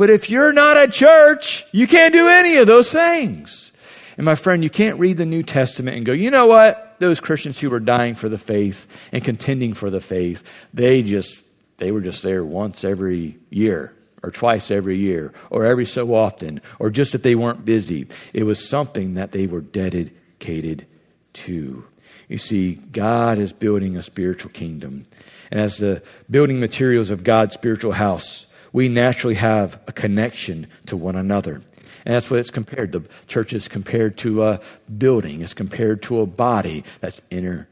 But 0.01 0.09
if 0.09 0.31
you're 0.31 0.55
not 0.55 0.79
at 0.79 0.95
church, 0.95 1.67
you 1.73 1.87
can't 1.87 2.15
do 2.15 2.27
any 2.27 2.57
of 2.57 2.67
those 2.67 2.91
things. 2.91 3.71
And 4.17 4.25
my 4.25 4.35
friend, 4.35 4.65
you 4.65 4.71
can't 4.71 4.99
read 4.99 5.19
the 5.19 5.27
New 5.27 5.43
Testament 5.43 5.95
and 5.95 6.07
go, 6.07 6.13
you 6.13 6.31
know 6.31 6.47
what? 6.47 6.97
Those 7.01 7.21
Christians 7.21 7.59
who 7.59 7.69
were 7.69 7.81
dying 7.81 8.15
for 8.15 8.31
the 8.31 8.39
faith 8.39 8.87
and 9.13 9.23
contending 9.23 9.75
for 9.75 9.91
the 9.91 10.01
faith, 10.01 10.43
they 10.73 11.03
just, 11.03 11.43
they 11.77 11.91
were 11.91 12.01
just 12.01 12.23
there 12.23 12.43
once 12.43 12.83
every 12.83 13.37
year 13.51 13.93
or 14.23 14.31
twice 14.31 14.71
every 14.71 14.97
year 14.97 15.35
or 15.51 15.67
every 15.67 15.85
so 15.85 16.15
often 16.15 16.63
or 16.79 16.89
just 16.89 17.15
if 17.15 17.23
they 17.23 17.35
weren't 17.35 17.67
busy. 17.67 18.07
It 18.33 18.45
was 18.45 18.67
something 18.67 19.13
that 19.17 19.33
they 19.33 19.47
were 19.47 19.61
dedicated 19.61 20.87
to. 21.35 21.85
You 22.27 22.39
see, 22.39 22.77
God 22.77 23.39
is 23.39 23.53
building 23.53 23.99
a 23.99 24.03
spiritual 24.03 24.53
kingdom. 24.53 25.05
And 25.51 25.61
as 25.61 25.77
the 25.77 26.03
building 26.31 26.59
materials 26.59 27.11
of 27.11 27.23
God's 27.23 27.53
spiritual 27.53 27.93
house, 27.93 28.47
we 28.73 28.89
naturally 28.89 29.35
have 29.35 29.81
a 29.87 29.93
connection 29.93 30.67
to 30.87 30.97
one 30.97 31.17
another. 31.17 31.63
And 32.05 32.15
that's 32.15 32.31
what 32.31 32.41
it's 32.41 32.51
compared. 32.51 32.93
The 32.93 33.05
church 33.27 33.53
is 33.53 33.69
compared 33.69 34.17
to 34.19 34.45
a 34.45 34.61
building. 34.97 35.43
It's 35.43 35.55
compared 35.55 36.03
to 36.05 36.21
a 36.21 36.27
body 36.27 36.85
that's 37.01 37.21
inner, 37.31 37.69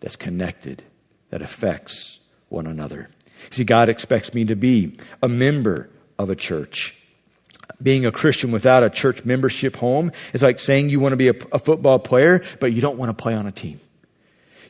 that's 0.00 0.16
connected, 0.16 0.84
that 1.30 1.42
affects 1.42 2.20
one 2.48 2.66
another. 2.66 3.08
See, 3.50 3.64
God 3.64 3.88
expects 3.88 4.34
me 4.34 4.44
to 4.44 4.54
be 4.54 4.98
a 5.22 5.28
member 5.28 5.90
of 6.18 6.30
a 6.30 6.36
church. 6.36 6.96
Being 7.82 8.06
a 8.06 8.12
Christian 8.12 8.52
without 8.52 8.84
a 8.84 8.90
church 8.90 9.24
membership 9.24 9.76
home 9.76 10.12
is 10.32 10.42
like 10.42 10.60
saying 10.60 10.90
you 10.90 11.00
want 11.00 11.12
to 11.12 11.16
be 11.16 11.28
a, 11.28 11.34
a 11.50 11.58
football 11.58 11.98
player, 11.98 12.44
but 12.60 12.72
you 12.72 12.80
don't 12.80 12.98
want 12.98 13.08
to 13.08 13.20
play 13.20 13.34
on 13.34 13.46
a 13.46 13.52
team. 13.52 13.80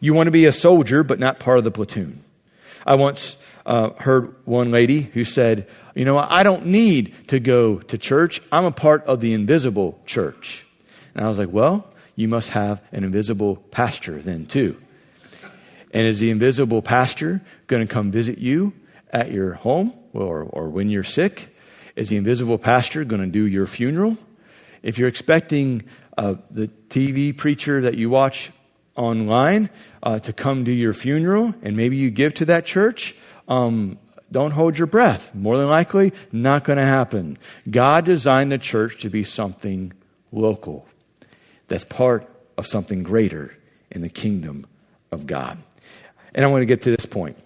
You 0.01 0.15
want 0.15 0.29
to 0.29 0.33
be 0.33 0.47
a 0.47 0.53
soldier, 0.53 1.05
but 1.05 1.19
not 1.19 1.39
part 1.39 1.59
of 1.59 1.65
the 1.65 1.71
platoon. 1.71 2.25
I 2.87 2.95
once 2.95 3.37
uh, 3.65 3.91
heard 3.91 4.35
one 4.45 4.71
lady 4.71 5.03
who 5.03 5.25
said, 5.25 5.69
You 5.95 6.05
know, 6.05 6.19
I 6.19 6.43
don't 6.43 6.67
need 6.67 7.15
to 7.29 7.41
go 7.41 7.79
to 7.79 7.99
church. 7.99 8.43
I'm 8.51 8.65
a 8.65 8.73
part 8.73 9.05
of 9.05 9.21
the 9.21 9.35
invisible 9.35 10.01
church. 10.07 10.67
And 11.15 11.25
I 11.25 11.29
was 11.29 11.39
like, 11.39 11.51
Well, 11.51 11.89
you 12.17 12.29
must 12.29 12.51
have 12.51 12.83
an 12.93 13.05
invisible 13.05 13.57
pastor 13.57 14.21
then, 14.21 14.47
too. 14.47 14.81
And 15.93 16.07
is 16.07 16.21
the 16.21 16.31
invisible 16.31 16.83
pastor 16.83 17.43
going 17.67 17.87
to 17.87 17.93
come 17.93 18.11
visit 18.11 18.39
you 18.39 18.73
at 19.11 19.31
your 19.31 19.55
home 19.55 19.93
or, 20.13 20.43
or 20.43 20.71
when 20.71 20.89
you're 20.89 21.05
sick? 21.05 21.55
Is 21.97 22.09
the 22.09 22.17
invisible 22.17 22.59
pastor 22.59 23.05
going 23.05 23.21
to 23.21 23.27
do 23.27 23.47
your 23.47 23.67
funeral? 23.67 24.17
If 24.83 24.99
you're 24.99 25.09
expecting 25.09 25.85
uh, 26.17 26.37
the 26.51 26.69
TV 26.89 27.37
preacher 27.37 27.83
that 27.83 27.97
you 27.97 28.09
watch 28.09 28.51
online 28.97 29.71
uh, 30.03 30.19
to 30.21 30.33
come 30.33 30.65
to 30.65 30.73
your 30.73 30.93
funeral 30.93 31.55
and 31.63 31.77
maybe 31.77 31.97
you 31.97 32.11
give 32.11 32.35
to 32.35 32.45
that 32.47 32.67
church, 32.67 33.15
um, 33.53 33.99
don't 34.31 34.53
hold 34.53 34.79
your 34.79 34.87
breath. 34.87 35.35
More 35.35 35.59
than 35.59 35.69
likely, 35.69 36.13
not 36.33 36.65
going 36.65 36.79
to 36.79 36.87
happen. 36.87 37.37
God 37.71 38.05
designed 38.05 38.51
the 38.51 38.59
church 38.59 39.03
to 39.03 39.11
be 39.11 39.25
something 39.25 39.93
local 40.33 40.87
that's 41.69 41.85
part 41.85 42.29
of 42.57 42.67
something 42.67 43.03
greater 43.03 43.55
in 43.91 44.01
the 44.01 44.09
kingdom 44.09 44.67
of 45.11 45.27
God. 45.27 45.59
And 46.35 46.45
I 46.45 46.49
want 46.49 46.63
to 46.63 46.67
get 46.67 46.83
to 46.83 46.91
this 46.91 47.05
point. 47.05 47.37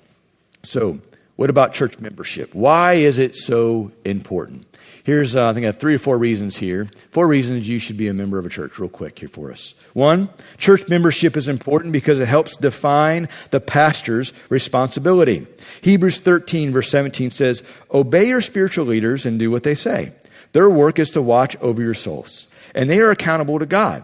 So, 0.63 1.01
what 1.35 1.51
about 1.51 1.75
church 1.75 1.99
membership? 1.99 2.55
Why 2.55 2.95
is 2.95 3.19
it 3.19 3.35
so 3.35 3.91
important? 4.05 4.67
Here's, 5.07 5.37
uh, 5.37 5.51
I 5.51 5.55
think 5.55 5.63
I 5.63 5.69
have 5.69 5.77
three 5.77 5.95
or 5.95 6.01
four 6.01 6.19
reasons 6.19 6.57
here. 6.57 6.89
Four 7.13 7.29
reasons 7.29 7.69
you 7.69 7.79
should 7.79 7.97
be 7.97 8.09
a 8.09 8.13
member 8.13 8.41
of 8.41 8.45
a 8.45 8.49
church, 8.49 8.77
real 8.81 8.89
quick 8.89 9.21
here 9.21 9.29
for 9.29 9.53
us. 9.53 9.77
One, 9.93 10.31
church 10.59 10.89
membership 10.89 11.37
is 11.37 11.47
important 11.47 11.93
because 11.93 12.19
it 12.19 12.27
helps 12.27 12.57
define 12.57 13.29
the 13.53 13.61
pastor's 13.61 14.33
responsibility. 14.49 15.47
Hebrews 15.81 16.19
13, 16.19 16.73
verse 16.73 16.91
17 16.91 17.31
says, 17.31 17.63
Obey 17.95 18.27
your 18.27 18.41
spiritual 18.41 18.87
leaders 18.87 19.25
and 19.25 19.39
do 19.39 19.49
what 19.49 19.63
they 19.63 19.77
say. 19.77 20.11
Their 20.51 20.69
work 20.69 20.99
is 20.99 21.11
to 21.11 21.23
watch 21.23 21.55
over 21.59 21.81
your 21.81 21.95
souls, 21.95 22.49
and 22.75 22.91
they 22.91 22.99
are 22.99 23.13
accountable 23.13 23.61
to 23.61 23.67
God. 23.67 24.03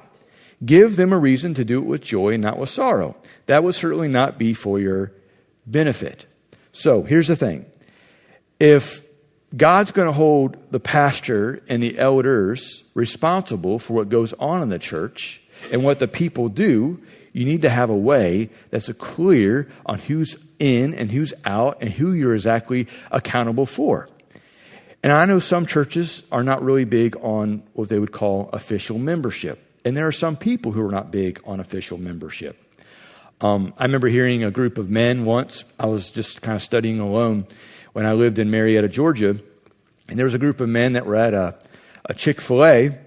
Give 0.64 0.94
them 0.94 1.12
a 1.12 1.18
reason 1.18 1.54
to 1.54 1.64
do 1.64 1.78
it 1.78 1.84
with 1.84 2.02
joy 2.02 2.34
and 2.34 2.42
not 2.44 2.60
with 2.60 2.68
sorrow. 2.68 3.16
That 3.46 3.64
would 3.64 3.74
certainly 3.74 4.06
not 4.06 4.38
be 4.38 4.54
for 4.54 4.78
your 4.78 5.10
benefit. 5.66 6.26
So 6.70 7.02
here's 7.02 7.26
the 7.26 7.34
thing. 7.34 7.66
If 8.60 9.02
God's 9.56 9.90
going 9.90 10.06
to 10.06 10.12
hold 10.12 10.56
the 10.70 10.80
pastor 10.80 11.62
and 11.68 11.82
the 11.82 11.98
elders 11.98 12.84
responsible 12.94 13.78
for 13.78 13.92
what 13.92 14.08
goes 14.08 14.32
on 14.34 14.62
in 14.62 14.70
the 14.70 14.78
church 14.78 15.42
and 15.70 15.84
what 15.84 15.98
the 15.98 16.08
people 16.08 16.48
do. 16.48 17.00
You 17.32 17.44
need 17.44 17.62
to 17.62 17.70
have 17.70 17.90
a 17.90 17.96
way 17.96 18.50
that's 18.70 18.90
clear 18.92 19.68
on 19.84 19.98
who's 19.98 20.36
in 20.58 20.94
and 20.94 21.10
who's 21.10 21.34
out 21.44 21.78
and 21.80 21.90
who 21.90 22.12
you're 22.12 22.34
exactly 22.34 22.88
accountable 23.10 23.66
for. 23.66 24.08
And 25.02 25.12
I 25.12 25.24
know 25.24 25.38
some 25.38 25.66
churches 25.66 26.22
are 26.30 26.44
not 26.44 26.62
really 26.62 26.84
big 26.84 27.16
on 27.16 27.62
what 27.72 27.88
they 27.88 27.98
would 27.98 28.12
call 28.12 28.48
official 28.52 28.98
membership. 28.98 29.58
And 29.84 29.96
there 29.96 30.06
are 30.06 30.12
some 30.12 30.36
people 30.36 30.72
who 30.72 30.86
are 30.86 30.92
not 30.92 31.10
big 31.10 31.40
on 31.44 31.58
official 31.58 31.98
membership. 31.98 32.56
Um, 33.40 33.74
I 33.76 33.84
remember 33.84 34.06
hearing 34.06 34.44
a 34.44 34.52
group 34.52 34.78
of 34.78 34.88
men 34.88 35.24
once. 35.24 35.64
I 35.78 35.86
was 35.86 36.12
just 36.12 36.40
kind 36.40 36.54
of 36.54 36.62
studying 36.62 37.00
alone 37.00 37.46
when 37.92 38.06
I 38.06 38.12
lived 38.12 38.38
in 38.38 38.50
Marietta, 38.50 38.88
Georgia, 38.88 39.36
and 40.08 40.18
there 40.18 40.24
was 40.24 40.34
a 40.34 40.38
group 40.38 40.60
of 40.60 40.68
men 40.68 40.94
that 40.94 41.06
were 41.06 41.16
at 41.16 41.34
a, 41.34 41.58
a 42.06 42.14
Chick 42.14 42.40
fil 42.40 42.64
A, 42.64 42.98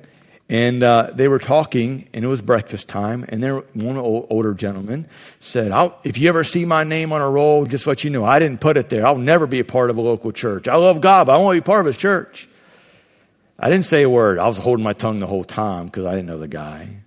and 0.47 0.83
uh, 0.83 1.09
they 1.13 1.27
were 1.27 1.39
talking, 1.39 2.07
and 2.13 2.23
it 2.23 2.27
was 2.27 2.41
breakfast 2.41 2.87
time, 2.87 3.25
and 3.29 3.43
there 3.43 3.55
one 3.73 3.97
old, 3.97 4.27
older 4.29 4.53
gentleman 4.53 5.07
said, 5.39 5.71
If 6.03 6.19
you 6.19 6.29
ever 6.29 6.43
see 6.43 6.65
my 6.65 6.83
name 6.83 7.11
on 7.11 7.21
a 7.21 7.29
roll, 7.29 7.65
just 7.65 7.87
let 7.87 8.03
you 8.03 8.11
know, 8.11 8.23
I 8.23 8.37
didn't 8.37 8.61
put 8.61 8.77
it 8.77 8.89
there. 8.89 9.05
I'll 9.05 9.17
never 9.17 9.47
be 9.47 9.59
a 9.59 9.65
part 9.65 9.89
of 9.89 9.97
a 9.97 10.01
local 10.01 10.31
church. 10.31 10.67
I 10.67 10.75
love 10.75 11.01
God, 11.01 11.27
but 11.27 11.35
I 11.35 11.41
want 11.41 11.55
to 11.55 11.61
be 11.61 11.65
part 11.65 11.79
of 11.79 11.87
his 11.87 11.97
church. 11.97 12.47
I 13.57 13.69
didn't 13.69 13.85
say 13.85 14.03
a 14.03 14.09
word. 14.09 14.37
I 14.37 14.47
was 14.47 14.57
holding 14.57 14.83
my 14.83 14.93
tongue 14.93 15.19
the 15.19 15.27
whole 15.27 15.43
time 15.43 15.85
because 15.85 16.05
I 16.05 16.11
didn't 16.11 16.27
know 16.27 16.37
the 16.37 16.47
guy. 16.47 16.97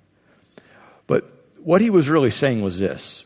But 1.07 1.31
what 1.62 1.81
he 1.81 1.91
was 1.91 2.09
really 2.09 2.31
saying 2.31 2.62
was 2.62 2.79
this 2.81 3.24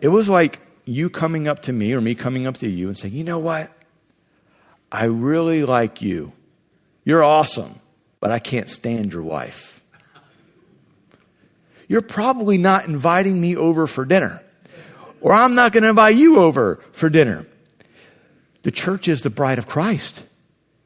it 0.00 0.08
was 0.08 0.28
like 0.28 0.60
you 0.84 1.10
coming 1.10 1.46
up 1.46 1.62
to 1.62 1.72
me 1.72 1.92
or 1.92 2.00
me 2.00 2.14
coming 2.14 2.46
up 2.46 2.58
to 2.58 2.68
you 2.68 2.88
and 2.88 2.96
saying, 2.96 3.14
you 3.14 3.24
know 3.24 3.38
what? 3.38 3.70
I 4.90 5.04
really 5.04 5.64
like 5.64 6.02
you. 6.02 6.32
You're 7.04 7.22
awesome, 7.24 7.80
but 8.20 8.30
I 8.30 8.38
can't 8.38 8.68
stand 8.68 9.12
your 9.12 9.22
wife. 9.22 9.80
You're 11.88 12.02
probably 12.02 12.58
not 12.58 12.86
inviting 12.86 13.40
me 13.40 13.56
over 13.56 13.86
for 13.86 14.04
dinner, 14.04 14.42
or 15.20 15.32
I'm 15.32 15.54
not 15.54 15.72
going 15.72 15.82
to 15.82 15.90
invite 15.90 16.16
you 16.16 16.38
over 16.38 16.76
for 16.92 17.10
dinner. 17.10 17.46
The 18.62 18.70
church 18.70 19.08
is 19.08 19.22
the 19.22 19.30
bride 19.30 19.58
of 19.58 19.66
Christ, 19.66 20.22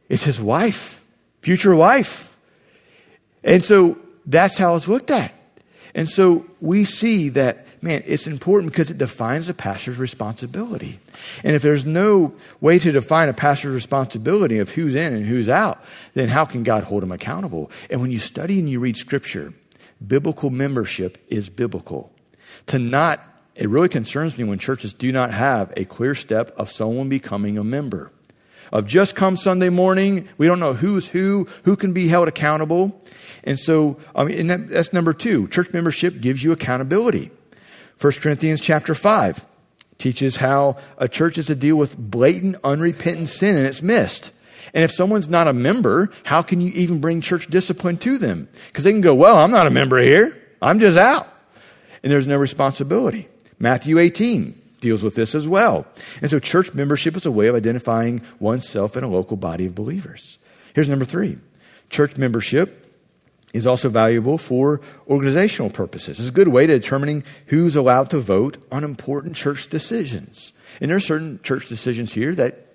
it's 0.08 0.24
his 0.24 0.40
wife, 0.40 1.02
future 1.42 1.74
wife. 1.74 2.36
And 3.44 3.64
so 3.64 3.98
that's 4.24 4.58
how 4.58 4.74
it's 4.74 4.88
looked 4.88 5.10
at. 5.10 5.32
And 5.94 6.08
so 6.08 6.44
we 6.60 6.84
see 6.84 7.28
that 7.30 7.65
man, 7.82 8.02
it's 8.06 8.26
important 8.26 8.72
because 8.72 8.90
it 8.90 8.98
defines 8.98 9.48
a 9.48 9.54
pastor's 9.54 9.98
responsibility. 9.98 10.98
And 11.44 11.56
if 11.56 11.62
there's 11.62 11.86
no 11.86 12.34
way 12.60 12.78
to 12.78 12.92
define 12.92 13.28
a 13.28 13.34
pastor's 13.34 13.74
responsibility 13.74 14.58
of 14.58 14.70
who's 14.70 14.94
in 14.94 15.14
and 15.14 15.26
who's 15.26 15.48
out, 15.48 15.82
then 16.14 16.28
how 16.28 16.44
can 16.44 16.62
God 16.62 16.84
hold 16.84 17.02
him 17.02 17.12
accountable? 17.12 17.70
And 17.90 18.00
when 18.00 18.10
you 18.10 18.18
study 18.18 18.58
and 18.58 18.68
you 18.68 18.80
read 18.80 18.96
scripture, 18.96 19.52
biblical 20.04 20.50
membership 20.50 21.18
is 21.28 21.48
biblical. 21.48 22.12
To 22.68 22.78
not, 22.78 23.20
it 23.54 23.68
really 23.68 23.88
concerns 23.88 24.36
me 24.36 24.44
when 24.44 24.58
churches 24.58 24.92
do 24.92 25.12
not 25.12 25.32
have 25.32 25.72
a 25.76 25.84
clear 25.84 26.14
step 26.14 26.54
of 26.56 26.70
someone 26.70 27.08
becoming 27.08 27.58
a 27.58 27.64
member. 27.64 28.12
Of 28.72 28.86
just 28.86 29.14
come 29.14 29.36
Sunday 29.36 29.68
morning, 29.68 30.28
we 30.38 30.46
don't 30.46 30.58
know 30.58 30.72
who's 30.72 31.06
who, 31.06 31.46
who 31.62 31.76
can 31.76 31.92
be 31.92 32.08
held 32.08 32.26
accountable. 32.26 33.00
And 33.44 33.60
so, 33.60 33.98
I 34.14 34.24
mean, 34.24 34.48
that, 34.48 34.68
that's 34.68 34.92
number 34.92 35.12
two. 35.12 35.46
Church 35.48 35.72
membership 35.72 36.20
gives 36.20 36.42
you 36.42 36.50
accountability. 36.50 37.30
1 38.00 38.12
Corinthians 38.14 38.60
chapter 38.60 38.94
5 38.94 39.46
teaches 39.98 40.36
how 40.36 40.76
a 40.98 41.08
church 41.08 41.38
is 41.38 41.46
to 41.46 41.54
deal 41.54 41.76
with 41.76 41.96
blatant, 41.96 42.56
unrepentant 42.62 43.28
sin 43.28 43.56
and 43.56 43.66
its 43.66 43.82
missed. 43.82 44.32
And 44.74 44.84
if 44.84 44.92
someone's 44.92 45.28
not 45.28 45.48
a 45.48 45.52
member, 45.52 46.10
how 46.24 46.42
can 46.42 46.60
you 46.60 46.70
even 46.72 47.00
bring 47.00 47.20
church 47.20 47.46
discipline 47.48 47.96
to 47.98 48.18
them? 48.18 48.48
Because 48.68 48.84
they 48.84 48.92
can 48.92 49.00
go, 49.00 49.14
well, 49.14 49.38
I'm 49.38 49.50
not 49.50 49.66
a 49.66 49.70
member 49.70 49.98
here. 49.98 50.36
I'm 50.60 50.80
just 50.80 50.98
out. 50.98 51.28
And 52.02 52.12
there's 52.12 52.26
no 52.26 52.36
responsibility. 52.36 53.28
Matthew 53.58 53.98
18 53.98 54.60
deals 54.80 55.02
with 55.02 55.14
this 55.14 55.34
as 55.34 55.48
well. 55.48 55.86
And 56.20 56.30
so 56.30 56.38
church 56.38 56.74
membership 56.74 57.16
is 57.16 57.24
a 57.24 57.30
way 57.30 57.46
of 57.46 57.54
identifying 57.54 58.20
oneself 58.38 58.96
in 58.96 59.04
a 59.04 59.08
local 59.08 59.38
body 59.38 59.66
of 59.66 59.74
believers. 59.74 60.38
Here's 60.74 60.88
number 60.88 61.06
three. 61.06 61.38
Church 61.88 62.16
membership 62.18 62.85
is 63.52 63.66
also 63.66 63.88
valuable 63.88 64.38
for 64.38 64.80
organizational 65.08 65.70
purposes. 65.70 66.18
It's 66.18 66.28
a 66.28 66.32
good 66.32 66.48
way 66.48 66.66
to 66.66 66.78
determining 66.78 67.24
who's 67.46 67.76
allowed 67.76 68.10
to 68.10 68.18
vote 68.18 68.58
on 68.70 68.84
important 68.84 69.36
church 69.36 69.68
decisions. 69.68 70.52
And 70.80 70.90
there 70.90 70.96
are 70.96 71.00
certain 71.00 71.40
church 71.42 71.68
decisions 71.68 72.12
here 72.12 72.34
that 72.34 72.66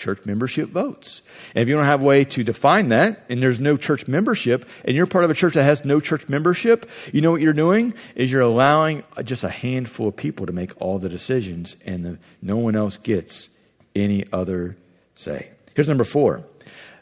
church 0.00 0.24
membership 0.24 0.70
votes. 0.70 1.22
And 1.54 1.62
if 1.62 1.68
you 1.68 1.76
don't 1.76 1.84
have 1.84 2.02
a 2.02 2.04
way 2.04 2.24
to 2.24 2.42
define 2.42 2.88
that, 2.88 3.20
and 3.28 3.42
there's 3.42 3.60
no 3.60 3.76
church 3.76 4.08
membership, 4.08 4.66
and 4.84 4.96
you're 4.96 5.06
part 5.06 5.24
of 5.24 5.30
a 5.30 5.34
church 5.34 5.54
that 5.54 5.64
has 5.64 5.84
no 5.84 6.00
church 6.00 6.28
membership, 6.28 6.88
you 7.12 7.20
know 7.20 7.30
what 7.30 7.42
you're 7.42 7.52
doing? 7.52 7.94
Is 8.14 8.32
you're 8.32 8.40
allowing 8.40 9.04
just 9.24 9.44
a 9.44 9.50
handful 9.50 10.08
of 10.08 10.16
people 10.16 10.46
to 10.46 10.52
make 10.52 10.72
all 10.80 10.98
the 10.98 11.08
decisions, 11.08 11.76
and 11.84 12.04
the, 12.04 12.18
no 12.40 12.56
one 12.56 12.76
else 12.76 12.96
gets 12.96 13.50
any 13.94 14.24
other 14.32 14.76
say. 15.14 15.50
Here's 15.74 15.88
number 15.88 16.04
four. 16.04 16.44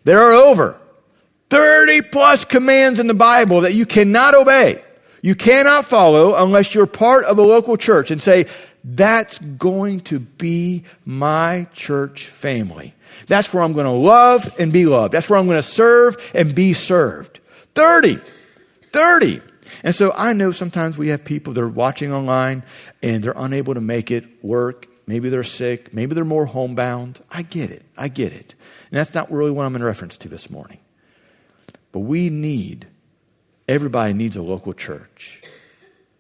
There 0.05 0.21
are 0.21 0.33
over 0.33 0.81
30 1.51 2.03
plus 2.03 2.45
commands 2.45 2.99
in 2.99 3.07
the 3.07 3.15
Bible 3.15 3.63
that 3.63 3.75
you 3.75 3.87
cannot 3.87 4.35
obey. 4.35 4.83
You 5.23 5.35
cannot 5.35 5.87
follow 5.87 6.37
unless 6.37 6.75
you're 6.75 6.87
part 6.87 7.25
of 7.25 7.39
a 7.39 7.43
local 7.43 7.77
church 7.77 8.11
and 8.11 8.23
say, 8.23 8.47
that's 8.85 9.39
going 9.39 10.01
to 10.03 10.21
be 10.21 10.85
my 11.05 11.67
church 11.73 12.29
family. 12.29 12.95
That's 13.27 13.53
where 13.53 13.63
I'm 13.63 13.73
going 13.73 13.87
to 13.87 13.93
love 13.93 14.53
and 14.59 14.73
be 14.73 14.87
loved. 14.87 15.13
That's 15.13 15.29
where 15.29 15.39
I'm 15.39 15.47
going 15.47 15.59
to 15.59 15.63
serve 15.63 16.17
and 16.35 16.55
be 16.55 16.75
served. 16.75 17.41
30. 17.75 18.21
30. 18.93 19.41
And 19.83 19.95
so 19.95 20.13
I 20.13 20.33
know 20.33 20.51
sometimes 20.51 20.97
we 20.97 21.09
have 21.09 21.25
people 21.25 21.53
that 21.53 21.61
are 21.61 21.69
watching 21.69 22.13
online 22.13 22.63
and 23.03 23.23
they're 23.23 23.35
unable 23.37 23.75
to 23.75 23.81
make 23.81 24.11
it 24.11 24.25
work. 24.43 24.87
Maybe 25.07 25.29
they're 25.29 25.45
sick. 25.45 25.93
Maybe 25.93 26.15
they're 26.15 26.25
more 26.25 26.47
homebound. 26.47 27.21
I 27.31 27.43
get 27.43 27.71
it. 27.71 27.85
I 27.97 28.09
get 28.09 28.33
it. 28.33 28.55
And 28.91 28.99
that's 28.99 29.15
not 29.15 29.31
really 29.31 29.51
what 29.51 29.67
I'm 29.67 29.77
in 29.77 29.83
reference 29.83 30.17
to 30.19 30.29
this 30.29 30.49
morning. 30.49 30.79
But 31.93 32.01
we 32.01 32.31
need, 32.31 32.87
everybody 33.67 34.13
needs 34.13 34.37
a 34.37 34.43
local 34.43 34.73
church. 34.73 35.43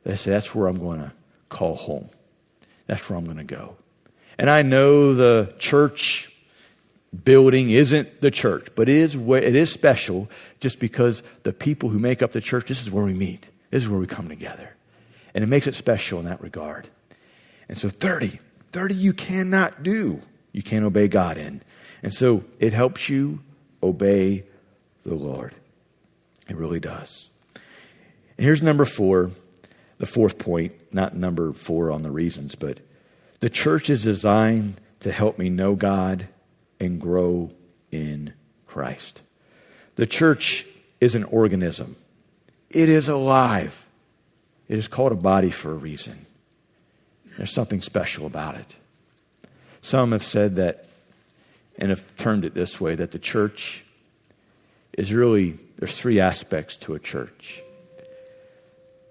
They 0.04 0.16
say, 0.16 0.30
that's 0.30 0.54
where 0.54 0.68
I'm 0.68 0.78
going 0.78 1.00
to 1.00 1.12
call 1.48 1.74
home. 1.74 2.08
That's 2.86 3.08
where 3.08 3.18
I'm 3.18 3.24
going 3.24 3.38
to 3.38 3.44
go. 3.44 3.76
And 4.38 4.48
I 4.48 4.62
know 4.62 5.14
the 5.14 5.54
church 5.58 6.32
building 7.24 7.70
isn't 7.70 8.20
the 8.20 8.30
church, 8.30 8.68
but 8.74 8.88
it 8.88 8.96
is, 8.96 9.14
it 9.14 9.56
is 9.56 9.70
special 9.72 10.28
just 10.60 10.78
because 10.78 11.22
the 11.42 11.52
people 11.52 11.88
who 11.88 11.98
make 11.98 12.22
up 12.22 12.32
the 12.32 12.40
church, 12.40 12.68
this 12.68 12.82
is 12.82 12.90
where 12.90 13.04
we 13.04 13.14
meet. 13.14 13.50
This 13.70 13.82
is 13.82 13.88
where 13.88 13.98
we 13.98 14.06
come 14.06 14.28
together. 14.28 14.74
And 15.34 15.44
it 15.44 15.48
makes 15.48 15.66
it 15.66 15.74
special 15.74 16.18
in 16.18 16.24
that 16.26 16.40
regard. 16.40 16.88
And 17.68 17.76
so 17.76 17.88
30, 17.88 18.38
30 18.72 18.94
you 18.94 19.12
cannot 19.12 19.82
do. 19.82 20.22
You 20.52 20.62
can't 20.62 20.84
obey 20.84 21.08
God 21.08 21.36
in. 21.36 21.62
And 22.02 22.14
so 22.14 22.44
it 22.58 22.72
helps 22.72 23.08
you 23.08 23.40
obey 23.82 24.44
the 25.04 25.14
Lord. 25.14 25.54
It 26.48 26.56
really 26.56 26.80
does. 26.80 27.30
And 28.36 28.44
here's 28.44 28.62
number 28.62 28.84
four, 28.84 29.32
the 29.98 30.06
fourth 30.06 30.38
point, 30.38 30.72
not 30.92 31.14
number 31.14 31.52
four 31.52 31.90
on 31.90 32.02
the 32.02 32.10
reasons, 32.10 32.54
but 32.54 32.80
the 33.40 33.50
church 33.50 33.90
is 33.90 34.04
designed 34.04 34.80
to 35.00 35.12
help 35.12 35.38
me 35.38 35.48
know 35.48 35.74
God 35.74 36.28
and 36.80 37.00
grow 37.00 37.50
in 37.90 38.32
Christ. 38.66 39.22
The 39.96 40.06
church 40.06 40.66
is 41.00 41.14
an 41.14 41.24
organism. 41.24 41.96
It 42.70 42.88
is 42.88 43.08
alive. 43.08 43.88
It 44.68 44.78
is 44.78 44.88
called 44.88 45.12
a 45.12 45.16
body 45.16 45.50
for 45.50 45.72
a 45.72 45.76
reason. 45.76 46.26
There's 47.36 47.52
something 47.52 47.80
special 47.80 48.26
about 48.26 48.56
it. 48.56 48.76
Some 49.80 50.12
have 50.12 50.24
said 50.24 50.56
that, 50.56 50.86
and 51.78 51.90
have 51.90 52.04
termed 52.16 52.44
it 52.44 52.54
this 52.54 52.80
way, 52.80 52.94
that 52.96 53.12
the 53.12 53.18
church 53.18 53.84
is 54.98 55.12
really, 55.12 55.54
there's 55.78 55.96
three 55.96 56.18
aspects 56.18 56.76
to 56.76 56.94
a 56.94 56.98
church 56.98 57.62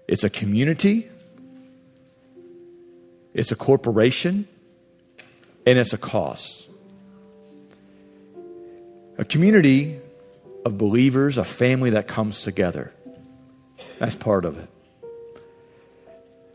it's 0.06 0.24
a 0.24 0.30
community, 0.30 1.06
it's 3.34 3.52
a 3.52 3.56
corporation, 3.56 4.48
and 5.66 5.78
it's 5.78 5.92
a 5.92 5.98
cause. 5.98 6.66
A 9.18 9.24
community 9.24 9.98
of 10.64 10.78
believers, 10.78 11.36
a 11.36 11.44
family 11.44 11.90
that 11.90 12.08
comes 12.08 12.42
together. 12.42 12.92
That's 13.98 14.14
part 14.14 14.46
of 14.46 14.58
it. 14.58 14.68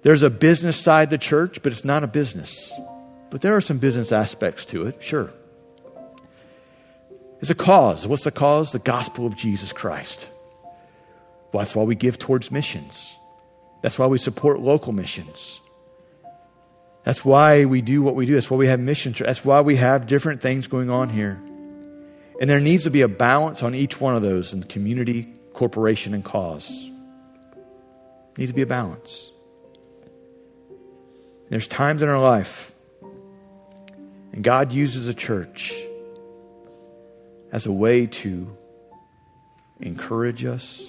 There's 0.01 0.23
a 0.23 0.31
business 0.31 0.79
side 0.79 1.11
to 1.11 1.17
the 1.17 1.23
church, 1.23 1.61
but 1.61 1.71
it's 1.71 1.86
not 1.86 2.03
a 2.03 2.07
business. 2.07 2.71
But 3.29 3.41
there 3.41 3.55
are 3.55 3.61
some 3.61 3.77
business 3.77 4.11
aspects 4.11 4.65
to 4.65 4.88
it, 4.88 5.03
sure. 5.03 5.31
It's 7.43 7.49
a 7.49 7.55
cause. 7.55 8.07
What's 8.07 8.23
the 8.23 8.31
cause? 8.31 8.71
The 8.71 8.79
gospel 8.79 9.25
of 9.25 9.35
Jesus 9.35 9.73
Christ. 9.73 10.29
Well, 11.51 11.61
that's 11.61 11.75
why 11.75 11.83
we 11.83 11.93
give 11.93 12.17
towards 12.17 12.49
missions. 12.51 13.17
That's 13.81 13.99
why 13.99 14.07
we 14.07 14.17
support 14.17 14.61
local 14.61 14.93
missions. 14.93 15.59
That's 17.03 17.25
why 17.25 17.65
we 17.65 17.81
do 17.81 18.01
what 18.01 18.15
we 18.15 18.25
do. 18.25 18.35
That's 18.35 18.49
why 18.49 18.55
we 18.55 18.67
have 18.67 18.79
missions. 18.79 19.19
That's 19.19 19.43
why 19.43 19.59
we 19.59 19.75
have 19.75 20.07
different 20.07 20.41
things 20.41 20.67
going 20.67 20.89
on 20.89 21.09
here. 21.09 21.41
And 22.39 22.49
there 22.49 22.61
needs 22.61 22.85
to 22.85 22.89
be 22.89 23.01
a 23.01 23.09
balance 23.09 23.61
on 23.61 23.75
each 23.75 23.99
one 23.99 24.15
of 24.15 24.21
those 24.21 24.53
in 24.53 24.63
community, 24.63 25.27
corporation, 25.51 26.13
and 26.13 26.23
cause. 26.23 26.89
Needs 28.37 28.51
to 28.51 28.55
be 28.55 28.61
a 28.61 28.65
balance. 28.65 29.33
There's 31.49 31.67
times 31.67 32.01
in 32.03 32.07
our 32.07 32.21
life, 32.21 32.71
and 34.31 34.45
God 34.45 34.71
uses 34.71 35.09
a 35.09 35.13
church 35.13 35.75
as 37.53 37.67
a 37.67 37.71
way 37.71 38.07
to 38.07 38.57
encourage 39.79 40.43
us, 40.43 40.81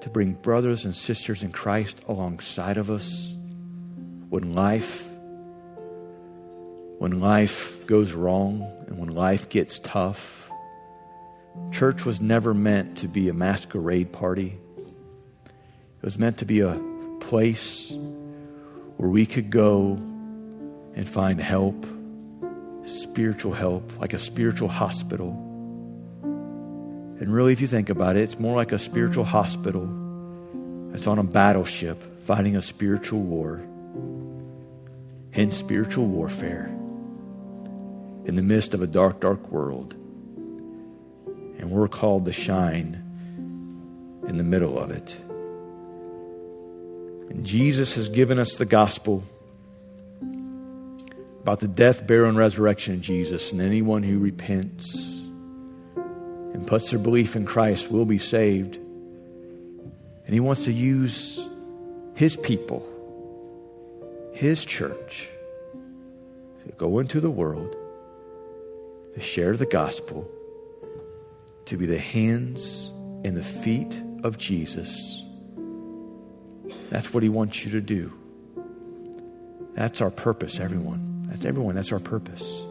to 0.00 0.08
bring 0.08 0.34
brothers 0.34 0.84
and 0.84 0.94
sisters 0.94 1.42
in 1.42 1.50
Christ 1.50 2.00
alongside 2.06 2.78
of 2.78 2.88
us 2.88 3.36
when 4.30 4.52
life 4.52 5.04
when 6.98 7.20
life 7.20 7.86
goes 7.86 8.12
wrong 8.12 8.62
and 8.86 8.98
when 8.98 9.08
life 9.08 9.48
gets 9.48 9.78
tough. 9.80 10.50
Church 11.72 12.04
was 12.04 12.20
never 12.20 12.54
meant 12.54 12.98
to 12.98 13.08
be 13.08 13.28
a 13.28 13.32
masquerade 13.32 14.12
party. 14.12 14.58
It 14.76 16.04
was 16.04 16.18
meant 16.18 16.38
to 16.38 16.44
be 16.44 16.60
a 16.60 16.80
place 17.20 17.92
where 18.96 19.08
we 19.08 19.26
could 19.26 19.50
go 19.50 19.92
and 20.94 21.08
find 21.08 21.40
help, 21.40 21.86
spiritual 22.82 23.52
help, 23.52 23.96
like 24.00 24.12
a 24.12 24.18
spiritual 24.18 24.68
hospital. 24.68 25.47
And 27.20 27.32
really, 27.32 27.52
if 27.52 27.60
you 27.60 27.66
think 27.66 27.90
about 27.90 28.16
it, 28.16 28.22
it's 28.22 28.38
more 28.38 28.54
like 28.54 28.72
a 28.72 28.78
spiritual 28.78 29.24
hospital 29.24 29.88
that's 30.90 31.06
on 31.06 31.18
a 31.18 31.24
battleship 31.24 32.24
fighting 32.24 32.56
a 32.56 32.62
spiritual 32.62 33.20
war 33.20 33.64
Hence, 35.38 35.56
spiritual 35.56 36.06
warfare 36.06 36.66
in 38.24 38.34
the 38.34 38.42
midst 38.42 38.74
of 38.74 38.82
a 38.82 38.86
dark, 38.86 39.20
dark 39.20 39.52
world. 39.52 39.94
And 39.94 41.70
we're 41.70 41.88
called 41.88 42.24
to 42.24 42.32
shine 42.32 42.94
in 44.26 44.36
the 44.36 44.42
middle 44.42 44.78
of 44.78 44.90
it. 44.90 45.16
And 47.30 47.44
Jesus 47.46 47.94
has 47.94 48.08
given 48.08 48.38
us 48.38 48.56
the 48.56 48.64
gospel 48.64 49.22
about 51.42 51.60
the 51.60 51.68
death, 51.68 52.06
burial, 52.06 52.28
and 52.28 52.36
resurrection 52.36 52.94
of 52.94 53.00
Jesus. 53.00 53.52
And 53.52 53.60
anyone 53.60 54.02
who 54.02 54.18
repents 54.18 55.17
and 56.58 56.66
puts 56.66 56.90
their 56.90 56.98
belief 56.98 57.36
in 57.36 57.46
Christ 57.46 57.88
will 57.88 58.04
be 58.04 58.18
saved. 58.18 58.76
And 58.76 60.34
He 60.34 60.40
wants 60.40 60.64
to 60.64 60.72
use 60.72 61.40
His 62.14 62.36
people 62.36 62.84
His 64.32 64.64
church 64.64 65.28
to 66.66 66.72
go 66.72 66.98
into 66.98 67.20
the 67.20 67.30
world, 67.30 67.76
to 69.14 69.20
share 69.20 69.56
the 69.56 69.66
gospel, 69.66 70.28
to 71.66 71.76
be 71.76 71.86
the 71.86 71.98
hands 71.98 72.92
and 73.24 73.36
the 73.36 73.44
feet 73.44 74.02
of 74.24 74.36
Jesus. 74.36 75.22
That's 76.90 77.14
what 77.14 77.22
He 77.22 77.28
wants 77.28 77.64
you 77.64 77.70
to 77.70 77.80
do. 77.80 78.12
That's 79.74 80.00
our 80.00 80.10
purpose, 80.10 80.58
everyone. 80.58 81.28
That's 81.28 81.44
everyone. 81.44 81.76
That's 81.76 81.92
our 81.92 82.00
purpose. 82.00 82.62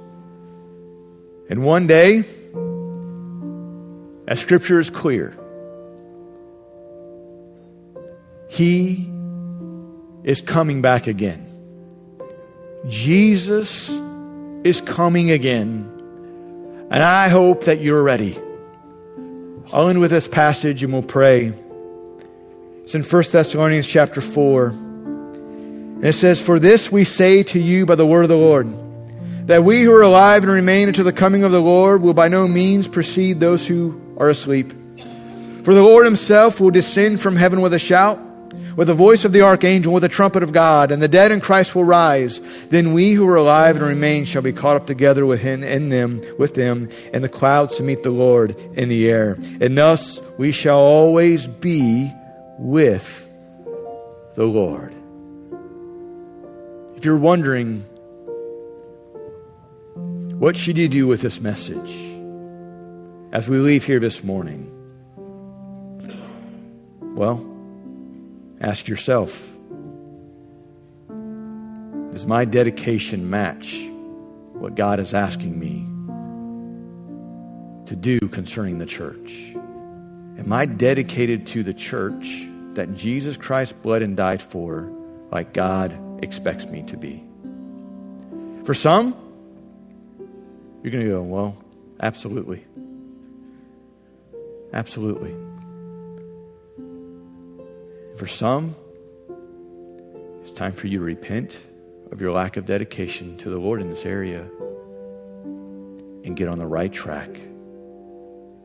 And 1.50 1.64
one 1.64 1.88
day, 1.88 2.26
as 4.28 4.40
Scripture 4.40 4.80
is 4.80 4.90
clear, 4.90 5.36
He 8.50 9.10
is 10.24 10.42
coming 10.42 10.82
back 10.82 11.08
again. 11.08 11.46
Jesus 12.88 13.90
is 14.64 14.82
coming 14.82 15.32
again. 15.32 15.94
And 16.90 17.04
I 17.04 17.30
hope 17.30 17.66
that 17.66 17.82
you're 17.82 18.04
ready. 18.04 18.38
I'll 19.74 19.90
end 19.90 20.00
with 20.00 20.12
this 20.12 20.28
passage 20.28 20.84
and 20.84 20.94
we'll 20.94 21.04
pray. 21.04 21.54
It's 22.84 22.96
in 22.96 23.04
1 23.04 23.24
Thessalonians 23.32 23.86
chapter 23.86 24.22
4. 24.22 24.68
And 24.68 26.06
it 26.06 26.14
says, 26.14 26.40
For 26.40 26.60
this 26.60 26.90
we 26.90 27.04
say 27.04 27.44
to 27.44 27.60
you 27.60 27.86
by 27.86 27.96
the 27.96 28.06
word 28.06 28.24
of 28.24 28.30
the 28.30 28.38
Lord, 28.38 28.68
that 29.48 29.64
we 29.64 29.84
who 29.84 29.94
are 29.94 30.02
alive 30.02 30.44
and 30.44 30.52
remain 30.52 30.88
until 30.88 31.04
the 31.04 31.12
coming 31.12 31.44
of 31.44 31.52
the 31.52 31.62
Lord 31.62 32.02
will 32.02 32.14
by 32.14 32.30
no 32.30 32.48
means 32.48 32.88
precede 32.88 33.42
those 33.42 33.68
who 33.68 34.02
are 34.18 34.30
asleep. 34.30 34.72
For 35.64 35.74
the 35.74 35.84
Lord 35.84 36.06
himself 36.06 36.60
will 36.60 36.72
descend 36.72 37.22
from 37.22 37.36
heaven 37.36 37.62
with 37.62 37.74
a 37.74 37.80
shout 37.80 38.20
with 38.78 38.88
the 38.88 38.94
voice 38.94 39.26
of 39.26 39.34
the 39.34 39.42
archangel, 39.42 39.92
with 39.92 40.04
the 40.04 40.08
trumpet 40.08 40.44
of 40.44 40.54
God, 40.54 40.92
and 40.92 41.02
the 41.02 41.08
dead 41.08 41.32
in 41.32 41.42
Christ 41.42 41.74
will 41.74 41.84
rise. 41.84 42.40
Then 42.70 42.94
we 42.94 43.12
who 43.12 43.28
are 43.28 43.36
alive 43.36 43.76
and 43.76 43.84
remain 43.84 44.24
shall 44.24 44.44
be 44.44 44.54
caught 44.54 44.78
up 44.78 44.86
together 44.86 45.26
with 45.26 45.42
him 45.42 45.64
in 45.64 45.90
them, 45.90 46.22
with 46.38 46.54
them, 46.54 46.88
in 47.12 47.24
the 47.24 47.28
clouds 47.28 47.78
to 47.78 47.84
meet 47.84 48.04
the 48.04 48.12
Lord 48.12 48.56
in 48.76 48.88
the 48.88 49.10
air. 49.10 49.36
And 49.60 49.76
thus 49.76 50.22
we 50.38 50.52
shall 50.52 50.80
always 50.80 51.48
be 51.48 52.14
with 52.60 53.28
the 54.36 54.46
Lord. 54.46 54.94
If 56.96 57.04
you're 57.04 57.18
wondering, 57.18 57.82
what 60.38 60.56
should 60.56 60.78
you 60.78 60.88
do 60.88 61.08
with 61.08 61.22
this 61.22 61.42
message 61.42 62.07
as 63.32 63.48
we 63.48 63.58
leave 63.58 63.86
here 63.86 64.00
this 64.00 64.24
morning? 64.24 64.74
Well, 67.02 67.56
Ask 68.60 68.88
yourself 68.88 69.52
Does 72.12 72.26
my 72.26 72.46
dedication 72.46 73.30
match 73.30 73.88
what 74.54 74.74
God 74.74 75.00
is 75.00 75.14
asking 75.14 75.60
me 75.60 75.86
to 77.86 77.96
do 77.96 78.20
concerning 78.20 78.80
the 78.80 78.88
church? 78.88 79.54
Am 80.40 80.52
I 80.52 80.66
dedicated 80.66 81.46
to 81.48 81.64
the 81.64 81.74
church 81.74 82.48
that 82.74 82.96
Jesus 82.96 83.38
Christ 83.38 83.80
bled 83.84 84.02
and 84.02 84.18
died 84.18 84.42
for 84.42 84.92
like 85.32 85.54
God 85.54 85.96
expects 86.24 86.66
me 86.68 86.82
to 86.84 86.98
be? 86.98 87.24
For 88.66 88.74
some, 88.74 89.16
you're 90.82 90.92
going 90.92 91.06
to 91.06 91.12
go, 91.12 91.22
well, 91.22 91.64
absolutely. 92.02 92.66
Absolutely. 94.74 95.36
For 98.18 98.28
some, 98.28 98.76
it's 100.42 100.52
time 100.52 100.74
for 100.74 100.88
you 100.88 101.00
to 101.00 101.04
repent 101.04 101.62
of 102.12 102.22
your 102.22 102.32
lack 102.32 102.58
of 102.58 102.66
dedication 102.66 103.38
to 103.38 103.50
the 103.50 103.60
Lord 103.60 103.82
in 103.82 103.90
this 103.90 104.06
area 104.06 104.48
and 106.24 106.36
get 106.36 106.48
on 106.48 106.58
the 106.58 106.66
right 106.66 106.92
track 106.92 107.30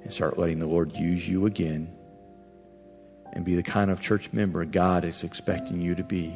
and 0.03 0.13
start 0.13 0.39
letting 0.39 0.59
the 0.59 0.67
Lord 0.67 0.97
use 0.97 1.29
you 1.29 1.47
again 1.47 1.93
and 3.33 3.45
be 3.45 3.55
the 3.55 3.63
kind 3.63 3.91
of 3.91 4.01
church 4.01 4.33
member 4.33 4.65
God 4.65 5.05
is 5.05 5.25
expecting 5.25 5.81
you 5.81 5.95
to 5.95 6.03
be. 6.05 6.35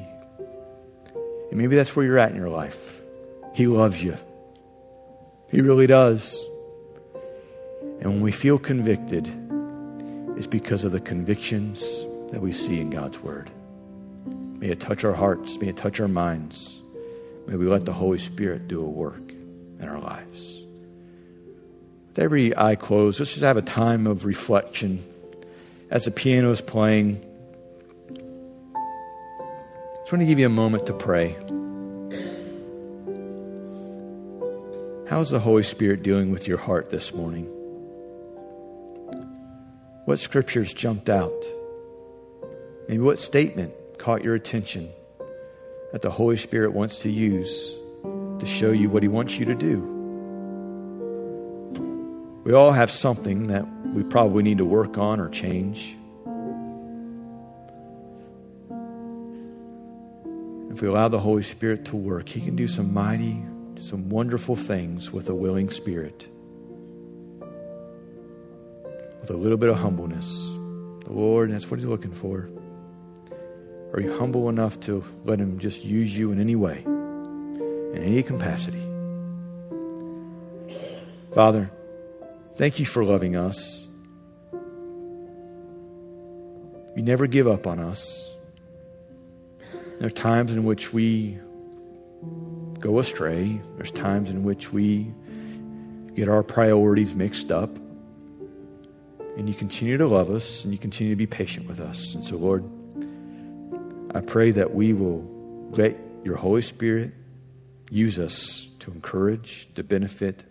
And 1.50 1.58
maybe 1.58 1.76
that's 1.76 1.94
where 1.94 2.04
you're 2.04 2.18
at 2.18 2.30
in 2.30 2.36
your 2.36 2.48
life. 2.48 3.00
He 3.54 3.66
loves 3.66 4.02
you. 4.02 4.16
He 5.50 5.60
really 5.60 5.86
does. 5.86 6.44
And 8.00 8.10
when 8.10 8.20
we 8.20 8.32
feel 8.32 8.58
convicted, 8.58 9.26
it's 10.36 10.46
because 10.46 10.84
of 10.84 10.92
the 10.92 11.00
convictions 11.00 11.82
that 12.30 12.40
we 12.40 12.52
see 12.52 12.80
in 12.80 12.90
God's 12.90 13.18
Word. 13.20 13.50
May 14.58 14.68
it 14.68 14.80
touch 14.80 15.04
our 15.04 15.12
hearts. 15.12 15.58
May 15.58 15.68
it 15.68 15.76
touch 15.76 16.00
our 16.00 16.08
minds. 16.08 16.80
May 17.46 17.56
we 17.56 17.66
let 17.66 17.84
the 17.84 17.92
Holy 17.92 18.18
Spirit 18.18 18.68
do 18.68 18.82
a 18.82 18.88
work 18.88 19.30
in 19.80 19.88
our 19.88 19.98
lives. 19.98 20.62
With 22.08 22.18
every 22.18 22.56
eye 22.56 22.76
closed, 22.76 23.20
let's 23.20 23.32
just 23.32 23.42
have 23.42 23.56
a 23.56 23.62
time 23.62 24.06
of 24.06 24.24
reflection 24.24 25.04
as 25.90 26.04
the 26.04 26.10
piano 26.10 26.50
is 26.50 26.60
playing. 26.60 27.22
I 28.74 29.98
just 30.00 30.12
want 30.12 30.22
to 30.22 30.26
give 30.26 30.38
you 30.38 30.46
a 30.46 30.50
moment 30.50 30.86
to 30.86 30.92
pray. 30.92 31.36
How's 35.08 35.30
the 35.30 35.38
Holy 35.38 35.62
Spirit 35.62 36.02
dealing 36.02 36.32
with 36.32 36.48
your 36.48 36.58
heart 36.58 36.90
this 36.90 37.14
morning? 37.14 37.55
What 40.06 40.20
scriptures 40.20 40.72
jumped 40.72 41.08
out? 41.08 41.44
Maybe 42.88 43.00
what 43.00 43.18
statement 43.18 43.74
caught 43.98 44.24
your 44.24 44.36
attention 44.36 44.88
that 45.90 46.00
the 46.00 46.12
Holy 46.12 46.36
Spirit 46.36 46.72
wants 46.72 47.00
to 47.00 47.10
use 47.10 47.74
to 48.38 48.46
show 48.46 48.70
you 48.70 48.88
what 48.88 49.02
He 49.02 49.08
wants 49.08 49.36
you 49.36 49.46
to 49.46 49.54
do? 49.56 49.80
We 52.44 52.52
all 52.52 52.70
have 52.70 52.88
something 52.88 53.48
that 53.48 53.66
we 53.84 54.04
probably 54.04 54.44
need 54.44 54.58
to 54.58 54.64
work 54.64 54.96
on 54.96 55.18
or 55.18 55.28
change. 55.28 55.96
If 60.70 60.82
we 60.82 60.86
allow 60.86 61.08
the 61.08 61.18
Holy 61.18 61.42
Spirit 61.42 61.84
to 61.86 61.96
work, 61.96 62.28
He 62.28 62.40
can 62.40 62.54
do 62.54 62.68
some 62.68 62.94
mighty, 62.94 63.42
some 63.80 64.08
wonderful 64.08 64.54
things 64.54 65.10
with 65.10 65.28
a 65.28 65.34
willing 65.34 65.68
spirit. 65.68 66.28
With 69.26 69.34
a 69.34 69.38
little 69.38 69.58
bit 69.58 69.70
of 69.70 69.78
humbleness. 69.78 70.38
The 71.04 71.12
Lord, 71.12 71.50
that's 71.50 71.68
what 71.68 71.80
He's 71.80 71.88
looking 71.88 72.12
for. 72.12 72.48
Are 73.92 74.00
you 74.00 74.16
humble 74.16 74.48
enough 74.48 74.78
to 74.82 75.02
let 75.24 75.40
Him 75.40 75.58
just 75.58 75.84
use 75.84 76.16
you 76.16 76.30
in 76.30 76.40
any 76.40 76.54
way, 76.54 76.84
in 76.84 77.96
any 77.96 78.22
capacity? 78.22 78.86
Father, 81.34 81.72
thank 82.54 82.78
you 82.78 82.86
for 82.86 83.04
loving 83.04 83.34
us. 83.34 83.88
You 86.94 87.02
never 87.02 87.26
give 87.26 87.48
up 87.48 87.66
on 87.66 87.80
us. 87.80 88.32
There 89.98 90.06
are 90.06 90.10
times 90.10 90.52
in 90.52 90.62
which 90.62 90.92
we 90.92 91.36
go 92.78 93.00
astray. 93.00 93.60
There's 93.74 93.90
times 93.90 94.30
in 94.30 94.44
which 94.44 94.72
we 94.72 95.12
get 96.14 96.28
our 96.28 96.44
priorities 96.44 97.12
mixed 97.12 97.50
up. 97.50 97.76
And 99.36 99.48
you 99.48 99.54
continue 99.54 99.98
to 99.98 100.06
love 100.06 100.30
us 100.30 100.64
and 100.64 100.72
you 100.72 100.78
continue 100.78 101.12
to 101.12 101.16
be 101.16 101.26
patient 101.26 101.68
with 101.68 101.80
us. 101.80 102.14
And 102.14 102.24
so, 102.24 102.36
Lord, 102.36 102.64
I 104.14 104.20
pray 104.20 104.50
that 104.52 104.74
we 104.74 104.94
will 104.94 105.24
let 105.72 105.96
your 106.24 106.36
Holy 106.36 106.62
Spirit 106.62 107.12
use 107.90 108.18
us 108.18 108.68
to 108.80 108.90
encourage, 108.90 109.68
to 109.74 109.84
benefit 109.84 110.44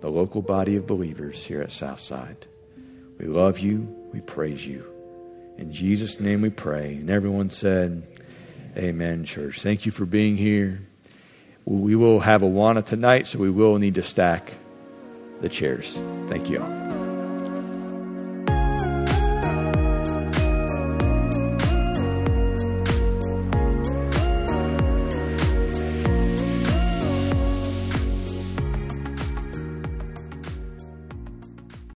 the 0.00 0.10
local 0.10 0.42
body 0.42 0.76
of 0.76 0.86
believers 0.86 1.44
here 1.44 1.62
at 1.62 1.72
Southside. 1.72 2.46
We 3.18 3.26
love 3.26 3.60
you. 3.60 3.80
We 4.12 4.20
praise 4.20 4.66
you. 4.66 4.84
In 5.56 5.72
Jesus' 5.72 6.20
name 6.20 6.42
we 6.42 6.50
pray. 6.50 6.94
And 6.96 7.08
everyone 7.08 7.50
said, 7.50 8.06
Amen, 8.76 9.24
church. 9.24 9.60
Thank 9.60 9.86
you 9.86 9.92
for 9.92 10.06
being 10.06 10.36
here. 10.36 10.80
We 11.64 11.94
will 11.94 12.20
have 12.20 12.42
Awana 12.42 12.84
tonight, 12.84 13.26
so 13.26 13.38
we 13.38 13.50
will 13.50 13.78
need 13.78 13.94
to 13.94 14.02
stack 14.02 14.54
the 15.40 15.48
chairs. 15.48 15.98
Thank 16.26 16.50
you. 16.50 16.91